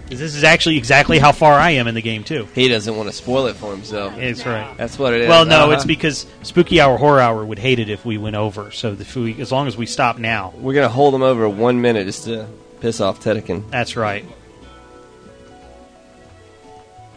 [0.09, 2.48] 'Cause this is actually exactly how far I am in the game, too.
[2.53, 4.15] He doesn't want to spoil it for himself.
[4.17, 4.75] That's right.
[4.77, 5.27] That's what it is.
[5.30, 5.72] Well, no, Uh-huh.
[5.72, 8.69] it's because Spooky Hour Horror Hour would hate it if we went over.
[8.72, 11.82] So if we, as long as we stop now, we're gonna hold him over one
[11.82, 12.48] minute just to
[12.82, 13.69] piss off Tedekin.
[13.72, 14.25] That's right.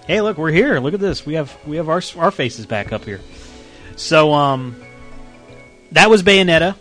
[0.06, 0.78] Hey, look, we're here.
[0.78, 1.26] Look at this.
[1.26, 3.20] We have we have our our faces back up here.
[3.96, 4.76] So, um,
[5.92, 6.76] that was Bayonetta.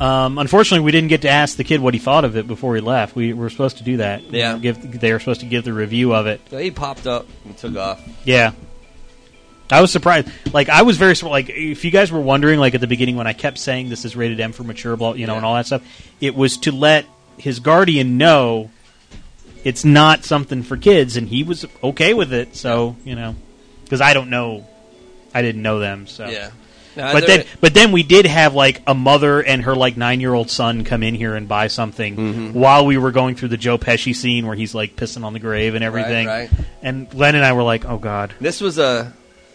[0.00, 2.74] Um, unfortunately, we didn't get to ask the kid what he thought of it before
[2.74, 3.14] he left.
[3.14, 4.22] We were supposed to do that.
[4.22, 4.58] Yeah.
[4.58, 6.40] give they were supposed to give the review of it.
[6.50, 8.00] So he popped up and took off.
[8.24, 8.52] Yeah.
[9.70, 10.28] I was surprised.
[10.52, 13.26] Like I was very like if you guys were wondering like at the beginning when
[13.26, 15.66] I kept saying this is rated M for mature, blah, you know, and all that
[15.66, 15.82] stuff,
[16.20, 17.06] it was to let
[17.36, 18.70] his guardian know
[19.64, 22.56] it's not something for kids, and he was okay with it.
[22.56, 23.34] So you know,
[23.84, 24.66] because I don't know,
[25.34, 26.06] I didn't know them.
[26.06, 26.50] So Yeah.
[26.96, 30.18] No, but then, but then we did have like a mother and her like nine
[30.20, 32.52] year old son come in here and buy something Mm-hmm.
[32.54, 35.38] while we were going through the Joe Pesci scene where he's like pissing on the
[35.38, 36.26] grave and everything.
[36.26, 36.50] right.
[36.82, 39.12] And Glenn and I were like, "Oh God." This was a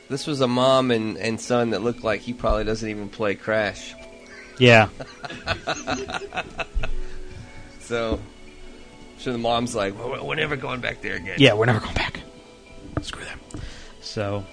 [0.10, 3.36] this was a mom and, and son that looked like he probably doesn't even play
[3.36, 3.94] Crash.
[4.58, 4.88] Yeah.
[7.80, 8.22] so,
[9.28, 11.36] I'm the mom's like, well, we're never going back there again.
[11.40, 12.20] Yeah, we're never going back.
[13.02, 13.40] Screw them.
[14.02, 14.46] So,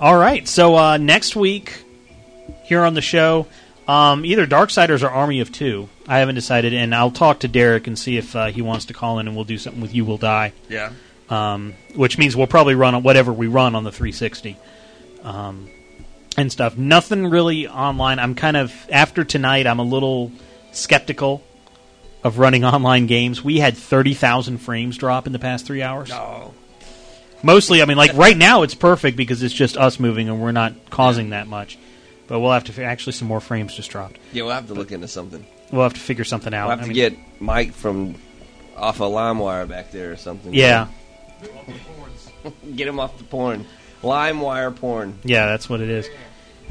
[0.00, 0.46] all right.
[0.48, 1.84] So uh, next week
[2.64, 3.46] here on the show,
[3.86, 5.88] um, either Darksiders or Army of Two.
[6.06, 8.94] I haven't decided, and I'll talk to Derek and see if uh, he wants to
[8.94, 10.52] call in, and we'll do something with You Will Die.
[10.68, 10.92] Yeah.
[11.28, 14.56] Um, which means we'll probably run on whatever we run on the 360.
[15.22, 15.68] Um,
[16.36, 16.76] and stuff.
[16.76, 18.18] Nothing really online.
[18.18, 19.66] I'm kind of after tonight.
[19.66, 20.32] I'm a little
[20.72, 21.42] skeptical
[22.24, 23.42] of running online games.
[23.42, 26.08] We had thirty thousand frames drop in the past three hours.
[26.10, 26.54] No.
[27.42, 30.52] Mostly, I mean, like right now, it's perfect because it's just us moving and we're
[30.52, 31.78] not causing that much.
[32.26, 34.18] But we'll have to fi- actually some more frames just dropped.
[34.32, 35.44] Yeah, we'll have to look into something.
[35.72, 36.68] We'll have to figure something out.
[36.68, 38.16] We'll have I to mean- get Mike from
[38.76, 40.52] off of LimeWire back there or something.
[40.54, 40.88] Yeah.
[42.74, 43.66] Get him off the porn.
[44.02, 45.18] Lime wire porn.
[45.24, 46.08] Yeah, that's what it is.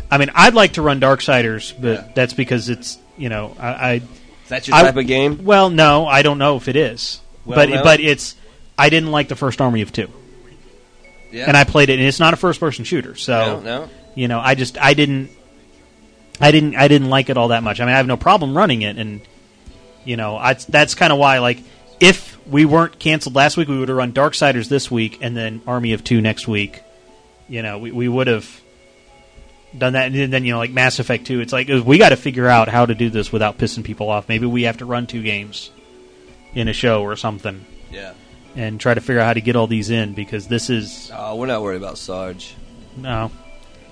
[0.10, 3.68] I mean, I'd like to run Darksiders, but that's because it's you know I.
[3.68, 4.02] I Is
[4.50, 5.44] that your I- type of game?
[5.45, 7.84] Well, no, I don't know if it is, Well, but no.
[7.84, 8.36] but it's
[8.78, 10.10] I didn't like the first Army of Two,
[11.32, 11.45] Yeah.
[11.48, 13.90] and I played it, and it's not a first-person shooter, so No, no.
[14.16, 15.30] you know I just I didn't
[16.42, 17.80] I didn't I didn't like it all that much.
[17.80, 19.22] I mean, I have no problem running it, and
[20.06, 21.60] you know I, that's kind of why like
[22.00, 25.61] if we weren't canceled last week, we would have run Darksiders this week, and then
[25.68, 26.82] Army of Two next week.
[27.50, 28.50] You know, we we would have
[29.78, 31.40] done that, and then you know, like Mass Effect Two.
[31.42, 34.28] It's like we got to figure out how to do this without pissing people off.
[34.30, 35.72] Maybe we have to run two games
[36.54, 37.66] in a show or something.
[37.92, 38.14] Yeah.
[38.56, 41.36] And try to figure out how to get all these in because this is Oh,
[41.36, 42.56] we're not worried about Sarge.
[42.98, 43.32] no.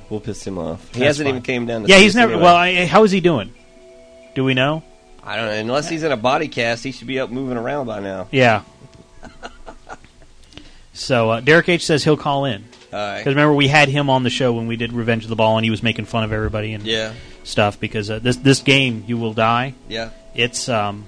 [0.10, 0.82] We'll piss him off.
[0.94, 1.36] He That's hasn't fine.
[1.36, 2.32] even came down to Yeah, he's never.
[2.32, 2.44] anyway.
[2.46, 3.54] Well, I, how is he doing?
[4.36, 4.82] Do we know?
[5.22, 5.52] I don't know.
[5.52, 8.30] Unless he's in a body cast, he should be up moving around by now.
[8.32, 8.62] Yeah.
[10.94, 12.64] so uh, Derek H says he'll call in.
[13.18, 15.58] Because remember we had him on the show when we did Revenge of the Ball,
[15.58, 17.14] and he was making fun of everybody and Yeah.
[17.44, 17.80] stuff.
[17.80, 19.74] Because uh, this this game, you will die.
[19.88, 20.10] Yeah.
[20.36, 21.06] It's um.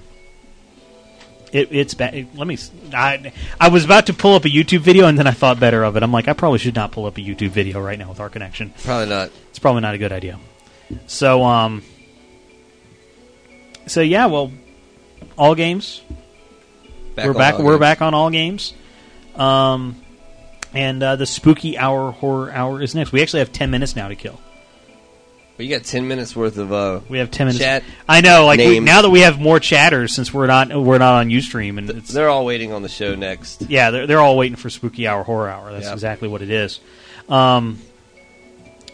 [1.52, 2.28] It, it's bad.
[2.36, 2.56] Let me.
[2.94, 5.82] I I was about to pull up a YouTube video, and then I thought better
[5.82, 6.02] of it.
[6.04, 8.28] I'm like, I probably should not pull up a YouTube video right now with our
[8.28, 8.72] connection.
[8.84, 9.30] Probably not.
[9.50, 10.38] It's probably not a good idea.
[11.08, 11.82] So um.
[13.86, 14.52] So yeah, well,
[15.36, 16.02] all games.
[17.16, 17.58] Back we're back.
[17.58, 17.80] We're games.
[17.80, 18.72] back on all games.
[19.34, 20.00] Um,
[20.74, 23.12] and uh, the spooky hour, horror hour is next.
[23.12, 24.40] We actually have ten minutes now to kill.
[25.56, 26.72] But you got ten minutes worth of.
[26.72, 27.62] Uh, We have ten minutes.
[27.62, 27.82] Chat.
[28.08, 28.46] I know.
[28.46, 28.86] Like we, names.
[28.86, 32.12] now that we have more chatters, since we're not we're not on UStream, and it's,
[32.12, 33.62] they're all waiting on the show next.
[33.68, 35.70] yeah, they're they're all waiting for spooky hour, horror hour.
[35.72, 35.92] That's Yeah.
[35.92, 36.80] exactly what it is.
[37.28, 37.78] Um,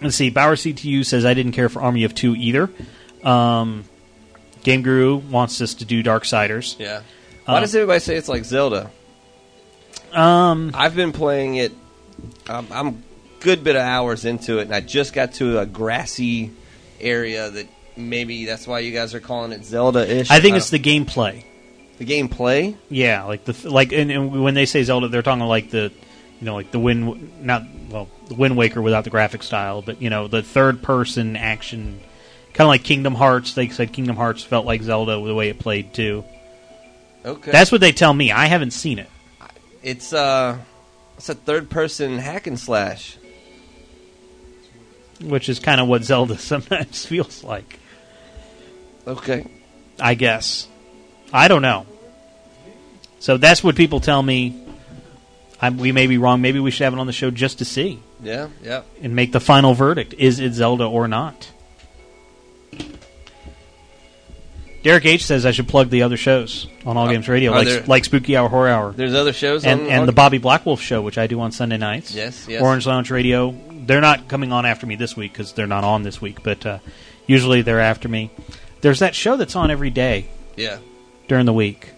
[0.02, 0.30] let's see.
[0.30, 2.68] Bauer CTU says I didn't care for Army of Two either.
[3.22, 3.84] Um,
[4.64, 6.76] Game Guru wants us to do Darksiders.
[6.80, 7.02] Yeah.
[7.44, 8.90] Why Uh, does everybody say it's like Zelda?
[10.16, 11.72] Um, I've been playing it.
[12.48, 13.02] I'm, I'm
[13.40, 16.52] good bit of hours into it, and I just got to a grassy
[17.00, 20.30] area that maybe that's why you guys are calling it Zelda-ish.
[20.30, 21.44] I think don't- it's the gameplay.
[21.98, 22.76] the gameplay.
[22.88, 25.92] Yeah, like the like, and, and when they say Zelda, they're talking like the,
[26.40, 30.00] you know, like the Wind, not well, the Wind Waker without the graphic style, but
[30.02, 32.00] you know, the third person action,
[32.54, 33.54] kind of like Kingdom Hearts.
[33.54, 36.24] They said Kingdom Hearts felt like Zelda the way it played too.
[37.24, 38.30] Okay, That's what they tell me.
[38.30, 39.08] I haven't seen it.
[39.86, 40.12] It's.
[40.12, 40.58] Uh,
[41.16, 43.16] it's a third-person hack and slash.
[45.22, 47.78] which is kind of what Zelda sometimes feels like.
[49.06, 49.46] Okay.
[49.98, 50.68] I guess.
[51.32, 51.86] I don't know.
[53.18, 54.62] So that's what people tell me.
[55.58, 56.42] I'm, we may be wrong.
[56.42, 58.82] Maybe we should have it on the show just to see Yeah, yeah.
[59.00, 60.12] and make the final verdict.
[60.18, 61.50] Is it Zelda or not?
[64.86, 67.66] Derek H says I should plug the other shows on All Games Radio, are like
[67.66, 68.92] there- like Spooky Hour, Horror Hour.
[68.92, 71.76] There's other shows and on- and the Bobby Blackwolf show, which I do on Sunday
[71.76, 72.14] nights.
[72.14, 72.62] Yes, yes.
[72.62, 73.52] Orange Lounge Radio.
[73.84, 76.64] They're not coming on after me this week because they're not on this week, but
[76.64, 76.78] uh,
[77.26, 78.30] usually they're after me.
[78.80, 80.76] There's that show that's on every day Yeah.
[81.28, 81.88] during the week.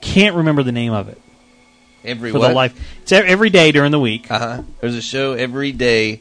[0.00, 1.20] Can't remember the name of it
[2.04, 2.48] Every for what?
[2.48, 2.74] the life.
[3.02, 4.30] It's e- every day during the week.
[4.30, 4.62] Uh huh.
[4.80, 6.20] There's a show every day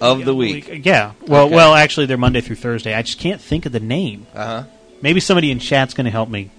[0.00, 0.82] of the week.
[0.84, 1.12] Yeah.
[1.26, 1.54] Well, Okay.
[1.56, 2.94] well, actually, they're Monday through Thursday.
[2.94, 4.26] I just can't think of the name.
[4.34, 4.62] Uh huh.
[5.02, 6.50] Maybe somebody in chat's going to help me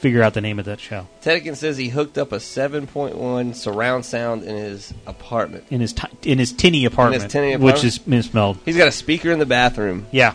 [0.00, 4.06] figure out the name of that show Tedekin says he hooked up a 7.1 surround
[4.06, 5.64] sound in his apartment.
[5.68, 8.56] in his ti in his tinny apartment, tinny which is misspelled.
[8.64, 10.06] He's got a speaker in the bathroom.
[10.10, 10.34] Yeah.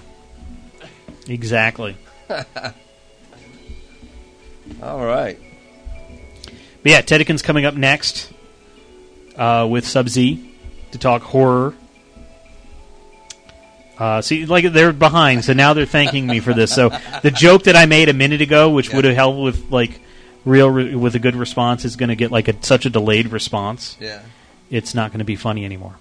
[1.27, 1.97] Exactly.
[4.81, 5.39] All right.
[6.83, 8.31] But yeah, Tedekin's coming up next
[9.35, 10.55] uh, with Sub Z
[10.91, 11.73] to talk horror.
[13.97, 16.73] Uh, see, like they're behind, so now they're thanking me for this.
[16.73, 16.89] So
[17.23, 20.01] the joke that I made a minute ago, which would have helped with like
[20.43, 23.31] real re- with a good response, is going to get like a, such a delayed
[23.31, 23.95] response.
[23.99, 24.21] Yeah.
[24.69, 25.95] It's not going to be funny anymore.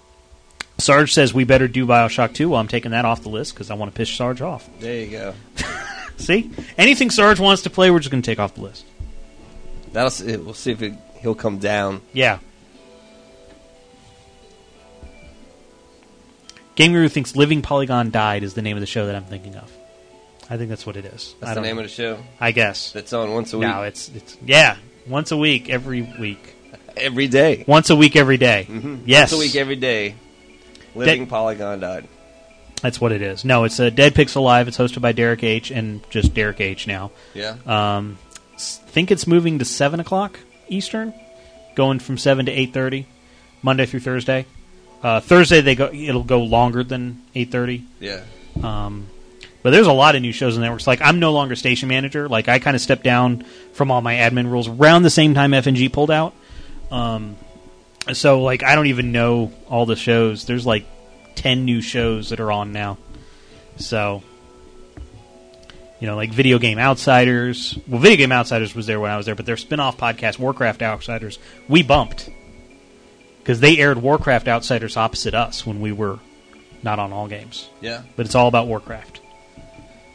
[0.79, 2.49] Sarge says we better do Bioshock 2.
[2.49, 4.69] Well, I'm taking that off the list because I want to piss Sarge off.
[4.81, 5.35] There you go.
[6.17, 8.85] See, anything Sarge wants to play, we're just going to take off the list.
[9.93, 12.01] That'll see, we'll see if it, he'll come down.
[12.13, 12.39] Yeah.
[16.75, 19.55] Game Guru thinks Living Polygon Died is the name of the show that I'm thinking
[19.57, 19.71] of.
[20.51, 21.35] I think that's what it is.
[21.41, 21.83] That's the name know.
[21.83, 22.19] of the show.
[22.41, 22.93] I guess.
[22.93, 23.69] That's on once a week.
[23.69, 24.77] No, it's it's yeah,
[25.09, 26.55] once a week, every week,
[26.97, 27.65] every day.
[27.67, 28.67] once a week, every day.
[29.07, 30.17] Yes, Once a week, every day.
[30.95, 32.09] Living Polygon died.
[32.83, 33.45] That's what it is.
[33.45, 34.69] No, it's a Dead Pixel Live.
[34.69, 35.71] It's hosted by Derek H.
[35.71, 36.87] and just Derek H.
[36.87, 37.11] Now.
[37.33, 37.57] Yeah.
[37.67, 38.19] Um,
[38.59, 40.39] think it's moving to seven o'clock
[40.69, 41.15] Eastern,
[41.75, 43.07] going from seven to eight thirty,
[43.63, 44.47] Monday through Thursday.
[45.05, 45.91] Uh, Thursday they go.
[45.93, 47.85] It'll go longer than eight thirty.
[48.01, 48.25] Yeah.
[48.63, 49.07] Um,
[49.63, 50.87] but there's a lot of new shows and networks.
[50.87, 52.27] Like I'm no longer station manager.
[52.27, 55.51] Like I kind of stepped down from all my admin roles around the same time
[55.51, 56.33] FNG pulled out.
[56.91, 57.37] Um,
[58.15, 60.47] so like I don't even know all the shows.
[60.47, 60.87] There's like
[61.35, 62.97] ten new shows that are on now.
[63.77, 64.23] So
[66.01, 67.79] you know, like Video Game Outsiders.
[67.87, 70.83] Well, Video Game Outsiders was there when I was there, but their spin-off podcast, Warcraft
[70.83, 72.31] Outsiders, we bumped
[73.45, 76.19] because they aired Warcraft Outsiders opposite us when we were
[76.83, 77.69] not on all games.
[77.83, 78.01] Yeah.
[78.17, 79.21] but it's all about Warcraft.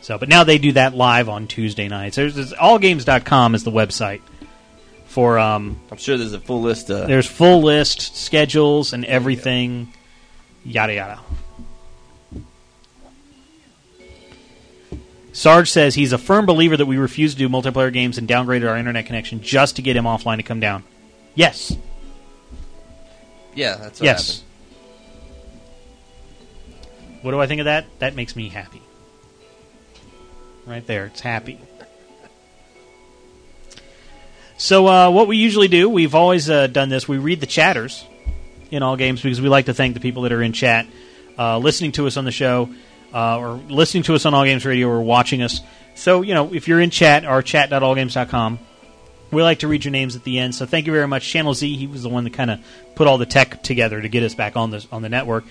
[0.01, 2.15] So, but now they do that live on Tuesday nights.
[2.15, 4.21] There's, there's allgames.com is the website
[5.05, 5.37] for.
[5.37, 6.89] Um, I'm sure there's a full list.
[6.89, 9.93] Of there's full list schedules and everything.
[10.65, 11.19] Yada yada.
[15.33, 18.67] Sarge says he's a firm believer that we refuse to do multiplayer games and downgraded
[18.67, 20.83] our internet connection just to get him offline to come down.
[21.35, 21.77] Yes.
[23.55, 24.43] Yeah, that's what yes.
[27.21, 27.85] What do I think of that?
[27.99, 28.81] That makes me happy.
[30.65, 31.59] Right there, it's happy.
[34.57, 37.07] So, uh, what we usually do, we've always uh, done this.
[37.07, 38.05] We read the chatters
[38.71, 40.85] in all games because we like to thank the people that are in chat,
[41.37, 42.69] uh, listening to us on the show,
[43.13, 45.61] uh, or listening to us on All Games Radio, or watching us.
[45.95, 48.59] So, you know, if you're in chat, our chat.allgames.com,
[49.31, 50.55] we like to read your names at the end.
[50.55, 51.75] So, thank you very much, Channel Z.
[51.75, 52.59] He was the one that kind of
[52.95, 55.45] put all the tech together to get us back on the on the network.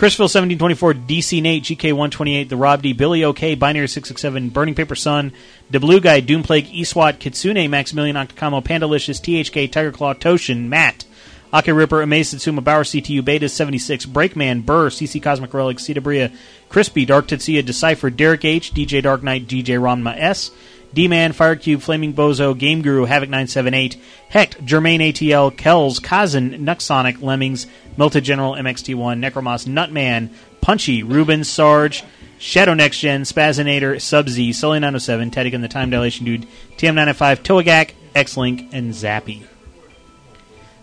[0.00, 3.54] Chrisville seventeen twenty four, DC Nate, GK one twenty eight, the Rob D, Billy OK,
[3.54, 5.32] Binary six six seven, Burning Paper Sun,
[5.70, 11.04] the Blue Guy, Doomplague, Eswat, Kitsune, Maximilian Octocamo, Pandalicious, THK, Tiger Claw, Toshin, Matt,
[11.52, 16.00] Ake Ripper, Amaze Satsuma, Bauer CTU, Beta seventy six, Breakman, Burr, CC Cosmic Relic, Cita
[16.00, 16.32] Bria,
[16.70, 20.50] Crispy, Dark Tetsuya, Decipher, Derek H, DJ Dark Knight, DJ Ronma S.
[20.92, 23.96] D Man, Firecube, Flaming Bozo, Game Guru, Havoc978,
[24.28, 32.02] Hecht, Germain ATL, Kells, Kazan, Nuxonic, Lemmings, Melted General, MXT1, Necromoss, Nutman, Punchy, Ruben, Sarge,
[32.38, 36.46] Shadow Next Gen, Spazinator, Sub Z, Sully 907, Tedekin, the Time Dilation Dude,
[36.76, 39.42] TM905, Toagak, X Link, and Zappy.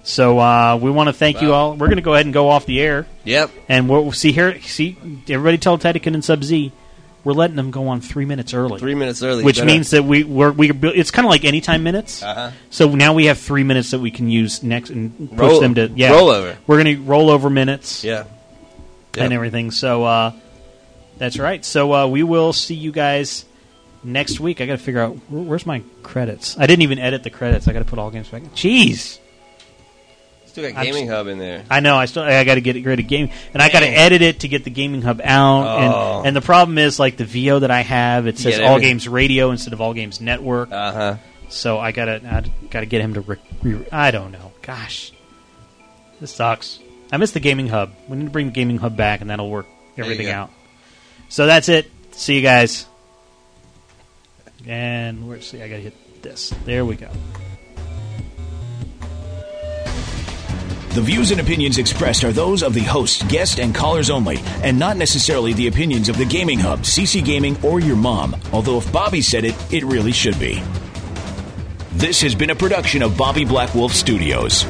[0.04, 1.72] So uh, we want to thank you all.
[1.72, 3.06] We're going to go ahead and go off the air.
[3.26, 3.52] Yep.
[3.68, 4.62] And we'll see here.
[4.62, 4.96] See,
[5.28, 6.72] everybody tell Tedekin and Sub Z
[7.28, 8.80] we're letting them go on three minutes early.
[8.80, 9.66] Three minutes early, which better.
[9.66, 12.24] means that we we're, we it's kind of like anytime minutes.
[12.24, 12.52] Uh-huh.
[12.70, 15.76] So now we have three minutes that we can use next and push Roll- them
[15.76, 16.56] to yeah rollover.
[16.68, 18.06] We're gonna roll over minutes.
[18.06, 18.24] Yeah.
[19.18, 19.72] and everything.
[19.72, 20.32] So uh,
[21.18, 21.66] that's right.
[21.66, 23.44] So uh, we will see you guys
[24.06, 24.62] next week.
[24.62, 26.58] I got to figure out where's my credits.
[26.58, 27.68] I didn't even edit the credits.
[27.68, 28.44] I got to put all games back.
[28.56, 29.20] Jeez.
[30.58, 31.64] Still got Gaming Hub in there.
[31.70, 31.96] I know.
[31.98, 32.24] I still.
[32.24, 34.64] I got to get rid of game, and I got to edit it to get
[34.64, 35.68] the gaming hub out.
[35.68, 36.18] Oh.
[36.18, 38.82] And and the problem is, like the VO that I have, it says All every-
[38.82, 40.72] Games Radio instead of All Games Network.
[40.72, 41.18] Uh huh.
[41.50, 43.22] So I gotta I gotta get him to.
[43.22, 44.52] Re- re- I don't know.
[44.64, 45.12] Gosh,
[46.20, 46.80] this sucks.
[47.12, 47.94] I miss the gaming hub.
[48.10, 50.32] We need to bring the gaming hub back, and that'll work you everything go.
[50.34, 50.50] out.
[51.30, 51.92] So that's it.
[52.14, 52.88] See you guys.
[54.66, 55.62] And where's see?
[55.62, 56.52] I gotta hit this.
[56.66, 57.10] There we go.
[60.98, 64.80] The views and opinions expressed are those of the host, guest, and callers only, and
[64.80, 68.36] not necessarily the opinions of the Gaming Hub, CC Gaming, or your mom.
[68.52, 70.60] Although if Bobby said it, it really should be.
[71.92, 74.66] This has been a production of Bobby Black Wolf Studios.